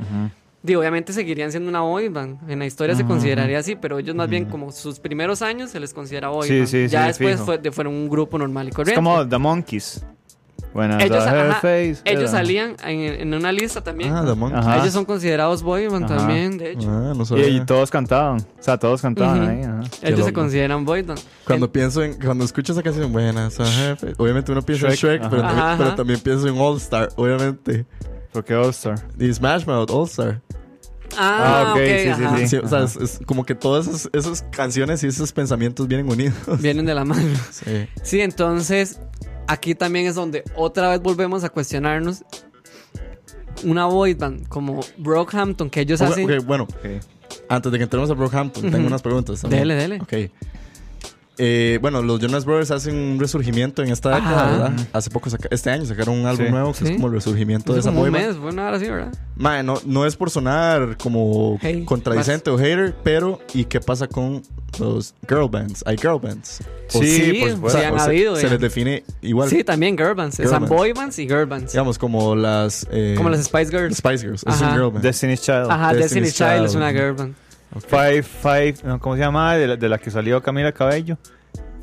[0.61, 2.49] di, obviamente seguirían siendo una boy band.
[2.49, 5.79] En la historia se consideraría así, pero ellos más bien como sus primeros años se
[5.79, 8.75] les considera boy Sí, sí, ya sí, después fue, fueron un grupo normal y Es
[8.75, 8.95] corriente.
[8.95, 10.05] como The Monkeys.
[10.73, 11.59] Bueno, ellos, ajá,
[12.27, 14.13] salían en, en una lista también.
[14.13, 14.59] Ah, The Monkeys.
[14.65, 14.77] Ajá.
[14.81, 16.17] Ellos son considerados boy band Ajá.
[16.17, 16.87] también, de hecho.
[16.89, 17.47] Ah, no Y, sabía.
[17.47, 18.39] y todos cantaban.
[18.39, 19.63] O sea, todos cantaban ahí.
[19.63, 19.81] Ajá.
[20.03, 21.19] Ellos se consideran boy band.
[21.45, 23.57] Cuando En- pienso en, cuando escucho esa canción, buenas,
[24.17, 25.29] obviamente uno piensa Shrek, en Shrek, ajá.
[25.29, 25.95] pero, también, Ajá, pero ajá.
[25.95, 27.85] también pienso en All Star, obviamente.
[28.31, 28.95] Porque All Star.
[29.19, 30.41] Y Smash Mouth, All Star.
[31.17, 32.47] Ah, Ah, ok, ok, sí, sí, sí.
[32.47, 36.35] Sí, o sea, es como que todas esas, esas canciones y esos pensamientos vienen unidos.
[36.61, 37.23] Vienen de la mano.
[37.51, 37.87] Sí.
[38.03, 38.99] Sí, entonces
[39.49, 42.23] aquí también es donde otra vez volvemos a cuestionarnos
[43.63, 46.27] una boy band como Brockhampton que ellos hacen.
[46.45, 46.67] bueno,
[47.49, 49.41] antes de que entremos a Brockhampton, tengo unas preguntas.
[49.41, 49.61] también.
[49.61, 49.99] Dele, dele.
[50.01, 50.31] Ok.
[51.41, 54.51] Eh, bueno, los Jonas Brothers hacen un resurgimiento en esta década, Ajá.
[54.69, 54.87] ¿verdad?
[54.91, 56.51] Hace poco, saca- este año sacaron un álbum Sí.
[56.51, 56.83] nuevo que Sí.
[56.85, 58.37] es como el resurgimiento de esa boy band.
[58.39, 59.13] bueno, ahora sí, ¿verdad?
[59.63, 64.41] No, no es por sonar como Hey, contradicente o hater, pero ¿y qué pasa con
[64.79, 65.81] los girl bands?
[65.87, 66.59] Hay girl bands.
[66.93, 67.79] O Sí, Sí, por sí, supuesto.
[67.79, 68.35] han o se, habido.
[68.35, 68.49] se ya.
[68.49, 69.49] les define igual.
[69.49, 70.35] Sí, también girl bands.
[70.35, 70.75] Girl Están bands.
[70.75, 71.71] boy bands y girl bands.
[71.71, 72.85] Digamos, como las.
[72.91, 73.95] eh, Como las Spice Girls.
[73.97, 74.43] Spice Girls.
[74.45, 74.69] Es Ajá.
[74.71, 75.03] un girl band.
[75.05, 75.67] Destiny's Child.
[75.71, 76.83] Ajá, Destiny's, Destiny's Child es Child.
[76.83, 77.35] una girl band.
[77.87, 79.55] Five, Five, no, ¿cómo se llama?
[79.55, 81.17] De la, de la que salió Camila Cabello.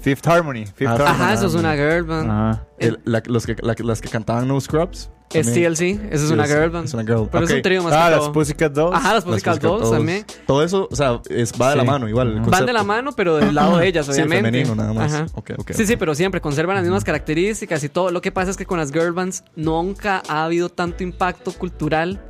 [0.00, 0.66] Fifth Harmony.
[0.66, 1.08] Fifth Ah, Harmony.
[1.10, 2.30] Ajá, eso es una girl band.
[2.30, 2.64] Ajá.
[2.78, 5.10] El- la- los que, la- las que cantaban No Scrubs.
[5.32, 5.52] Es.
[5.52, 6.84] TLC, eso es una Sí, girl band.
[6.86, 8.32] Es una girl Pero es un trío más Ah, que las todo.
[8.32, 8.94] Pussycat Dolls.
[8.96, 9.96] Ajá, las Las Pussycat Pussycat Dolls Dolls.
[9.96, 10.24] también.
[10.46, 11.88] Todo eso, o sea, es, va de la Sí.
[11.88, 12.32] mano igual.
[12.36, 14.44] el Van de la mano, pero del lado de ellas, Sí, obviamente.
[14.50, 15.12] femenino nada más.
[15.12, 15.26] Ajá.
[15.34, 15.72] Ok, ok.
[15.72, 18.12] Sí, sí, pero siempre conservan las mismas características y todo.
[18.12, 22.22] Lo que pasa es que con las girl bands nunca ha habido tanto impacto cultural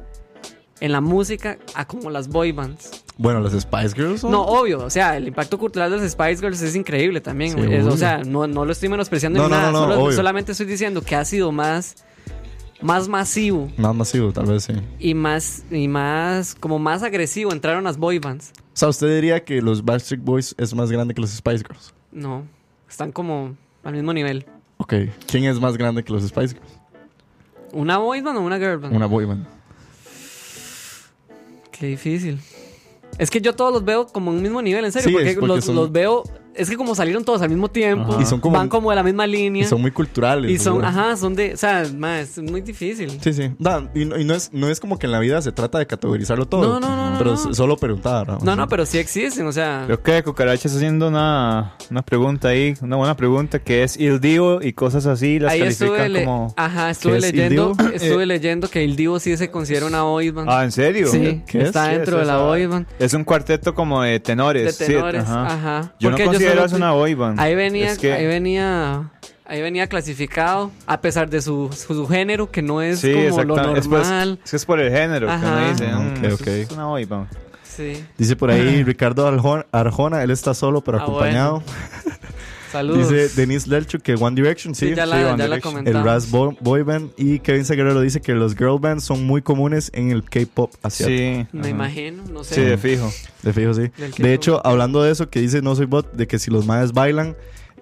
[0.81, 3.05] en la música a como las boy bands.
[3.19, 4.21] Bueno, las Spice Girls.
[4.21, 7.53] son- No, obvio, o sea, el impacto cultural de las Spice Girls es increíble también.
[7.53, 7.73] Sí.
[7.73, 9.73] Es- o sea, no, no lo estoy menospreciando No, ni no, nada.
[9.73, 11.97] solo- solamente estoy diciendo que ha sido más,
[12.83, 14.75] más masivo Más masivo, tal vez sí.
[14.99, 18.53] y más, y más, como más agresivo entraron las boy bands.
[18.59, 21.95] O sea, ¿usted diría que los Backstreet Boys es más grande que los Spice Girls?
[22.13, 22.45] No,
[22.87, 24.45] están como al mismo nivel.
[24.77, 24.93] Ok.
[25.27, 26.79] ¿Quién es más grande que los Spice Girls?
[27.73, 28.95] ¿Una boy band o una girl band?
[28.95, 29.47] Una boy band.
[31.79, 32.39] Qué difícil.
[33.19, 35.35] Es que yo todos los veo como un mismo nivel, en serio, Sí, porque, es
[35.37, 36.23] porque los, son- los veo.
[36.57, 38.23] Es que como salieron todos al mismo tiempo, Ajá.
[38.23, 39.63] Y son como- van como de la misma línea.
[39.65, 40.51] Y son muy culturales.
[40.51, 40.91] y son, ¿verdad?
[41.09, 41.55] ajá, son de.
[41.55, 43.11] O sea, ma, es muy difícil.
[43.21, 43.51] Sí, sí.
[43.59, 45.79] Da, y no, y no es, no es como que en la vida se trata
[45.79, 46.79] de categorizarlo todo.
[46.79, 47.55] No, no, no, Pero no.
[47.55, 48.27] solo preguntar.
[48.29, 48.39] ¿no?
[48.43, 49.83] No, no, pero sí existen, o sea.
[49.87, 54.21] Creo que Cucaracha está haciendo una, una pregunta ahí, una buena pregunta que es Il
[54.21, 56.55] Divo y cosas así, las Ahí califican le- como...
[56.57, 59.87] ajá, estuve ¿Qué es Il leyendo, estuve Eh, leyendo que el Divo sí se considera
[59.87, 60.49] una boy band.
[60.51, 61.09] Ah, ¿en serio?
[61.09, 61.67] sí, ¿Qué es?
[61.69, 62.87] está ¿Qué dentro es de la boy band.
[62.99, 64.79] Es un cuarteto como de tenores.
[64.79, 65.47] De sí, tenores, ajá.
[65.47, 65.95] ajá.
[65.99, 67.41] Yo no Porque ellos eso una boy band.
[67.41, 69.11] Ahí venía, Es que- ahí venía
[69.49, 73.45] ahí venía clasificado, a pesar de su, su, su género, que no es Sí, como
[73.45, 73.77] lo.
[73.77, 74.41] Es, pues- normal.
[74.45, 75.47] es que es por el género que Ajá.
[75.57, 75.87] uno dice.
[75.87, 76.25] "Mm.
[76.49, 77.29] Es una boy band".
[77.63, 78.05] Sí.
[78.19, 81.63] Dice por ahí Ricardo Arjona, Arjona, él está solo pero Ah, acompañado.
[82.77, 83.09] Saludos.
[83.11, 84.89] Dice Denise Lelchuk que One Direction, sí.
[84.89, 85.87] Sí, ya la, sí, One Direction.
[85.89, 87.11] el Raz Bo- Boy Band.
[87.17, 91.49] Y Kevin Seguerrero dice que los girl bands son muy comunes en el K-pop asiático.
[91.53, 91.57] Sí.
[91.57, 92.55] Me imagino, no sé.
[92.57, 93.11] Sí, de fijo.
[93.43, 93.91] De fijo, sí.
[94.19, 96.93] De hecho, hablando de eso, que dice No Soy Bot, de que si los madres
[96.93, 97.37] bailan,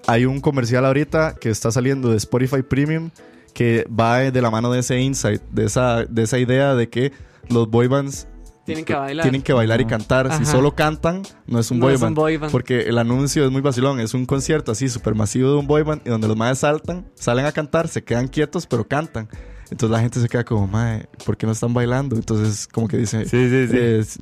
[0.07, 3.11] hay un comercial ahorita que está saliendo de Spotify Premium
[3.55, 7.13] que va de la mano de ese insight, de esa, de esa idea de que
[7.49, 8.27] los boy bands
[8.65, 9.23] Tienen que bailar.
[9.23, 10.37] tienen que bailar y cantar.
[10.39, 12.51] Si solo cantan, no es un, No boy, es un boy band.
[12.51, 14.01] Porque el anuncio es muy vacilón.
[14.01, 17.07] Es un concierto así súper masivo de un boy band y donde los madres saltan,
[17.15, 19.29] salen a cantar, se quedan quietos, pero cantan.
[19.71, 22.17] Entonces la gente se queda como, madre, ¿por qué no están bailando?
[22.17, 23.77] Entonces, como que dice, Sí, sí, sí.
[23.79, 24.19] es-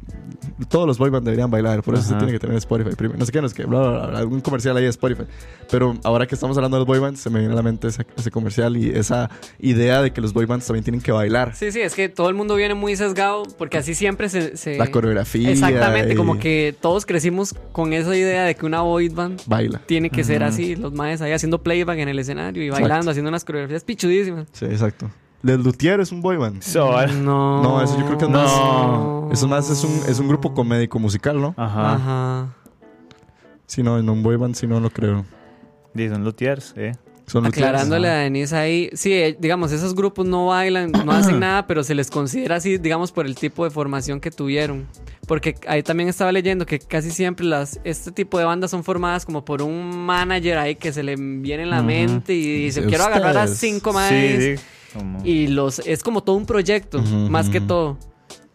[0.68, 2.18] todos los boy bands deberían bailar, por eso se Ajá.
[2.18, 3.18] tiene que tener Spotify primero.
[3.18, 5.24] No sé qué, no sé qué, bla, bla, bla, bla, algún comercial ahí de Spotify.
[5.70, 7.88] Pero ahora que estamos hablando de los boy bands, se me viene a la mente
[7.88, 11.54] ese, ese comercial y esa idea de que los boy bands también tienen que bailar.
[11.54, 14.56] Sí, sí, es que todo el mundo viene muy sesgado porque así siempre se...
[14.56, 15.50] se- La coreografía.
[15.50, 19.80] Exactamente, y como que todos crecimos con esa idea de que una boy band Baila.
[19.86, 22.82] tiene que ser así, los maes ahí haciendo playback en el escenario y Exacto.
[22.82, 24.48] bailando, haciendo unas coreografías pichudísimas.
[24.52, 25.10] Sí, exacto.
[25.42, 26.62] Les Luthier es un boy band.
[26.62, 27.62] So, ah, No.
[27.62, 28.52] No, eso yo creo que es más.
[28.52, 29.28] No.
[29.32, 31.54] Eso más es un, es un grupo comédico musical, ¿no?
[31.56, 31.94] Ajá.
[31.94, 32.54] Ajá.
[33.66, 35.24] Si no, en un boy band, si no lo creo.
[35.94, 36.92] Dicen luthiers, eh.
[37.26, 37.66] Son luthiers.
[37.66, 41.82] Aclarándole a Denise ahí, sí, eh, digamos, esos grupos no bailan, no hacen nada, pero
[41.82, 44.86] se les considera así, digamos, por el tipo de formación que tuvieron.
[45.26, 49.24] Porque ahí también estaba leyendo que casi siempre las este tipo de bandas son formadas
[49.24, 52.88] como por un manager ahí que se le viene en la mente y dice, Sí,
[52.88, 54.62] quiero agarrar a cinco más Sí, sí.
[55.24, 57.98] Y los es como todo un proyecto, más que todo.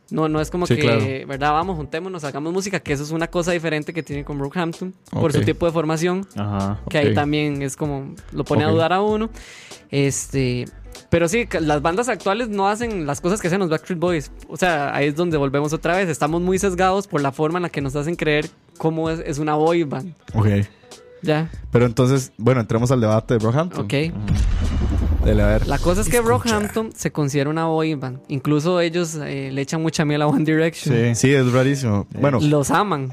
[0.09, 1.01] No, no es como Sí, que, claro.
[1.27, 1.51] ¿verdad?
[1.51, 5.33] Vamos, juntémonos, hagamos música, que eso es una cosa diferente que tiene con Brockhampton, por
[5.33, 6.79] su tipo de formación Ajá.
[6.89, 9.29] que ahí también es como lo pone a dudar a uno.
[9.91, 10.65] Este,
[11.09, 14.31] pero sí, las bandas actuales no hacen las cosas que hacen los Backstreet Boys.
[14.47, 16.07] O sea, ahí es donde volvemos otra vez.
[16.07, 19.39] Estamos muy sesgados por la forma en la que nos hacen creer cómo es, es
[19.39, 20.13] una boy band.
[20.33, 20.47] Ok.
[21.21, 23.83] Ya, Pero entonces, bueno, entremos al debate de Brockhampton.
[23.83, 23.93] ok.
[25.27, 25.67] Dele, a ver.
[25.67, 26.35] La cosa es que Escucha.
[26.37, 28.19] Brockhampton se considera una boy band.
[28.29, 30.95] Incluso ellos eh, le echan mucha miel a One Direction.
[30.95, 31.15] Sí.
[31.15, 32.07] Sí, es rarísimo.
[32.19, 33.11] Bueno, Los aman.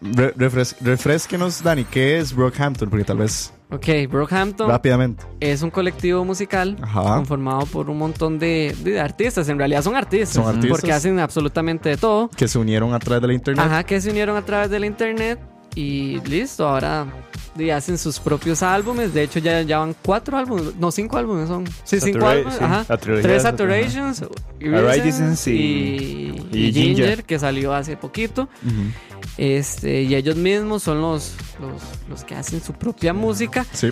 [0.00, 2.90] re- refres- refresquenos, Dani, ¿qué es Brockhampton?
[2.90, 5.24] Porque tal vez Ok, Brockhampton rápidamente.
[5.40, 7.16] es un colectivo musical Ajá.
[7.16, 9.48] conformado por un montón de, de artistas.
[9.48, 10.30] En realidad son artistas.
[10.34, 10.70] Son artistas.
[10.70, 12.28] Porque hacen absolutamente de todo.
[12.36, 13.64] Que se unieron a través de la internet.
[13.64, 15.38] Ajá, que se unieron a través del internet
[15.74, 17.06] y listo, ahora
[17.56, 19.14] y hacen sus propios álbumes.
[19.14, 21.64] De hecho, ya, ya van cuatro álbumes, no, cinco álbumes son.
[21.84, 22.54] Sí, cinco Satura- álbumes.
[22.58, 22.84] sí, Ajá.
[22.88, 24.22] la trilogía Tres Saturations,
[24.60, 25.54] y- y,
[26.52, 27.24] y y Ginger, Ginger.
[27.24, 28.48] que salió hace poquito.
[29.36, 33.90] Este, y ellos mismos son los, los, los que hacen su propia música Sí.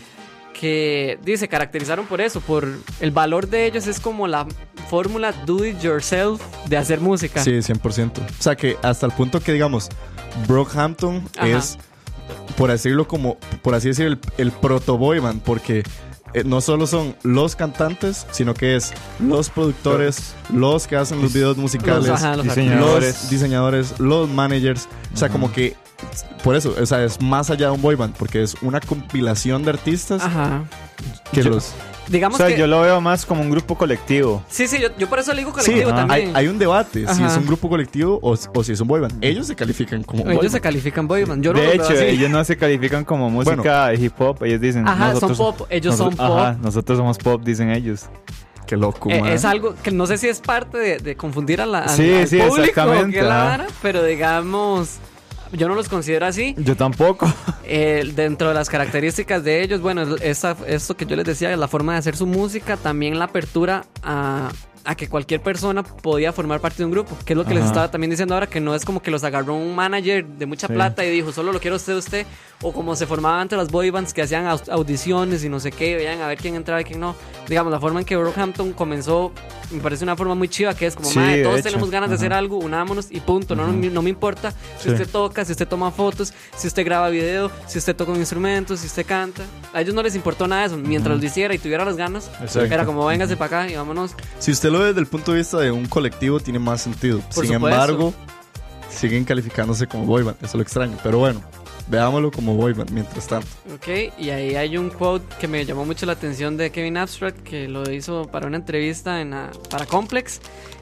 [0.62, 2.68] Que dice, se caracterizaron por eso, por
[3.00, 4.46] el valor de ellos es como la
[4.88, 7.42] fórmula do it yourself de hacer música.
[7.42, 8.12] Sí, 100%.
[8.38, 9.88] O sea que hasta el punto que, digamos,
[10.46, 11.48] Brockhampton Ajá.
[11.48, 11.78] es,
[12.56, 15.82] por decirlo como, por así decir, el, el proto boy band, porque
[16.32, 21.32] eh, no solo son los cantantes, sino que es los productores, los que hacen los
[21.32, 23.20] videos musicales, Los- ajá, los diseñadores.
[23.22, 24.88] los diseñadores, los managers.
[25.12, 25.74] O sea, como que,
[26.42, 29.62] por eso, o sea, es más allá de un boy band, porque es una compilación
[29.62, 30.64] de artistas Ajá.
[31.32, 31.72] que Yo- los...
[32.08, 34.42] Digamos O sea, que yo lo veo más como un grupo colectivo.
[34.48, 36.00] Sí, sí, yo, yo por eso le digo Sí, colectivo ajá.
[36.08, 36.28] también.
[36.36, 37.26] hay, hay un debate si Ajá.
[37.28, 39.24] es un grupo colectivo o, o si es un boy band.
[39.24, 41.44] Ellos se califican como boy Ellos se califican boy band.
[41.44, 44.42] Yo no de hecho, ellos no se califican como música de hip hop.
[44.42, 44.86] Ellos dicen.
[44.86, 46.64] Ajá, son nosotros, pop, ellos son nosotros- Ajá, pop.
[46.64, 48.06] nosotros somos pop, dicen ellos.
[48.66, 51.66] Qué loco, Eh, es algo que no sé si es parte de, de confundir a
[51.66, 53.50] la, al- Sí, al sí, público exactamente, qué la ajá.
[53.58, 54.96] vara, pero digamos,
[55.52, 56.54] yo no los considero así.
[56.58, 57.32] Yo tampoco.
[57.74, 61.68] Eh, dentro de las características de ellos, bueno, esa, esto que yo les decía, la
[61.68, 64.52] forma de hacer su música, también la apertura a,
[64.84, 67.62] a que cualquier persona podía formar parte de un grupo, que es lo que les
[67.62, 67.68] Ajá.
[67.70, 70.66] estaba también diciendo ahora, que no es como que los agarró un manager de mucha
[70.66, 70.72] Sí.
[70.72, 72.26] plata y dijo, solo lo quiero usted, usted,
[72.62, 75.70] o como se formaban antes las boy bands que hacían au- audiciones y no sé
[75.72, 77.14] qué, veían a ver quién entraba y quién no.
[77.48, 79.32] Digamos, la forma en que Brockhampton comenzó,
[79.70, 82.10] me parece una forma muy chiva, que es como, Sí, "Mae, de todos tenemos ganas
[82.10, 82.38] de hacer Ajá.
[82.40, 84.90] algo, unámonos y punto, no, no, me- no me importa si Sí.
[84.90, 88.76] usted toca, si usted toma fotos, si usted graba video, si usted toca un instrumento,
[88.76, 89.42] si usted canta.
[89.72, 90.76] A ellos no les importó nada de eso.
[90.76, 92.62] Mientras lo hiciera y tuviera las ganas, Exacto.
[92.72, 94.12] era como véngase para acá y vámonos.
[94.38, 97.18] Si usted lo ve desde el punto de vista de un colectivo, tiene más sentido.
[97.20, 97.66] Por Sin supuesto.
[97.68, 98.14] embargo,
[98.90, 100.36] siguen calificándose como boy band.
[100.38, 100.96] Eso es lo extraño.
[101.02, 101.40] Pero bueno,
[101.88, 103.46] veámoslo como boy band mientras tanto.
[103.74, 103.88] Ok,
[104.18, 107.68] y ahí hay un quote que me llamó mucho la atención de Kevin Abstract, que
[107.68, 110.40] lo hizo para una entrevista en la- para Complex,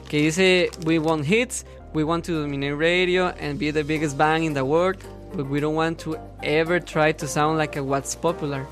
[0.09, 4.43] que dice, We want hits, we want to dominate radio and be the biggest band
[4.43, 4.97] in the world,
[5.35, 8.65] but we don't want to ever try to sound like a what's popular.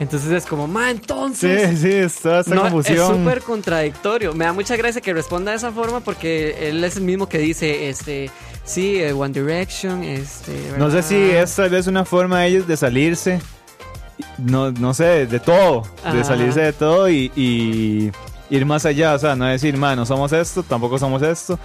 [0.00, 1.70] Entonces es como, ma, entonces.
[1.70, 3.16] Sí, sí, es toda esta No, es confusión.
[3.18, 4.34] súper contradictorio.
[4.34, 7.38] Me da mucha gracia que responda de esa forma porque él es el mismo que
[7.38, 8.28] dice, este,
[8.64, 10.52] sí, eh, One Direction, este.
[10.78, 13.40] No sé si es tal vez una forma de ellos de salirse,
[14.38, 18.10] no, no sé, de todo, de salirse de todo y, y
[18.50, 21.58] ir más allá, o sea, no decir, man, no somos esto, tampoco somos esto,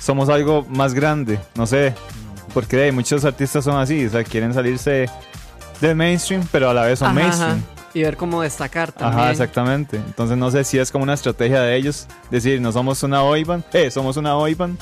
[0.00, 1.94] somos algo más grande, no sé,
[2.54, 5.08] porque hay muchos artistas son así, o sea, quieren salirse
[5.82, 7.50] del mainstream, pero a la vez son Ajá, mainstream.
[7.58, 7.82] ajá.
[7.94, 9.20] Y ver cómo destacar también.
[9.20, 9.96] Ajá, exactamente.
[9.98, 13.44] Entonces no sé si es como una estrategia de ellos decir, no somos una boy
[13.44, 14.78] band, eh, somos una boy band,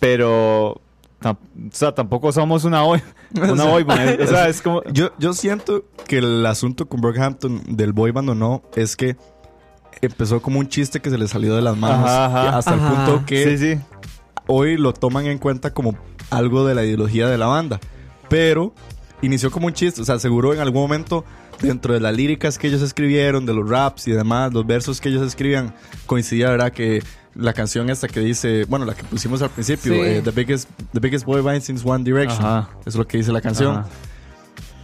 [0.00, 0.80] pero
[1.22, 1.36] o
[1.70, 3.02] sea, tampoco somos una boy,
[3.34, 4.20] una boy band.
[4.20, 8.30] O sea, es como Yo, yo siento que el asunto con Brockhampton del boy band
[8.30, 9.16] o no es que
[10.00, 12.88] empezó como un chiste que se le salió de las manos Ajá, hasta Ajá.
[12.88, 13.80] el punto que sí, sí.
[14.46, 15.96] hoy lo toman en cuenta como
[16.30, 17.80] algo de la ideología de la banda.
[18.28, 18.74] Pero
[19.24, 21.24] inició como un chiste, o sea, seguro en algún momento
[21.60, 25.08] dentro de las líricas que ellos escribieron, de los raps y demás, los versos que
[25.08, 25.74] ellos escribían,
[26.06, 26.72] coincidía, ¿verdad?
[26.72, 27.02] Que
[27.34, 30.00] la canción esta que dice, bueno, la que pusimos al principio, Sí.
[30.00, 32.70] eh, the, biggest, the Biggest Boy Band Since One Direction, Ajá.
[32.86, 33.78] es lo que dice la canción.
[33.78, 33.88] Ajá.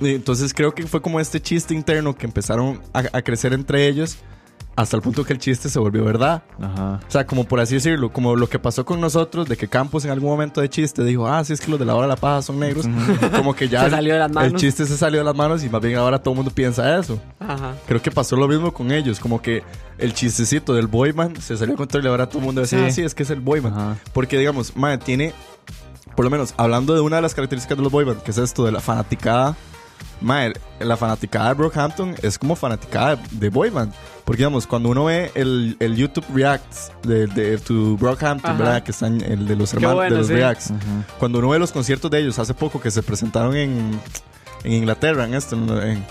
[0.00, 3.86] Y Entonces creo que fue como este chiste interno que empezaron a, a crecer entre
[3.86, 4.16] ellos
[4.80, 6.42] hasta el punto que el chiste se volvió verdad.
[6.60, 7.00] Ajá.
[7.06, 10.04] O sea, como por así decirlo, como lo que pasó con nosotros, de que Campos
[10.04, 12.08] en algún momento de chiste dijo, ah, sí, es que los de la hora de
[12.14, 12.86] la paja son negros.
[13.36, 14.60] como que ya Se salió de las el manos.
[14.60, 17.20] chiste se salió de las manos y más bien ahora todo el mundo piensa eso.
[17.38, 17.74] Ajá.
[17.86, 19.62] Creo que pasó lo mismo con ellos, como que
[19.98, 22.84] el chistecito del boyman se salió a control y ahora todo el mundo dice, Sí.
[22.86, 23.72] ah, sí, es que es el boyman.
[23.72, 23.96] Ajá.
[24.12, 25.34] Porque digamos, madre, tiene,
[26.16, 28.64] por lo menos, hablando de una de las características de los boyband, que es esto
[28.64, 29.56] de la fanaticada,
[30.20, 33.92] madre, la fanaticada de Brockhampton es como fanaticada de, de boyband.
[34.30, 38.58] Porque digamos, cuando uno ve el, el YouTube Reacts de, de to Brockhampton, Ajá.
[38.62, 38.82] ¿verdad?
[38.84, 40.34] Que están el de los hermanos bueno, de los sí.
[40.34, 40.70] Reacts.
[40.70, 40.78] Ujú.
[41.18, 43.98] Cuando uno ve los conciertos de ellos hace poco que se presentaron en,
[44.62, 46.06] en Inglaterra, en esto, en, en-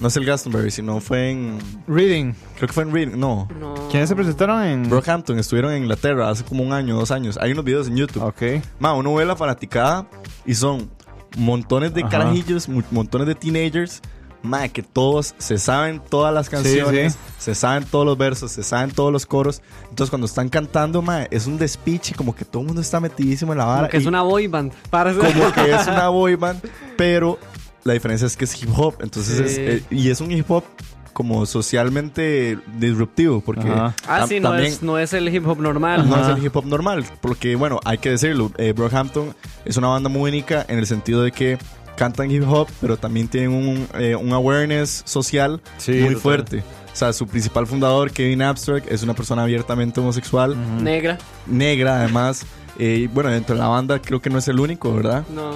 [0.00, 2.32] no es el Glastonbury, sino fue en, Reading.
[2.56, 3.46] creo que fue en Reading, no.
[3.60, 3.74] No.
[3.90, 7.36] ¿Quiénes se presentaron en Brockhampton estuvieron en Inglaterra hace como un año, dos años.
[7.38, 8.22] Hay unos videos en YouTube.
[8.22, 8.64] Ok.
[8.78, 10.06] Ma, uno ve la fanaticada
[10.46, 10.88] y son
[11.36, 12.08] montones de Ajá.
[12.12, 14.00] carajillos, montones de teenagers.
[14.42, 17.18] Ma, que todos se saben todas las canciones, sí.
[17.38, 19.62] se saben todos los versos, se saben todos los coros.
[19.88, 23.52] Entonces, cuando están cantando, ma, es un despiche, como que todo el mundo está metidísimo
[23.52, 23.78] en la vara.
[23.82, 24.72] Como que es una boy band.
[24.90, 26.60] Para como que es una boy band,
[26.96, 27.38] pero
[27.84, 28.96] la diferencia es que es hip hop.
[29.00, 29.42] Entonces, Sí.
[29.44, 30.64] es, eh, y es un hip hop
[31.12, 33.94] como socialmente disruptivo, porque Ajá.
[34.08, 36.08] Ah, sí, no también es, no es el hip hop normal.
[36.08, 36.32] no Ajá.
[36.32, 39.34] es el hip hop normal, porque bueno, hay que decirlo, eh, Brockhampton
[39.66, 41.58] es una banda muy única en el sentido de que
[42.02, 46.16] cantan hip hop, pero también tienen un, eh, un awareness social Sí, muy total.
[46.20, 46.64] fuerte.
[46.92, 51.16] O sea, su principal fundador, Kevin Abstract, es una persona abiertamente homosexual, Negra.
[51.46, 52.44] negra además.
[52.78, 55.24] Eh, bueno, dentro de la banda creo que no es el único, ¿verdad?
[55.34, 55.52] No.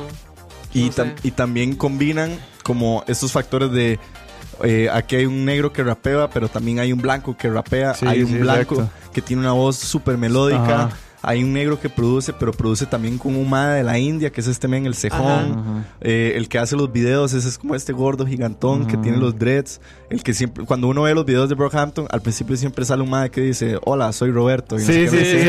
[0.72, 1.02] Y, No sé.
[1.02, 3.98] tam- y también combinan como estos factores de
[4.64, 8.06] eh, aquí hay un negro que rapea, pero también hay un blanco que rapea, Sí,
[8.06, 9.12] hay un sí, blanco exacto.
[9.12, 10.90] que tiene una voz súper melódica, Ajá.
[11.26, 14.46] Hay un negro que produce, pero produce también con un de la India, que es
[14.46, 15.18] este men, el cejón,
[15.58, 15.84] Ajá.
[16.00, 19.36] Eh, el que hace los videos, ese es como este gordo gigantón que tiene los
[19.36, 23.02] dreads, el que siempre, cuando uno ve los videos de Brockhampton, al principio siempre sale
[23.02, 24.76] un mae que dice, hola, soy Roberto.
[24.76, 25.48] y no Sí, sí, sí.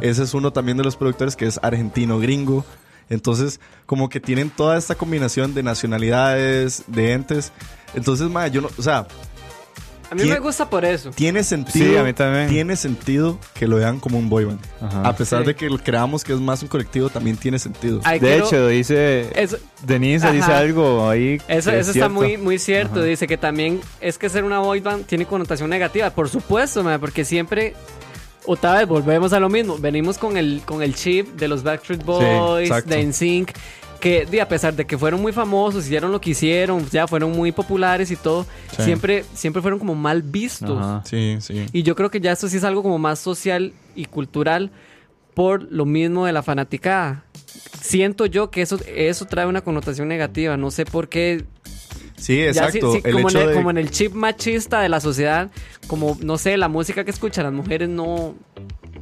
[0.00, 2.64] Ese es uno también de los productores que es argentino gringo.
[3.10, 7.52] Entonces, como que tienen toda esta combinación de nacionalidades, de entes.
[7.94, 9.08] Entonces, ma, yo no, o sea,
[10.10, 11.10] A mí ¿Quién- me gusta por eso.
[11.10, 11.86] tiene sentido.
[11.90, 12.48] Sí, a mí también.
[12.48, 14.60] Tiene sentido que lo vean como un boy band.
[14.80, 15.02] Ajá.
[15.08, 15.46] A pesar Sí.
[15.48, 18.00] de que creamos que es más un colectivo, también tiene sentido.
[18.04, 21.40] Ay, De hecho, dice eso, Denise dice algo ahí.
[21.48, 23.00] eso, que eso es está muy, muy cierto.
[23.00, 23.04] Ajá.
[23.04, 26.10] Dice que también es que ser una boy band tiene connotación negativa.
[26.10, 27.74] Por supuesto, porque siempre.
[28.48, 29.76] Otra vez volvemos a lo mismo.
[29.76, 32.90] Venimos con el, con el chip de los Backstreet Boys, exacto.
[32.90, 33.50] de NSYNC.
[34.00, 37.52] Que a pesar de que fueron muy famosos, hicieron lo que hicieron, ya fueron muy
[37.52, 38.46] populares y todo,
[38.76, 38.82] Sí.
[38.82, 40.78] siempre, siempre fueron como mal vistos.
[40.78, 41.02] Ajá.
[41.04, 41.66] Sí, sí.
[41.72, 44.70] Y yo creo que ya esto sí es algo como más social y cultural
[45.34, 47.24] por lo mismo de la fanaticada.
[47.80, 50.56] Siento yo que eso, eso trae una connotación negativa.
[50.56, 51.44] No sé por qué.
[52.16, 52.92] Sí, Ya exacto.
[52.92, 53.54] sí- sí, el como, hecho en el, de...
[53.56, 55.50] como en el chip machista de la sociedad,
[55.86, 58.34] como, no sé, la música que escuchan las mujeres no.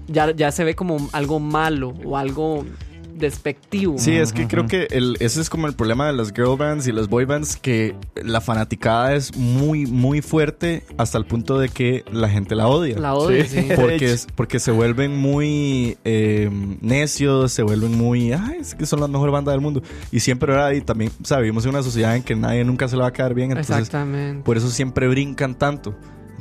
[0.09, 2.67] Ya, ya se ve como algo malo o algo
[3.15, 3.97] despectivo.
[3.99, 6.87] Sí, es que creo que el, ese es como el problema de las girl bands
[6.87, 11.69] y las boy bands, que la fanaticada es muy, muy fuerte hasta el punto de
[11.69, 12.99] que la gente la odia.
[12.99, 13.63] La odio, Sí.
[13.63, 13.69] sí.
[13.77, 16.51] Porque, es, porque se vuelven muy eh,
[16.81, 19.83] necios, se vuelven muy, ay, es que son la mejor banda del mundo.
[20.13, 22.89] Y siempre era, y también, o sea, vivimos en una sociedad en que nadie nunca
[22.89, 24.43] se le va a quedar bien, entonces Exactamente.
[24.45, 25.95] por eso siempre brincan tanto.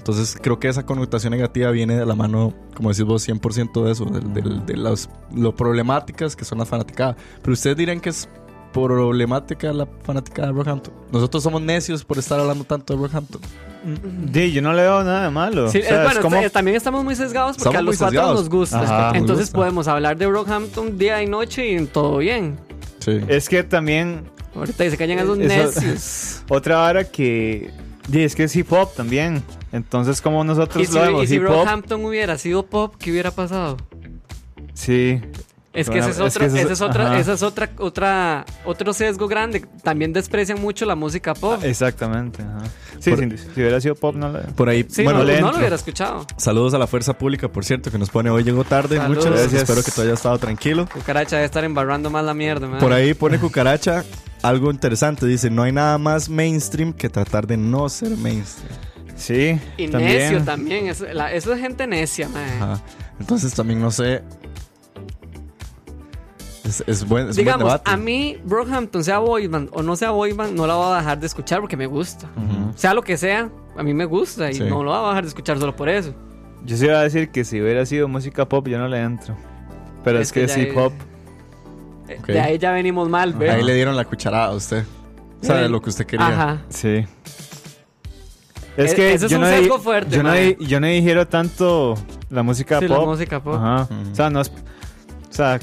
[0.03, 3.91] Entonces creo que esa connotación negativa viene de la mano, como decís vos, 100% de
[3.93, 7.15] eso, del- del- de, las lo problemáticas que son las fanaticadas.
[7.41, 8.27] Pero ustedes dirán que es
[8.73, 10.93] problemática la fanática de Rockhampton.
[11.11, 13.39] Nosotros somos necios por estar hablando tanto de Rockhampton.
[14.31, 15.69] Di, yo no le veo nada de malo.
[15.69, 17.97] Sí, O sea, es, bueno, como- eh, también estamos muy sesgados porque Estamos a los
[17.97, 18.39] cuatro sesgados.
[18.41, 18.81] nos gusta.
[18.81, 19.17] Ajá.
[19.17, 19.57] Entonces gusta.
[19.57, 22.57] podemos hablar de Rockhampton día y noche y todo bien.
[22.99, 23.19] Sí.
[23.27, 24.25] Es que también
[24.55, 26.43] Ahorita se callan esos Eso- necios.
[26.49, 27.71] otra vara que...
[28.07, 29.43] di, es que es hip hop también.
[29.71, 31.49] Entonces, como nosotros Y si, lo vemos y si hip hop...
[31.49, 33.77] Rockhampton hubiera sido pop, ¿qué hubiera pasado?
[34.73, 35.21] Sí.
[35.73, 37.19] Es que Bueno, ese es es otro, que ese es- ese es otra, ajá.
[37.19, 39.65] esa es otra, otra, otro sesgo grande.
[39.81, 41.63] También desprecian mucho la música pop.
[41.63, 42.43] Exactamente.
[42.43, 42.65] ajá.
[42.99, 44.39] Sí, Por- si, si hubiera sido pop, no le...
[44.53, 46.27] Por ahí, Sí, bueno, no, lo hubiera escuchado.
[46.37, 48.97] saludos a la Fuerza Pública, por cierto, que nos pone hoy llegó tarde.
[48.97, 49.25] Saludos.
[49.25, 49.61] Muchas Gracias.
[49.63, 50.87] Espero que todo haya estado tranquilo.
[50.93, 52.79] Cucaracha debe estar embarrando más la mierda, man.
[52.79, 54.03] Por ahí pone Cucaracha
[54.43, 55.25] algo interesante.
[55.25, 58.71] Dice, no hay nada más mainstream que tratar de no ser mainstream.
[59.15, 60.17] Sí, Y también.
[60.17, 60.87] necio también.
[60.87, 62.43] Es, la- eso es gente necia, man.
[62.61, 62.81] Ajá.
[63.19, 64.23] Entonces también no sé...
[66.63, 70.55] Es, es buen, es buen Digamos, a mí, Brockhampton, sea boyband o no sea boyband,
[70.55, 72.29] no la voy a dejar de escuchar porque me gusta.
[72.75, 74.63] Sea lo que sea, a mí me gusta y Sí.
[74.63, 76.15] no lo voy a dejar de escuchar solo por eso.
[76.65, 79.35] Yo sí iba a decir que si hubiera sido música pop, yo no le entro.
[80.05, 80.93] Pero es, Es que, que es hip hop.
[82.27, 83.51] De ahí ya venimos mal, ¿ves?
[83.51, 84.83] Ahí le dieron la cucharada a usted.
[85.41, 85.71] Sabe Sí.
[85.71, 86.27] lo que usted quería.
[86.27, 86.61] Ajá.
[86.69, 87.05] Sí.
[88.77, 90.55] Es E- que ese es yo, un no sesgo di- fuerte, yo, no mae.
[90.55, 91.95] di- yo no digiero tanto
[92.29, 93.05] la música Sí, la pop.
[93.07, 93.55] música pop.
[93.55, 93.87] Ajá.
[94.11, 94.49] O sea, no es.
[94.49, 95.59] O sea,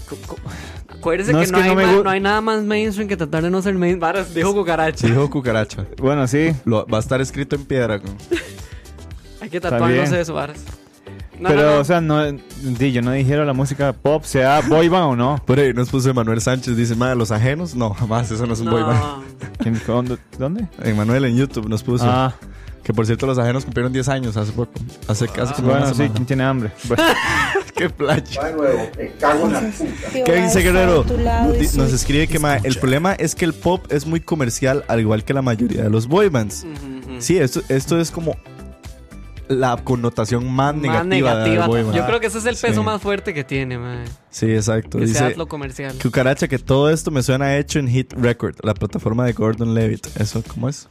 [0.88, 2.62] Acuérdese No, que, es no, que hay no me ma- gu- no hay nada más
[2.62, 4.00] mainstream que tratar de no ser mainstream.
[4.00, 5.06] Varas, dijo cucaracha.
[5.06, 5.86] Dijo Cucaracha.
[5.98, 6.52] bueno, sí.
[6.66, 8.00] Lo, va a estar escrito en piedra.
[9.40, 10.62] Hay que tatuarnos eso, varas.
[11.40, 11.80] No, pero, no, no.
[11.80, 15.42] o sea, no, di, yo no digiero la música pop, sea boy band o no.
[15.46, 16.76] Por ahí nos puso Emanuel Sánchez.
[16.76, 17.74] Dice, madre, los ajenos.
[17.74, 18.30] No, jamás.
[18.30, 18.72] Eso no es un No.
[18.72, 19.00] boy band.
[19.58, 20.18] ¿Quién- ¿Dónde?
[20.38, 20.68] ¿Dónde?
[20.82, 22.04] Emanuel en YouTube nos puso.
[22.06, 22.34] Ah,
[22.82, 24.72] Que por cierto, los ajenos cumplieron 10 años hace poco.
[25.06, 26.08] Hace casi como bueno, una sí.
[26.12, 26.72] ¿quién tiene hambre?
[26.88, 27.02] Bueno,
[27.76, 28.42] Qué playa.
[28.44, 29.90] De nuevo, te cago en la puta.
[30.12, 31.04] Jehová ¿Qué dice está Guerrero?
[31.76, 35.24] Nos escribe que ma, el problema es que el pop es muy comercial, al igual
[35.24, 36.64] que la mayoría de los boy bands.
[36.64, 37.20] Ujú, ujú.
[37.22, 38.36] Sí, esto, esto es como
[39.50, 41.84] la connotación más, Más negativa, boy.
[41.92, 42.86] Yo creo que ese es el peso Sí.
[42.86, 44.04] más fuerte que tiene, man.
[44.30, 44.98] Sí, exacto.
[44.98, 45.96] Que sea Dice lo comercial.
[46.00, 50.06] Cucaracha que todo esto me suena hecho en Hit Record, la plataforma de Gordon Levitt.
[50.16, 50.88] ¿Eso cómo es?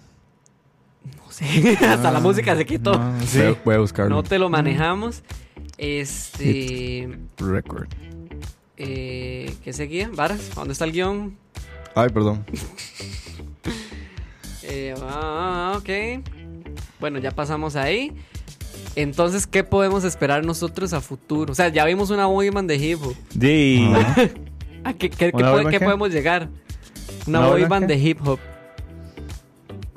[1.29, 2.99] Sí, hasta la música se quitó.
[2.99, 3.37] no, sí.
[3.39, 4.13] Voy, a, voy a buscarlo.
[4.15, 5.23] No te lo manejamos.
[5.77, 7.17] Este.
[7.37, 7.87] Record.
[8.75, 10.09] Eh, ¿Qué seguía?
[10.13, 10.53] ¿Varas?
[10.53, 11.37] ¿Dónde está el guion?
[11.95, 12.45] Ay, perdón.
[14.71, 16.23] Eh, ah, ok.
[16.99, 18.13] Bueno, ya pasamos ahí.
[18.95, 21.51] Entonces, ¿qué podemos esperar nosotros a futuro?
[21.51, 23.15] O sea, ya vimos una boy band de hip hop.
[24.83, 26.49] ¿A qué, podemos llegar?
[27.27, 28.39] Una ¿Una de hip hop.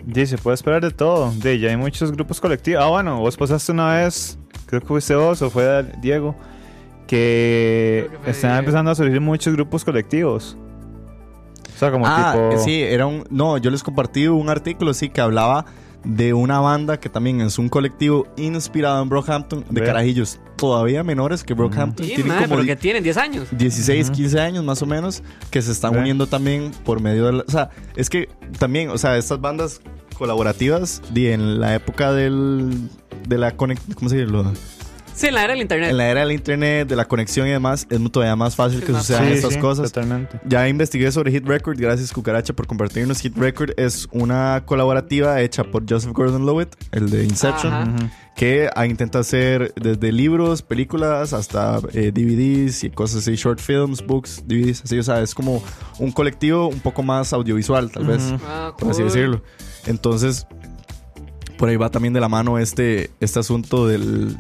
[0.04, 1.32] di, se puede esperar de todo.
[1.32, 2.82] Di, ya hay muchos grupos colectivos.
[2.82, 6.34] Ah, bueno, vos pasaste una vez, creo que fuiste vos o fue Diego,
[7.06, 8.60] que que están Diego.
[8.60, 10.56] empezando a surgir muchos grupos colectivos.
[11.74, 12.62] O sea, como ah, tipo...
[12.62, 13.24] sí, era un.
[13.30, 15.64] No, yo les compartí un artículo, sí, que hablaba
[16.04, 21.44] de una banda que también es un colectivo inspirado en Brockhampton, de carajillos todavía menores
[21.44, 22.06] que Brockhampton.
[22.06, 23.48] Sí, Tienen como pero di- que tienen 10 años.
[23.52, 27.44] 16, 15 años más o menos, que se están uniendo también por medio de la,
[27.46, 29.80] O sea, es que también, o sea, estas bandas
[30.18, 32.88] colaborativas, di, en la época del,
[33.28, 34.26] de la ¿cómo se dice?
[35.14, 35.90] Sí, en la era del internet.
[35.90, 38.84] En la era del internet, de la conexión y demás, es todavía más fácil Es
[38.84, 39.92] que más sucedan Sí, estas sí, cosas.
[39.92, 40.40] Totalmente.
[40.46, 43.20] Ya investigué sobre Hit Record, gracias Cucaracha por compartirnos.
[43.20, 47.96] Hit Record es una colaborativa hecha por Joseph Gordon-Levitt, el de Inception, Ajá.
[48.34, 54.42] Que intenta hacer desde libros, películas, hasta eh, DVDs y cosas así, short films, books,
[54.46, 55.62] DVDs, así, o sea, es como
[55.98, 58.22] un colectivo un poco más audiovisual, tal vez.
[58.46, 59.42] Ah, por así decirlo.
[59.86, 60.46] Entonces,
[61.58, 64.36] por ahí va también de la mano este, este asunto del,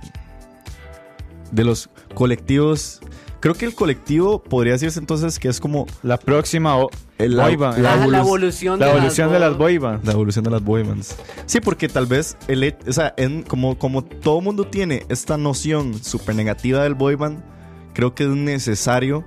[1.52, 3.00] de los colectivos.
[3.40, 7.46] Creo que el colectivo podría decirse entonces que es como La próxima o- el- la
[7.46, 10.04] Ah, la evolu- evolución La de evolución de las bands.
[10.04, 11.16] la evolución de las boy bands.
[11.46, 15.94] Sí, porque tal vez el, o sea, en- como, como todo mundo tiene esta noción
[16.02, 17.42] súper negativa del boy band,
[17.94, 19.24] creo que es necesario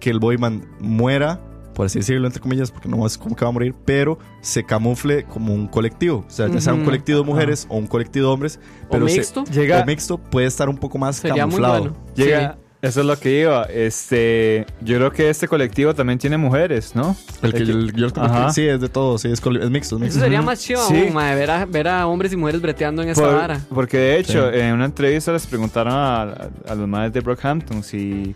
[0.00, 1.40] que el boy band muera,
[1.74, 4.64] por así decirlo, entre comillas, porque no es como que va a morir, pero se
[4.64, 6.24] camufle como un colectivo.
[6.26, 9.16] O sea, ya sea un colectivo de mujeres o un colectivo de hombres, pero se-
[9.18, 9.44] mixto.
[9.44, 11.78] Llega, o mixto puede estar un poco más Sería muy camuflado.
[11.80, 11.96] bueno.
[12.14, 13.62] llega, eso es lo que iba.
[13.64, 17.14] Este, yo creo que este colectivo también tiene mujeres, ¿no?
[17.40, 18.50] El que El yo, Ajá.
[18.52, 20.18] sí, es de todo, sí, es, mixto, es Eso mixto.
[20.20, 21.06] sería más chido, Sí.
[21.12, 23.60] mae, ver, a, ver a hombres y mujeres breteando en esa Por- vara.
[23.72, 24.58] porque de hecho, Sí.
[24.58, 28.34] en una entrevista les preguntaron a, a- a los madres de Brockhampton si,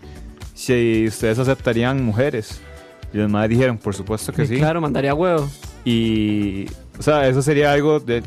[0.53, 2.61] si ustedes aceptarían mujeres.
[3.13, 4.57] Y los madres dijeron, por supuesto que sí.
[4.57, 5.49] Claro, mandaría huevo.
[5.85, 6.65] Y,
[6.99, 8.21] o sea, eso sería algo, de,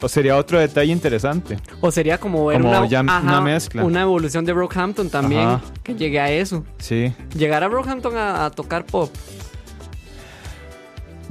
[0.00, 1.58] o sería otro detalle interesante.
[1.82, 3.84] O sería como ver Como una, ya una mezcla.
[3.84, 5.42] una evolución de Brockhampton también.
[5.42, 5.60] Ajá.
[5.82, 6.64] Que llegue a eso.
[6.78, 7.12] Sí.
[7.36, 9.10] Llegar a Brockhampton a, a tocar pop.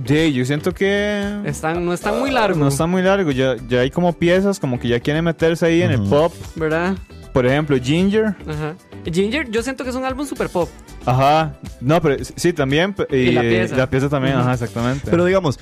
[0.06, 2.57] Sí, yo siento que Están, no están muy largos.
[2.57, 3.32] no está muy largo.
[3.32, 6.34] Ya, ya hay como piezas como que ya quieren meterse ahí en el pop.
[6.56, 6.95] ¿Verdad?
[7.34, 8.36] Por ejemplo, Ginger.
[8.48, 8.76] Ajá.
[9.06, 10.69] Ginger, yo siento que es un álbum super pop.
[11.06, 11.57] Ajá.
[11.80, 12.95] No, pero sí, también.
[13.10, 14.10] Y la eh, pieza.
[14.10, 15.10] también, ajá, exactamente.
[15.10, 15.60] Pero digamos,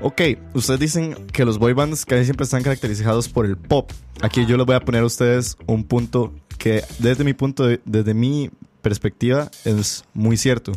[0.00, 0.20] ok,
[0.54, 3.90] ustedes dicen que los boy bands casi siempre están caracterizados por el pop.
[4.22, 7.80] Aquí yo les voy a poner a ustedes un punto que desde mi punto de,
[7.84, 8.50] desde mi
[8.82, 10.72] perspectiva es muy cierto.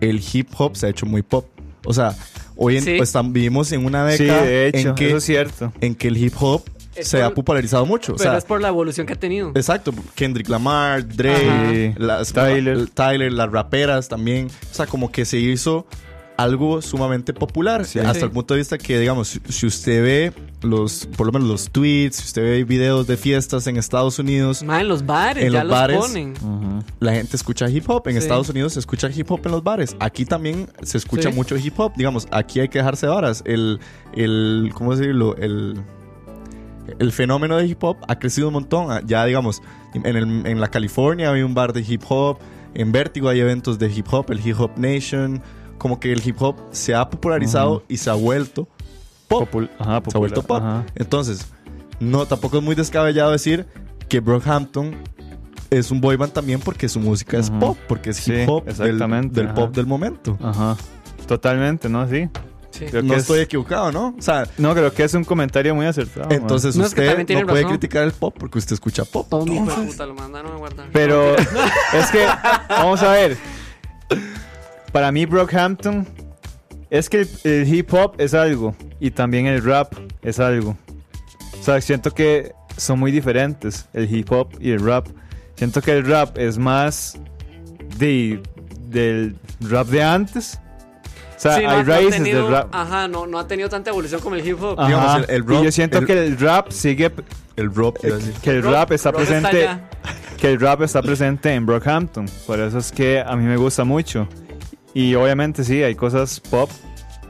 [0.00, 1.46] El hip hop se ha hecho muy pop.
[1.84, 2.14] O sea,
[2.56, 2.94] hoy en, Sí.
[2.98, 5.72] pues, vivimos en una sí, década de hecho, en, que, eso es cierto.
[5.80, 8.12] en que el hip hop se por- ha popularizado mucho.
[8.12, 9.50] O Pero sea, es por la evolución que ha tenido.
[9.54, 12.88] Exacto, Kendrick Lamar, Dre, las, Tyler.
[12.88, 14.48] Tyler, las raperas también.
[14.70, 15.86] O sea, como que se hizo
[16.36, 17.84] algo sumamente popular.
[17.84, 17.98] Sí.
[17.98, 18.24] Hasta Sí.
[18.24, 21.70] el punto de vista que, digamos, si, si usted ve los, por lo menos los
[21.70, 25.52] tweets, si usted ve videos de fiestas en Estados Unidos, Más en los bares, En
[25.52, 25.78] ya los los
[26.10, 26.34] bares.
[26.98, 28.08] la gente escucha hip hop.
[28.08, 28.18] En Sí.
[28.20, 29.94] Estados Unidos se escucha hip hop en los bares.
[30.00, 31.36] Aquí también se escucha Sí.
[31.36, 31.92] mucho hip hop.
[31.94, 33.42] Digamos, aquí hay que dejarse varas.
[33.44, 33.78] El,
[34.14, 35.36] el, ¿cómo decirlo?
[35.36, 35.78] El,
[36.98, 38.90] el fenómeno de hip hop ha crecido un montón.
[38.90, 39.62] Ah, Ya, digamos,
[39.94, 42.38] en, el- en la California hay un bar de hip hop.
[42.74, 45.42] En Vértigo hay eventos de hip hop, el Hip Hop Nation.
[45.78, 48.68] Como que el hip hop se ha popularizado y se ha vuelto
[49.28, 49.48] pop.
[49.50, 50.58] Popul- ajá, se ha vuelto pop.
[50.62, 50.84] ajá.
[50.94, 51.50] Entonces,
[52.00, 53.66] no, tampoco es muy descabellado decir
[54.08, 54.94] que Brockhampton
[55.70, 58.64] es un boy band también porque su música es pop, porque es Sí, hip hop
[58.64, 59.54] del, exactamente, del ajá.
[59.54, 60.36] pop del momento.
[60.42, 60.76] Ajá.
[61.26, 62.06] Totalmente, ¿no?
[62.08, 62.28] Sí.
[62.80, 62.86] Sí.
[62.86, 64.14] Creo no que estoy es- equivocado, ¿no?
[64.18, 66.26] O sea, No, creo que es un comentario muy acertado.
[66.28, 66.38] man.
[66.40, 67.70] entonces No, es que usted no puede razón.
[67.78, 69.26] criticar el pop porque usted escucha pop.
[69.30, 70.88] Todo mi puta lo mandaron a guardar.
[70.92, 71.36] Pero
[71.94, 72.26] es que,
[72.68, 73.36] vamos a ver.
[74.92, 76.06] Para mí, Brockhampton
[76.90, 79.92] es que el, el hip hop es algo y también el rap
[80.22, 80.76] es algo.
[81.60, 85.06] O sea, siento que son muy diferentes el hip hop y el rap.
[85.56, 87.18] Siento que el rap es más
[87.98, 88.42] de,
[88.88, 90.58] del rap de antes.
[91.40, 92.68] O sea, Sí, no, hay no ha raíces tenido- del rap.
[92.74, 94.78] Ajá, no, no ha tenido tanta evolución como el hip hop.
[94.78, 94.86] Ajá.
[94.88, 97.10] Digamos, el- el y rock- yo siento el- que el rap sigue
[97.56, 98.34] El iba a decir.
[98.42, 99.88] que el Rock- rap está rock está presente allá.
[100.38, 103.84] que el rap está presente en Brockhampton por eso es que a mí me gusta
[103.84, 104.28] mucho
[104.94, 106.70] y obviamente sí hay cosas pop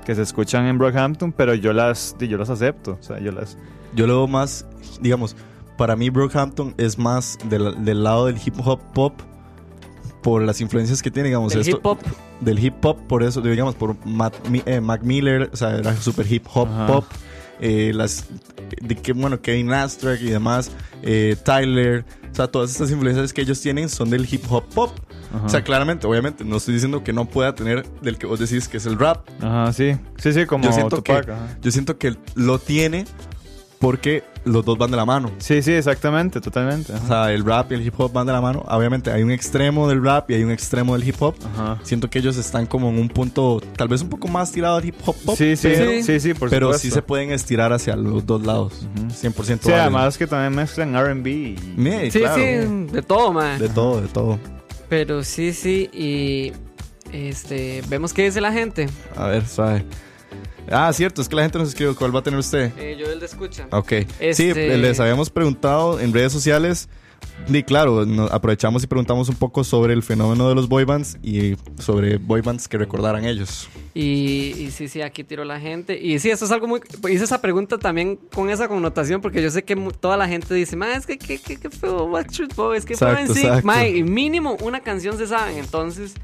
[0.05, 3.57] que se escuchan en Brockhampton pero yo las yo las acepto o sea yo las
[3.95, 4.67] Yo lo veo más,
[5.01, 5.35] digamos,
[5.77, 9.15] para mí Brockhampton es más del, del lado del hip hop pop
[10.23, 11.99] por las influencias que tiene, digamos, El esto, hip hop.
[12.41, 14.35] del hip hop, por eso, digamos, por Matt,
[14.67, 16.87] eh, Mac Miller, o sea, era super hip hop Ajá.
[16.87, 17.05] pop,
[17.61, 18.27] eh, las,
[18.81, 20.71] de que, bueno, Kevin Astrak y demás,
[21.03, 24.91] eh, Tyler, o sea, todas estas influencias que ellos tienen son del hip hop pop.
[25.35, 28.39] ajá, O sea, claramente, obviamente, no estoy diciendo que no pueda tener del que vos
[28.39, 29.29] decís que es el rap.
[29.43, 31.33] ajá, sí sí sí como Yo siento, Tupac, que,
[31.63, 33.05] yo siento que lo tiene
[33.81, 35.31] porque los dos van de la mano.
[35.39, 38.41] sí sí exactamente totalmente O sea, el rap y el hip hop van de la
[38.41, 38.63] mano.
[38.69, 41.35] Obviamente hay un extremo del rap y hay un extremo del hip hop.
[41.55, 41.79] Ajá.
[41.83, 44.85] Siento que ellos están como en un punto tal vez un poco más tirado al
[44.85, 45.35] hip hop pop.
[45.37, 48.45] sí sí pero, sí sí por pero supuesto sí se pueden estirar hacia los dos
[48.45, 48.87] lados.
[48.97, 49.07] Ujú.
[49.09, 49.75] 100% sí válido.
[49.81, 52.35] además que también mezclan R&B y Sí, Sí, claro.
[52.37, 53.59] sí, de todo, man.
[53.59, 54.39] De todo, de todo.
[54.91, 56.53] Pero sí, sí, y
[57.13, 58.89] este, vemos qué dice la gente.
[59.17, 59.85] A ver, suave.
[60.71, 62.73] Ah, cierto, es que la gente nos escribe cuál va a tener usted.
[62.79, 63.67] Eh, yo el de escucha.
[63.73, 63.89] Ok.
[63.91, 66.89] Sí, Este- les habíamos preguntado en redes sociales.
[67.49, 71.19] Y claro, nos aprovechamos y preguntamos un poco sobre el fenómeno de los boy bands
[71.23, 73.69] y sobre boy bands que recordaran ellos.
[73.93, 76.01] Y, y sí, sí, aquí tiró la gente.
[76.01, 76.81] Y sí, esto es algo muy...
[77.11, 80.77] Hice esa pregunta también con esa connotación porque yo sé que toda la gente dice,
[80.77, 83.41] ma, es que qué qué- qué feo Backstreet Boys, que Exacto, en sí.
[83.41, 83.67] exacto.
[83.67, 85.59] Ma, y mínimo una canción se saben.
[85.59, 86.15] Entonces,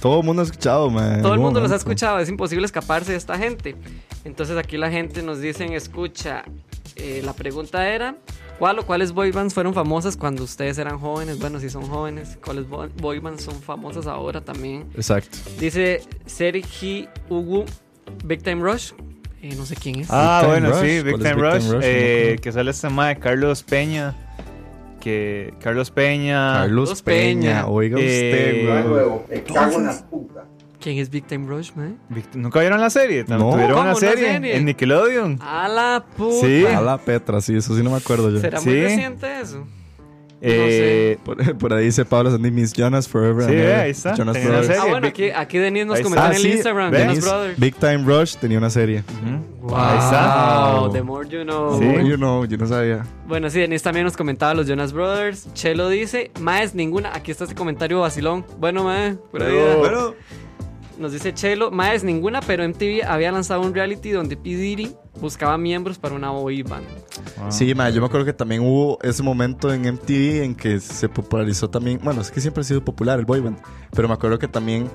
[0.00, 1.22] Todo el mundo ha escuchado, man.
[1.22, 2.18] todo el mundo los ha escuchado.
[2.18, 3.76] Es imposible escaparse de esta gente.
[4.24, 6.44] Entonces aquí la gente nos dicen, escucha,
[6.96, 8.16] eh, la pregunta era...
[8.58, 11.38] ¿Cuál o cuáles boy bands fueron famosas cuando ustedes eran jóvenes?
[11.38, 14.86] Bueno, si son jóvenes, ¿cuáles bo- boy bands son famosas ahora también?
[14.94, 15.36] Exacto.
[15.60, 17.66] Dice Sergi Ugu
[18.24, 18.92] Big Time Rush.
[19.42, 20.08] Eh, no sé quién es.
[20.10, 20.88] Ah, Big Time bueno, Rush.
[20.90, 21.62] sí, Big ¿Cuál es Time Big Time Rush.
[21.64, 21.72] Rush?
[21.72, 21.84] No me
[22.32, 24.14] eh, que sale este tema de Carlos Peña.
[25.06, 26.54] Que Carlos Peña.
[26.62, 27.40] Carlos Peña.
[27.62, 27.66] Peña.
[27.68, 28.02] Oiga Eh,
[28.64, 28.84] usted, güey.
[28.88, 30.44] nuevo, me cago en la puta.
[30.80, 31.96] ¿Quién es Big Time Rush, man?
[32.34, 33.24] ¿Nunca vieron la serie?
[33.28, 33.52] No.
[33.52, 34.32] ¿Tuvieron ¿Cómo, una una serie?
[34.32, 34.56] serie?
[34.56, 35.38] En Nickelodeon.
[35.40, 36.44] A la puta.
[36.44, 36.66] Sí.
[36.66, 38.40] A la Petra, sí, eso sí no me acuerdo yo.
[38.40, 38.68] ¿Será Sí.
[38.68, 39.64] muy reciente eso?
[40.42, 43.44] Eh, Por, por ahí dice Pablo Sandy, Miss Jonas Forever.
[43.46, 43.74] Sí, and Ever.
[43.80, 44.14] ahí está.
[44.14, 44.66] Jonas Tenía una Brothers.
[44.76, 44.82] serie.
[44.88, 46.30] Ah, bueno, aquí, aquí Denis nos Ahí comentó está.
[46.32, 46.92] en el sí, Instagram.
[46.92, 47.58] Jonas Brothers.
[47.60, 49.02] Big Time Rush tenía una serie.
[49.22, 49.68] Ujú.
[49.68, 50.88] Wow, Ahí está.
[50.92, 51.78] The more you know.
[51.78, 51.86] Sí.
[51.86, 53.02] Oh, you know, yo no sabía.
[53.26, 55.52] Bueno, sí, Denis también nos comentaba los Jonas Brothers.
[55.54, 57.14] Chelo dice, Maes, ninguna.
[57.14, 58.44] Aquí está este comentario vacilón.
[58.58, 59.76] Bueno, Mae, pura vida.
[59.82, 60.14] Pero-
[60.98, 64.50] Nos dice Chelo, Maes, ninguna, pero MTV había lanzado un reality donde P.
[64.56, 66.86] Diddy buscaba miembros para una boy band.
[67.38, 67.50] Ah.
[67.50, 71.08] Sí, ma, yo me acuerdo que también hubo ese momento en MTV en que se
[71.08, 72.00] popularizó también.
[72.02, 73.58] Bueno, es que siempre ha sido popular el boy band.
[73.94, 74.88] Pero me acuerdo que también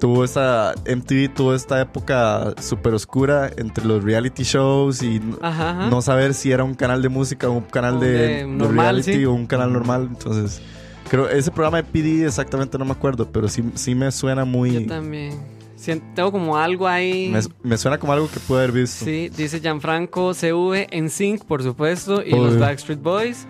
[0.00, 5.70] tuvo esta MTV tuvo esta época súper oscura entre los reality shows y n- Ajá,
[5.70, 5.86] ajá.
[5.90, 8.46] no saber si era un canal de música o un canal O de, de de
[8.46, 9.24] normal, reality sí.
[9.24, 10.08] o un canal normal.
[10.10, 10.60] Entonces,
[11.08, 14.46] creo ese programa de PD exactamente no me acuerdo, pero sí, sí me suena Yo
[14.46, 14.86] muy.
[14.86, 15.34] también.
[15.76, 17.28] Sien- Tengo como algo ahí.
[17.28, 19.04] Me, me suena como algo que pude haber visto.
[19.04, 22.44] Sí, dice Gianfranco CV en Sync, por supuesto, y Obvio.
[22.46, 23.46] los Backstreet Boys.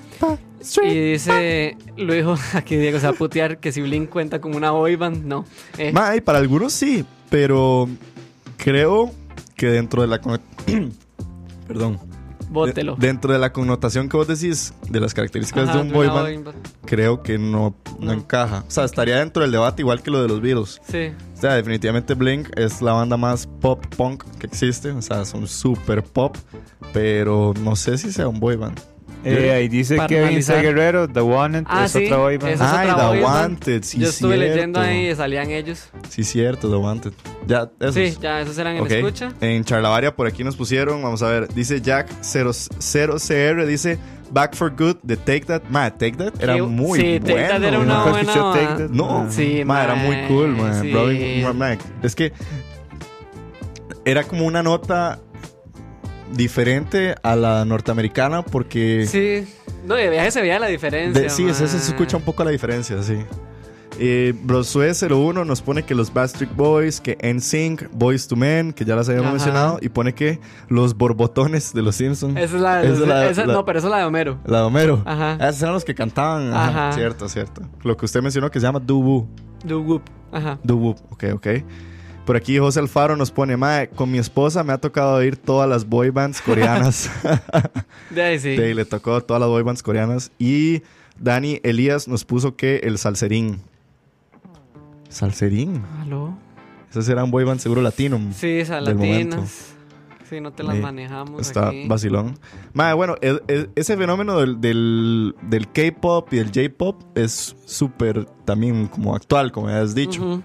[0.82, 4.72] Y dice, luego aquí Diego se va a putear que si Blink cuenta como una
[4.72, 5.44] boy band, no.
[5.78, 7.88] Eh, Ma, y para algunos sí, pero
[8.56, 9.12] creo
[9.54, 10.20] que dentro de la.
[11.68, 11.98] Perdón.
[12.50, 12.96] Bótelo.
[12.96, 15.94] De- dentro de la connotación que vos decís, de las características Ajá, de un de
[15.94, 16.68] boy una band, boy band.
[16.84, 18.12] creo que no, no, No.
[18.12, 18.64] encaja.
[18.66, 20.80] O sea, estaría dentro del debate igual que lo de los Beatles.
[20.88, 21.12] Sí.
[21.36, 24.90] O sea, definitivamente Blink es la banda más pop punk que existe.
[24.92, 26.36] O sea, son super pop,
[26.92, 28.80] pero no sé si sea un boy band.
[29.28, 30.62] Eh, ahí dice Kevin analizar.
[30.62, 32.52] Guerrero, The Wanted, Ah, es sí, otra boy band.
[32.54, 33.22] es Ay, otra The boy.
[33.22, 34.54] Wanted, sí, Yo estuve cierto.
[34.54, 35.88] leyendo ahí y salían ellos.
[36.08, 37.12] Sí, cierto, The Wanted.
[37.46, 37.94] Ya, esos.
[37.94, 38.90] Sí, ya, esos eran en Ok.
[38.92, 39.32] escucha.
[39.40, 43.98] En Charlavaria por aquí nos pusieron, vamos a ver, dice Jack 0, 0CR, dice
[44.30, 45.62] Back for Good de Take That.
[45.70, 47.26] Ma, Take That era Sí, muy sí, bueno.
[47.36, 48.66] Take That era una buena Take.
[48.82, 48.90] That.
[48.90, 50.80] No, Sí, ma, era ma, muy cool, man.
[50.82, 50.92] sí.
[50.92, 52.32] Robin- ma, ma, es que
[54.04, 55.18] era como una nota
[56.34, 59.46] diferente a la norteamericana porque Sí.
[59.86, 61.22] No, de viaje se veía la diferencia.
[61.22, 63.16] de- sí, ese se escucha un poco la diferencia, sí.
[63.98, 68.84] Eh, Brosue 01 nos pone que los Backstreet Boys, que NSYNC, Boys to Men, que
[68.84, 69.34] ya las habíamos Ajá.
[69.36, 70.38] mencionado, y pone que
[70.68, 72.36] los borbotones de los Simpsons.
[72.36, 74.38] Esa es la Esa es la- esa- la- No, pero esa es la de Homero.
[74.44, 75.02] La de Homero.
[75.06, 75.38] Ajá.
[75.48, 76.52] Esos eran los que cantaban.
[76.52, 76.88] Ajá.
[76.88, 76.92] Ajá.
[76.92, 77.62] Cierto, cierto.
[77.84, 79.26] Lo que usted mencionó que se llama Dubu.
[79.64, 80.02] Do Whoop.
[80.30, 80.58] Ajá.
[80.62, 80.90] Dubu.
[81.10, 81.46] Ok, ok.
[82.26, 85.68] Por aquí José Alfaro nos pone, Mae, con mi esposa me ha tocado oír todas
[85.68, 87.08] las boy bands coreanas.
[88.10, 88.56] De ahí sí.
[88.56, 90.32] Sí, le tocó todas las boy bands coreanas.
[90.38, 90.82] Y
[91.20, 93.60] Dani Elías nos puso que el salserín.
[95.08, 95.82] ¿Salserín?
[96.02, 96.36] ¿Aló?
[96.90, 98.18] Ese será un boy band seguro latino.
[98.34, 99.74] Sí, esas latinas.
[100.28, 100.82] Sí, no te las Sí.
[100.82, 101.86] manejamos Está aquí.
[101.86, 102.36] vacilón.
[102.72, 108.24] Mae, bueno, e- e- ese fenómeno del, del, del K-pop y del J-pop es súper
[108.44, 110.42] también como actual, como ya has dicho.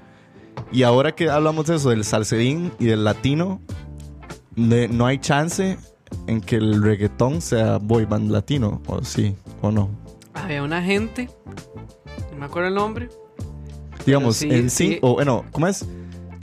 [0.72, 3.62] Y ahora que hablamos de eso, del salserín y del latino,
[4.56, 5.78] ne- no hay chance
[6.28, 9.90] en que el reggaetón sea boy band latino, o sí, o no.
[10.34, 11.30] Había una gente,
[12.32, 13.10] no me acuerdo el nombre.
[14.06, 14.94] Digamos, sí, en sí.
[14.94, 15.86] sí, o bueno, ¿cómo es?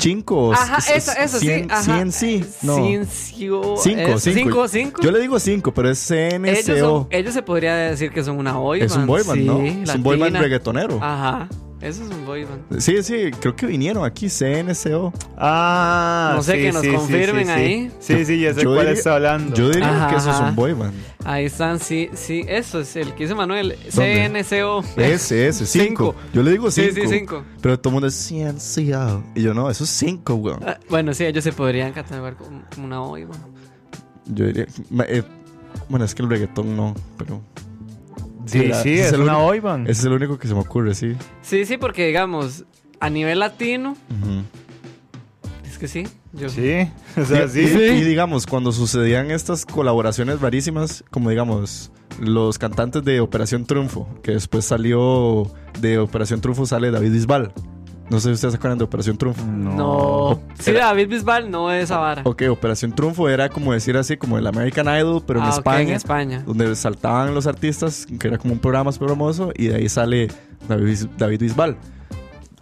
[0.00, 1.48] ¿Cinco o Ajá, eso, eso, sí.
[1.48, 1.82] cien- Ajá.
[1.82, 2.44] CNC?
[2.62, 2.76] No.
[2.76, 4.38] Ciencio- Cinco, es- cinco.
[4.38, 5.02] cinco, cinco.
[5.02, 7.06] Yo le digo cinco, pero es ellos, son- CNCO.
[7.10, 9.60] ellos se podría decir que son una boy Es un band, boy band, sí, ¿no?
[9.90, 10.40] Es un boy band latina.
[10.40, 10.98] reggaetonero.
[11.02, 11.48] Ajá,
[11.80, 12.80] eso es un boy band.
[12.80, 15.12] Sí, sí, creo que vinieron aquí, CNCO.
[15.36, 17.58] Ah, No sé, sí, que nos sí, sí, confirmen sí, sí.
[17.58, 17.92] ahí.
[18.00, 19.54] Sí, sí, ya sé Yo cuál diría- está hablando.
[19.54, 20.94] Yo diría Ajá, que eso es un boy band.
[21.24, 23.76] Ahí están, sí, sí, eso es el que dice Manuel.
[23.94, 24.28] ¿Dónde?
[24.44, 24.84] CNCO.
[24.96, 26.14] Ese, ese, cinco.
[26.32, 27.08] Yo le digo Sí, cinco.
[27.08, 27.44] sí, cinco.
[27.60, 29.22] Pero todo el mundo es CNCO.
[29.34, 30.60] Y yo, no, eso es cinco, weón.
[30.66, 33.40] Ah, bueno, sí, ellos se podrían catalogar como, una boy band.
[34.26, 34.66] Yo diría.
[35.06, 35.22] eh,
[35.88, 37.40] bueno, es que el reggaetón no, pero.
[38.48, 39.88] Sí, la- sí, es el una único- boy band.
[39.88, 41.14] Ese es el único que se me ocurre, sí.
[41.42, 42.64] Sí, sí, porque digamos,
[43.00, 43.96] a nivel latino,
[45.68, 46.04] es que sí.
[46.32, 47.60] Yo, Sí, o sea, y, sí.
[47.60, 54.06] y- y digamos, cuando sucedían estas colaboraciones rarísimas, como digamos, los cantantes de Operación Triunfo,
[54.22, 55.50] que después salió
[55.80, 57.52] de Operación Triunfo, sale David Bisbal.
[58.10, 59.44] No sé si ustedes se acuerdan de Operación Triunfo.
[59.44, 60.40] No.
[60.58, 62.22] Sí, Era- David Bisbal no es esa vara.
[62.24, 65.80] Ok, Operación Triunfo era como decir así, como el American Idol, pero en Ah, España.
[65.82, 66.42] en España.
[66.46, 70.28] Donde saltaban los artistas, que era como un programa súper famoso, y de ahí sale
[70.68, 71.76] David, Bis- David Bisbal.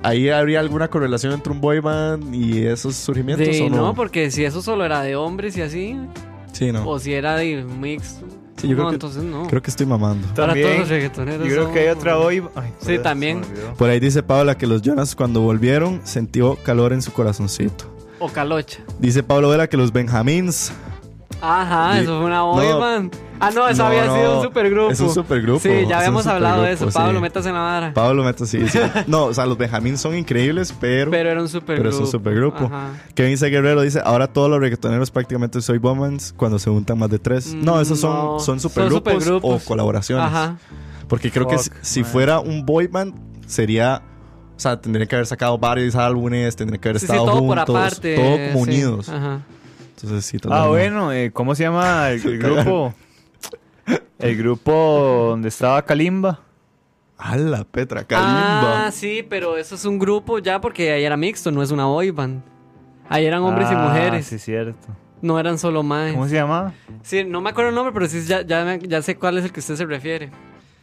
[0.02, 3.76] ¿Ahí habría alguna correlación entre un boy band y esos surgimientos Sí, o no?
[3.76, 5.96] no, porque si eso solo era de hombres y así,
[6.52, 6.86] Sí, no.
[6.88, 8.20] o si era de mix,
[8.56, 9.46] Sí, yo no, creo que- entonces no.
[9.48, 10.26] Creo que estoy mamando.
[10.34, 12.16] También, todos los reggaetoneros Yo creo son que hay otra
[12.54, 13.42] Ay, Sí, también.
[13.76, 17.84] Por ahí dice Paula que los Jonas cuando volvieron sintió calor en su corazoncito.
[18.18, 18.78] O Calocha.
[18.98, 20.72] Dice Pablo Vera que los Benjamins.
[21.46, 22.78] Ajá, eso fue una boy No.
[22.78, 23.16] band.
[23.38, 24.90] Ah, no, eso No, había no, sido un supergrupo.
[24.90, 26.88] es un supergrupo, Sí, ya habíamos hablado de eso.
[26.90, 27.22] Pablo, sí.
[27.22, 27.92] métase en la vara.
[27.92, 28.78] Pablo Meta, sí, sí.
[29.06, 31.10] No, o sea, los Benjamins son increíbles, pero.
[31.10, 31.82] Pero era un supergrupo.
[31.90, 32.64] Pero es un supergrupo.
[32.64, 32.92] Ajá.
[33.14, 33.48] Kevin C.
[33.50, 37.52] Guerrero dice: Ahora todos los reggaetoneros prácticamente soy bomans cuando se juntan más de tres.
[37.54, 39.62] No, esos son, No, son son supergrupos, supergrupos.
[39.62, 40.24] o colaboraciones.
[40.26, 40.56] Ajá.
[41.06, 43.14] Porque creo que si, fuera un boy band,
[43.46, 44.00] sería.
[44.56, 47.40] O sea, tendrían que haber sacado varios álbumes, tendrían que haber Sí, sí, estado todo
[47.40, 48.16] juntos, por aparte.
[48.16, 48.70] todo como sí.
[48.70, 49.08] unidos.
[49.10, 49.40] Ajá.
[49.96, 50.68] Entonces, sí, tal vez Ah, no.
[50.70, 52.94] bueno, eh, ¿cómo se llama el, el grupo?
[54.18, 56.40] El grupo donde estaba Kalimba.
[57.18, 58.04] ¡Hala, Petra!
[58.04, 58.86] ¡Kalimba!
[58.86, 61.86] Ah, sí, pero eso es un grupo ya porque ahí era mixto, no es una
[61.86, 62.42] boy band.
[63.08, 64.26] Ahí eran hombres y Ah, mujeres.
[64.26, 64.88] Sí, cierto.
[65.22, 66.12] No eran solo más.
[66.12, 66.74] ¿Cómo se llama?
[67.02, 69.44] Sí, no me acuerdo el nombre, pero sí, ya, ya, me- ya sé cuál es
[69.44, 70.30] el que usted se refiere.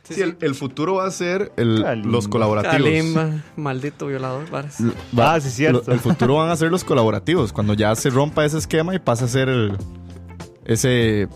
[0.03, 2.75] Sí, el, el futuro va a ser el- los colaborativos.
[2.77, 4.65] Kalimba, maldito violador, va-
[5.17, 5.84] Ah, sí, cierto.
[5.88, 7.53] lo- el futuro van a ser los colaborativos.
[7.53, 9.77] Cuando ya se rompa ese esquema y pasa a ser el,
[10.65, 11.27] ese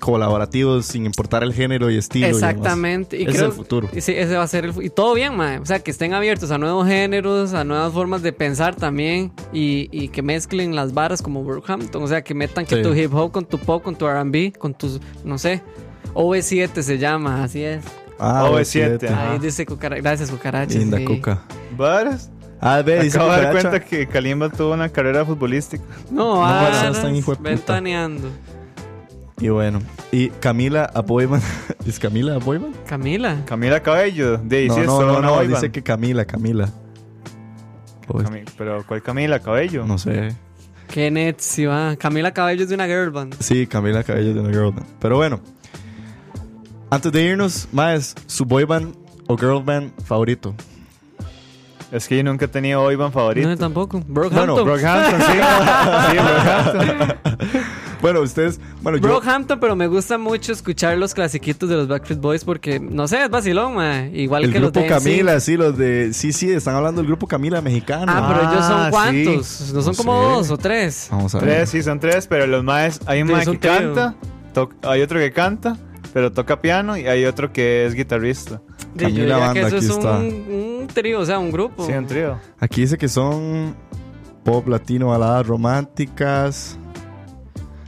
[0.00, 2.26] colaborativo sin importar el género y estilo.
[2.26, 3.18] Exactamente.
[3.18, 3.88] Y Ese creo- es el futuro.
[3.92, 5.58] Y sí, ese va a ser el Y todo bien, mae.
[5.58, 9.30] O sea, que estén abiertos a nuevos géneros, a nuevas formas de pensar también.
[9.52, 12.02] Y, y que mezclen las varas como Brookhampton.
[12.02, 14.74] O sea, que metan que tu hip hop con tu pop, con tu RB, con
[14.74, 15.00] tus.
[15.22, 15.62] No sé.
[16.14, 17.84] OV7 se llama, así es.
[18.20, 19.32] Ah, OV7, Ajá.
[19.32, 20.02] Ahí dice cucaracha.
[20.02, 20.78] Gracias, cucaracha.
[20.78, 21.04] Linda sí.
[21.04, 21.42] cuca.
[21.76, 22.30] ¿Varas?
[22.60, 25.82] Ah, ve, dice Acabo de dar cuenta que Kalimba tuvo una carrera futbolística.
[26.10, 28.28] No, no, están hijo ventaneando.
[29.40, 29.80] Y bueno.
[30.12, 31.40] Y Camila Aboyman.
[31.86, 32.74] ¿Es Camila Aboyman?
[32.86, 33.42] Camila.
[33.46, 34.36] Camila Cabello.
[34.36, 36.68] De ahí No, sí es no, solo no, no, dice que Camila, Camila.
[38.06, 38.28] Pues,
[38.58, 39.86] Pero ¿cuál Camila Cabello?
[39.86, 40.34] no sé.
[40.92, 41.94] Qué necio, ah.
[41.98, 43.36] Camila Cabello es de una girl band.
[43.38, 44.86] Sí, Camila Cabello de una girl band.
[45.00, 45.40] Pero bueno.
[46.90, 48.94] Antes de irnos, más su boy band
[49.28, 50.54] o girl band favorito.
[51.92, 53.48] Es que yo nunca he tenido boy band favorito.
[53.48, 54.02] No, tampoco.
[54.06, 54.46] Brockhampton.
[54.46, 55.32] Bueno, Brockhampton, sí.
[56.10, 57.60] sí, Brockhampton.
[58.00, 62.18] Bueno, ustedes, bueno, yo Brockhampton, pero me gusta mucho escuchar los clasiquitos de los Backstreet
[62.18, 64.06] Boys porque, no sé, es vacilón, ma.
[64.06, 65.04] Igual el que los grupo de NSYNC.
[65.18, 68.06] Camila, sí, los de sí, sí, están hablando del grupo Camila mexicano.
[68.08, 68.90] Ah, pero ellos Ah, son sí.
[68.90, 69.72] cuántos?
[69.74, 70.30] ¿No son No como sé.
[70.30, 71.08] dos o tres?
[71.10, 71.48] Vamos a ver.
[71.50, 74.14] Tres, sí, son tres, pero los más hay un Sí, son que canta,
[74.84, 75.76] hay otro que canta,
[76.12, 78.60] pero toca piano y hay otro que es guitarrista.
[78.96, 80.18] Sí, yo diría Banda, que eso aquí es está.
[80.18, 81.86] un, un trío, o sea, un grupo.
[81.86, 82.38] Sí, un trío.
[82.58, 83.74] Aquí dice que son
[84.44, 86.76] pop latino, baladas románticas.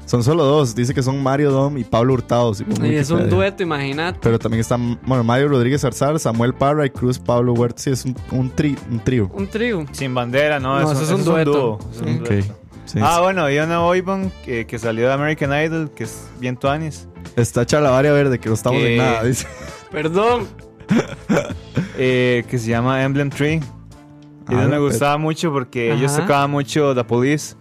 [0.07, 0.75] Son solo dos.
[0.75, 2.53] Dice que son Mario Dom y Pablo Hurtado.
[2.53, 4.19] según y es un dueto, imagínate.
[4.23, 7.81] Pero también están, bueno, Mario Rodríguez Arzar, Samuel Parra y Cruz Pablo Huerta.
[7.83, 9.31] Sí, es un, un, tri- un trío.
[9.33, 9.87] Un trío.
[9.93, 11.53] Sin bandera, no, No, eso, eso es un dueto.
[11.53, 12.55] dúo, es un dueto.
[12.85, 12.99] Sí.
[13.01, 16.57] Ah, bueno, hay una boy band que, que salió de American Idol, que es bien
[16.59, 19.25] tuanis, Está Chalabaria Verde, que no estamos Que- en nada.
[19.25, 19.47] Dice.
[19.91, 20.49] Perdón.
[21.97, 23.55] eh, que se llama Emblem Tree.
[23.57, 27.55] Y Ah, ellos me pero- gustaba mucho porque ellos tocaban mucho The Police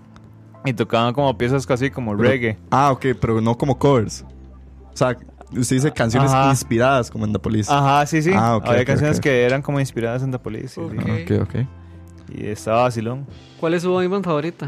[0.65, 2.57] y tocaban como piezas casi como Pero- reggae.
[2.69, 4.25] Ah, ok, pero no como covers.
[4.93, 5.15] O sea,
[5.55, 6.49] usted dice canciones Ajá.
[6.49, 7.71] inspiradas como en The Police.
[7.71, 8.31] Ajá, sí, sí.
[8.35, 10.69] Ah, ok, Había canciones que eran como inspiradas en The Police.
[10.75, 10.81] sí.
[10.81, 11.55] Ok, ok.
[12.33, 13.25] Y estaba vacilón.
[13.59, 14.67] ¿Cuál es su boy band favorita?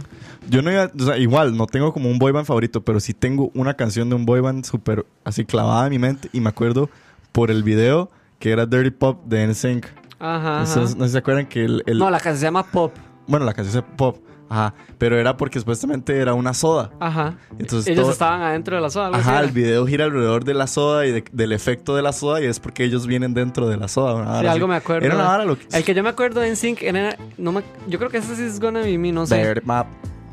[0.49, 3.13] Yo no iba, o sea, igual, no tengo como un boy band favorito, pero sí
[3.13, 6.49] tengo una canción de un boy band súper así clavada en mi mente y me
[6.49, 6.89] acuerdo
[7.31, 9.85] por el video que era Dirty Pop de NSYNC.
[10.19, 10.61] Ajá.
[10.61, 10.69] ajá.
[10.69, 12.93] Entonces, no sé si se acuerdan que el, el- No, la canción se llama Pop.
[13.27, 14.17] bueno, la canción es pop,
[14.53, 16.91] ajá, pero era porque supuestamente era una soda.
[16.99, 17.37] Ajá.
[17.57, 19.09] Entonces Ellos todo- estaban adentro de la soda.
[19.13, 22.41] Ajá, el video gira alrededor de la soda y de- del efecto de la soda
[22.41, 24.39] y es porque ellos vienen dentro de la soda.
[24.41, 24.69] Sí, algo así.
[24.69, 25.05] me acuerdo.
[25.05, 25.65] Era una vara lo que...
[25.75, 27.17] El que yo me acuerdo de NSYNC era...
[27.37, 29.43] No me, yo creo que ese sí es Gonna Be Me, no sé.
[29.43, 29.87] Dirty Pop.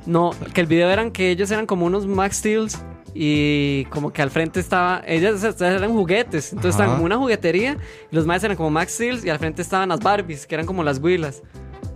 [0.06, 2.78] No, que el video eran que ellos eran como unos Max Steels
[3.14, 5.02] y como que al frente estaba...
[5.06, 6.82] Ellas eran juguetes, entonces Ajá.
[6.84, 7.76] estaban como una juguetería
[8.10, 10.66] y los más eran como Max Steels y al frente estaban las Barbies, que eran
[10.66, 11.42] como las huilas.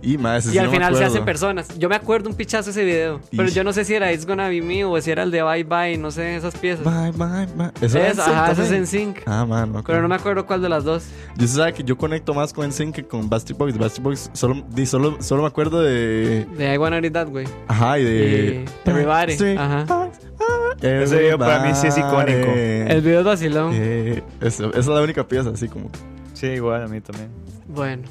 [0.05, 1.67] Y, ese y al final se hacen personas.
[1.79, 3.55] Yo me acuerdo un pichazo ese video, pero Ish.
[3.55, 5.63] yo no sé si era It's Gonna Be Me o si era el de Bye
[5.63, 6.85] Bye, no sé, esas piezas.
[6.85, 7.71] Bye, bye, bye.
[7.81, 9.17] Eso Es, ajá, ese es en Sync.
[9.25, 11.05] Ah, man, no Pero no me acuerdo cuál de las dos.
[11.37, 13.75] Yo sé que yo conecto más con NSYNC que con Bastard Boys.
[13.77, 16.45] Bastard Boys solo, di- solo, solo me acuerdo de...
[16.55, 17.47] De I Wanna Read That Way.
[17.67, 18.65] Ajá, y de...
[18.85, 19.05] Y Everybody.
[19.07, 19.85] Backstreet Ajá.
[19.89, 20.09] Ah,
[20.81, 22.29] Ese video para mí sí es icónico.
[22.29, 22.91] everybody.
[22.91, 23.71] El video es vacilón.
[23.73, 25.89] Eh, eso- esa es la única pieza, así como...
[26.33, 27.29] Sí, igual a mí también.
[27.67, 28.03] Bueno.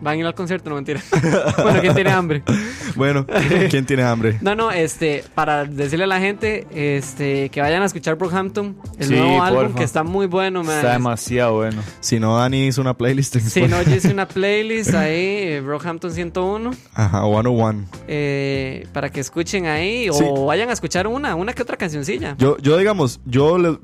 [0.00, 1.00] Van a ir al concierto, no mentira.
[1.62, 2.42] bueno, ¿quién tiene hambre?
[2.96, 3.26] Bueno,
[3.70, 4.38] ¿quién tiene hambre?
[4.40, 9.06] No, no, este, para decirle a la gente, este, que vayan a escuchar Brockhampton, el
[9.08, 9.78] Sí, nuevo álbum porfa.
[9.78, 10.76] que está muy bueno, man.
[10.76, 11.82] Está demasiado bueno.
[11.98, 16.12] Si no, Dani hizo una playlist Si no, yo hice una playlist ahí, eh, Brockhampton
[16.12, 17.84] 101, Ajá, 101.
[18.06, 20.24] eh, para que escuchen ahí Sí.
[20.24, 22.36] o vayan a escuchar una, una que otra cancioncilla.
[22.38, 23.78] Yo, yo digamos, yo le-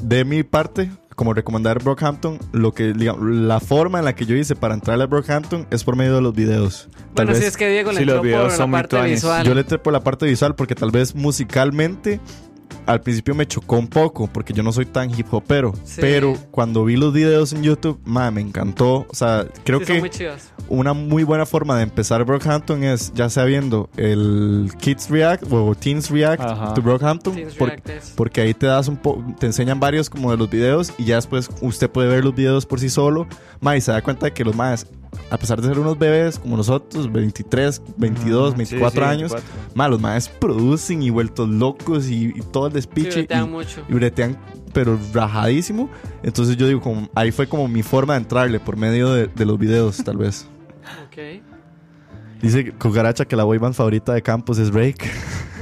[0.00, 4.34] de mi parte, como recomendar Brockhampton, lo que, digamos, la forma en la que yo
[4.34, 6.88] hice para entrarle a Brockhampton es por medio de los videos.
[7.14, 8.70] Tal bueno, vez si es que Diego le Sí, los entró videos por la son
[8.70, 9.46] parte visual.
[9.46, 12.20] yo le entré por la parte visual porque tal vez musicalmente
[12.86, 15.72] al principio me chocó un poco porque yo no soy tan hip hopero.
[15.84, 16.00] Sí.
[16.00, 19.06] Pero cuando vi los videos en YouTube, ma, me encantó.
[19.08, 20.10] O sea, creo Sí, que muy
[20.68, 25.74] una muy buena forma de empezar Brockhampton es ya sea viendo el Kids React o
[25.74, 26.74] Teens React Ajá.
[26.74, 27.34] to Brockhampton.
[27.34, 27.72] Teens por-
[28.16, 31.16] porque ahí te das un poco, te enseñan varios como de los videos y ya
[31.16, 33.26] después usted puede ver los videos por sí solo.
[33.60, 34.86] Ma, y se da cuenta de que los más,
[35.30, 39.32] a pesar de ser unos bebés como nosotros, 23, 22, Ah, 24 sí, sí, años,
[39.32, 39.70] 24.
[39.74, 43.10] ma, los más producen y vueltos locos y, y todo el Sí, despiche.
[43.20, 43.82] bretean y, mucho.
[43.88, 44.38] y bretean,
[44.72, 45.88] pero rajadísimo.
[46.22, 49.44] Entonces yo digo, como, ahí fue como mi forma de entrarle por medio de, de
[49.46, 50.46] los videos, tal vez.
[51.06, 51.42] Ok.
[52.42, 55.08] Dice Cucaracha que la boy band favorita de Campos es Rake.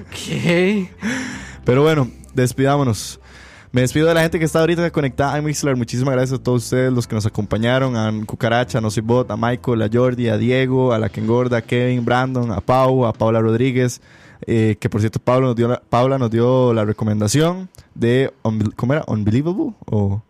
[0.01, 0.89] Ok.
[1.65, 3.20] Pero bueno, despidámonos.
[3.73, 5.77] Me despido de la gente que está ahorita conectada a Mixler.
[5.77, 9.31] Muchísimas gracias a todos ustedes, los que nos acompañaron, a Cucaracha, a No Soy Bot,
[9.31, 13.07] a Michael, a Jordi, a Diego, a la que engorda, a Kevin, Brandon, a Pau,
[13.07, 14.01] a Paula Rodríguez.
[14.47, 18.33] eh, que por cierto, Pablo nos dio la, Paula nos dio la recomendación de.
[18.75, 19.05] ¿Cómo era?
[19.07, 19.73] ¿Unbelievable?
[19.87, 20.21] O.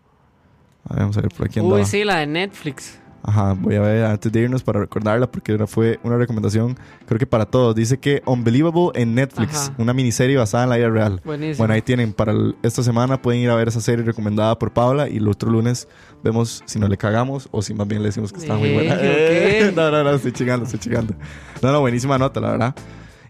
[0.85, 1.81] a ver, vamos a ver por aquí andaba.
[1.81, 2.99] Uy, sí, la de Netflix.
[3.23, 7.19] Ajá, voy a ver antes de irnos para recordarla porque era- fue una recomendación, creo
[7.19, 7.75] que para todos.
[7.75, 9.75] Dice que Unbelievable en Netflix, Ajá.
[9.79, 11.21] una miniserie basada en la vida real.
[11.25, 11.59] Buenísimo.
[11.59, 14.73] Bueno, ahí tienen, para el- esta semana pueden ir a ver esa serie recomendada por
[14.73, 15.87] Paula y el otro lunes
[16.25, 18.95] vemos si no le cagamos o si más bien le decimos que está muy buena.
[19.01, 19.73] Eh, ¿qué?
[19.77, 21.15] no, no, no, estoy chingando, estoy chingando.
[21.63, 22.75] No, no, buenísima nota, la verdad.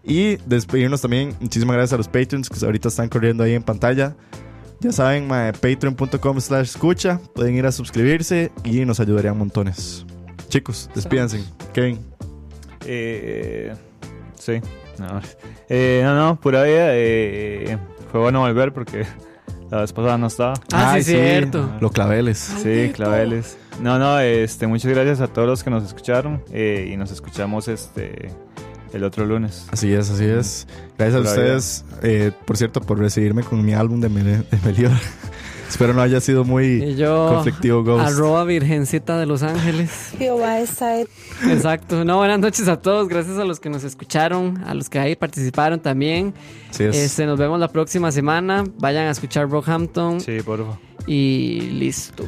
[0.03, 4.15] Y despedirnos también, muchísimas gracias a los Patreons que ahorita están corriendo ahí en pantalla.
[4.81, 7.19] Ya saben, patreon.com slash escucha.
[7.35, 10.05] Pueden ir a suscribirse y nos ayudarían montones.
[10.49, 11.43] Chicos, despídense.
[11.71, 11.99] Kevin.
[12.85, 13.73] Eh,
[14.39, 14.59] sí.
[14.97, 15.21] No,
[15.69, 16.87] eh, no, no, pura vida.
[16.93, 17.77] eh,
[18.11, 19.05] fue bueno volver porque
[19.69, 20.53] la vez pasada no estaba.
[20.73, 21.71] Ah, Ay, sí, cierto.
[21.79, 22.37] Los claveles.
[22.39, 23.57] Sí, claveles.
[23.81, 27.67] No, no, este, muchas gracias a todos los que nos escucharon eh, y nos escuchamos
[27.67, 28.29] este
[28.93, 29.65] el otro lunes.
[29.71, 30.67] Así es, así es.
[30.97, 34.91] Gracias a ustedes, eh, por cierto, por recibirme con mi álbum de, Mel- de Melior.
[35.69, 38.05] Espero no haya sido muy yo, conflictivo, Ghost.
[38.05, 40.11] arroba virgencita de Los Ángeles.
[41.49, 42.03] Exacto.
[42.03, 43.07] No, buenas noches a todos.
[43.07, 46.33] Gracias a los que nos escucharon, a los que ahí participaron también.
[46.69, 46.97] Así es.
[46.97, 48.65] Este, nos vemos la próxima semana.
[48.79, 50.77] Vayan a escuchar Brockhampton Sí, por favor.
[51.07, 52.25] y listo.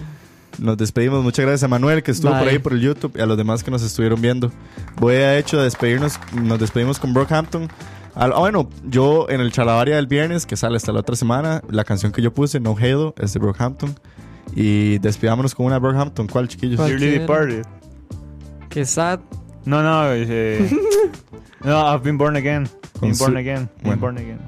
[0.59, 1.23] Nos despedimos.
[1.23, 2.39] Muchas gracias a Manuel que estuvo Bye.
[2.39, 4.51] por ahí por el YouTube y a los demás que nos estuvieron viendo.
[4.97, 6.19] Voy a hecho de despedirnos.
[6.33, 7.69] Nos despedimos con Brockhampton.
[8.15, 11.83] Ah, bueno, yo en el Chalabaria del viernes, que sale hasta la otra semana, la
[11.83, 13.95] canción que yo puse, No Halo, es de Brockhampton.
[14.55, 16.27] Y despidámonos con una de Brockhampton.
[16.27, 16.77] ¿Cuál, chiquillos?
[16.77, 17.21] Cualquiera.
[17.21, 17.65] Departed.
[18.69, 19.19] Qué sad.
[19.65, 20.69] No, no, eh,
[21.63, 22.67] no, I've been born again.
[23.01, 23.69] Been born again.
[23.81, 24.01] Been bueno.
[24.01, 24.39] born again.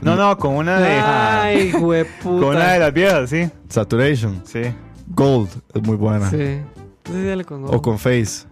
[0.00, 0.88] No, no, con una de.
[0.88, 1.70] Ay,
[2.22, 3.48] Con una de las viejas, sí.
[3.68, 4.42] Saturation.
[4.44, 4.62] Sí.
[5.08, 6.30] Gold es muy buena.
[6.30, 6.60] Sí.
[7.04, 8.46] Sí, dale con O con Face.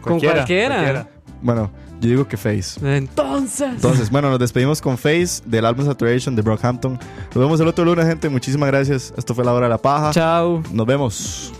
[0.00, 1.08] Con cualquiera.
[1.42, 1.70] Bueno,
[2.00, 2.80] yo digo que Face.
[2.82, 3.74] Entonces.
[3.74, 6.92] Entonces, bueno, nos despedimos con Face del álbum Saturation de Brockhampton.
[6.92, 8.28] Nos vemos el otro lunes, gente.
[8.28, 9.14] Muchísimas gracias.
[9.16, 10.10] Esto fue la hora de la paja.
[10.10, 10.62] Chao.
[10.72, 11.52] Nos vemos.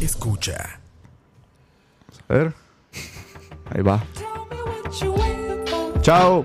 [0.00, 0.80] Escucha.
[2.28, 2.54] A ver.
[3.70, 4.02] Ahí va.
[6.02, 6.44] Chao.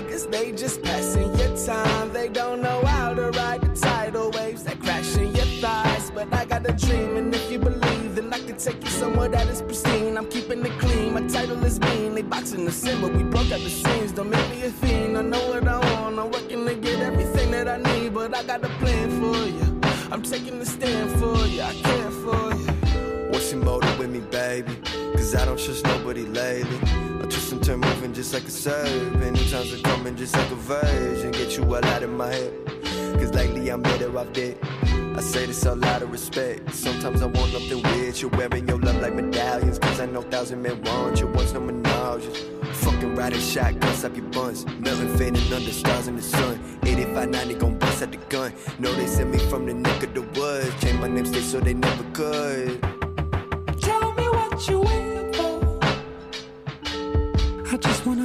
[0.25, 2.13] they just passing your time.
[2.13, 6.11] They don't know how to ride the tidal waves that crash in your thighs.
[6.11, 9.29] But I got a dream, and if you believe, then I can take you somewhere
[9.29, 10.17] that is pristine.
[10.17, 12.15] I'm keeping it clean, my title is mean.
[12.15, 14.11] They boxing the sin, but we broke out the scenes.
[14.11, 15.17] Don't make me a fiend.
[15.17, 16.19] I know what I want.
[16.19, 19.79] I'm working to get everything that I need, but I got a plan for you.
[20.11, 21.61] I'm taking the stand for you.
[21.61, 23.29] I care for you.
[23.31, 24.75] What's your motive with me, baby?
[25.13, 27.10] Cause I don't trust nobody lately.
[27.61, 29.33] And turn moving just like a serpent.
[29.33, 31.29] New times are coming just like a virgin.
[31.31, 32.53] Get you all out of my head.
[33.19, 34.57] Cause lately I'm better off dead.
[35.15, 36.73] I say this out of respect.
[36.73, 38.29] Sometimes I want nothing with you.
[38.29, 39.77] Wearing your love like medallions.
[39.77, 41.27] Cause I know thousand men want you.
[41.27, 42.23] Once no menage.
[42.77, 44.65] Fucking riding shotguns up your buns.
[44.79, 46.59] Melon fading under stars in the sun.
[46.81, 48.53] 85 90 gon' bust out the gun.
[48.79, 50.73] Know they sent me from the neck of the woods.
[50.81, 52.81] Change my name, stay so they never could.
[53.79, 55.30] Tell me what you for.
[57.73, 58.20] I just wanna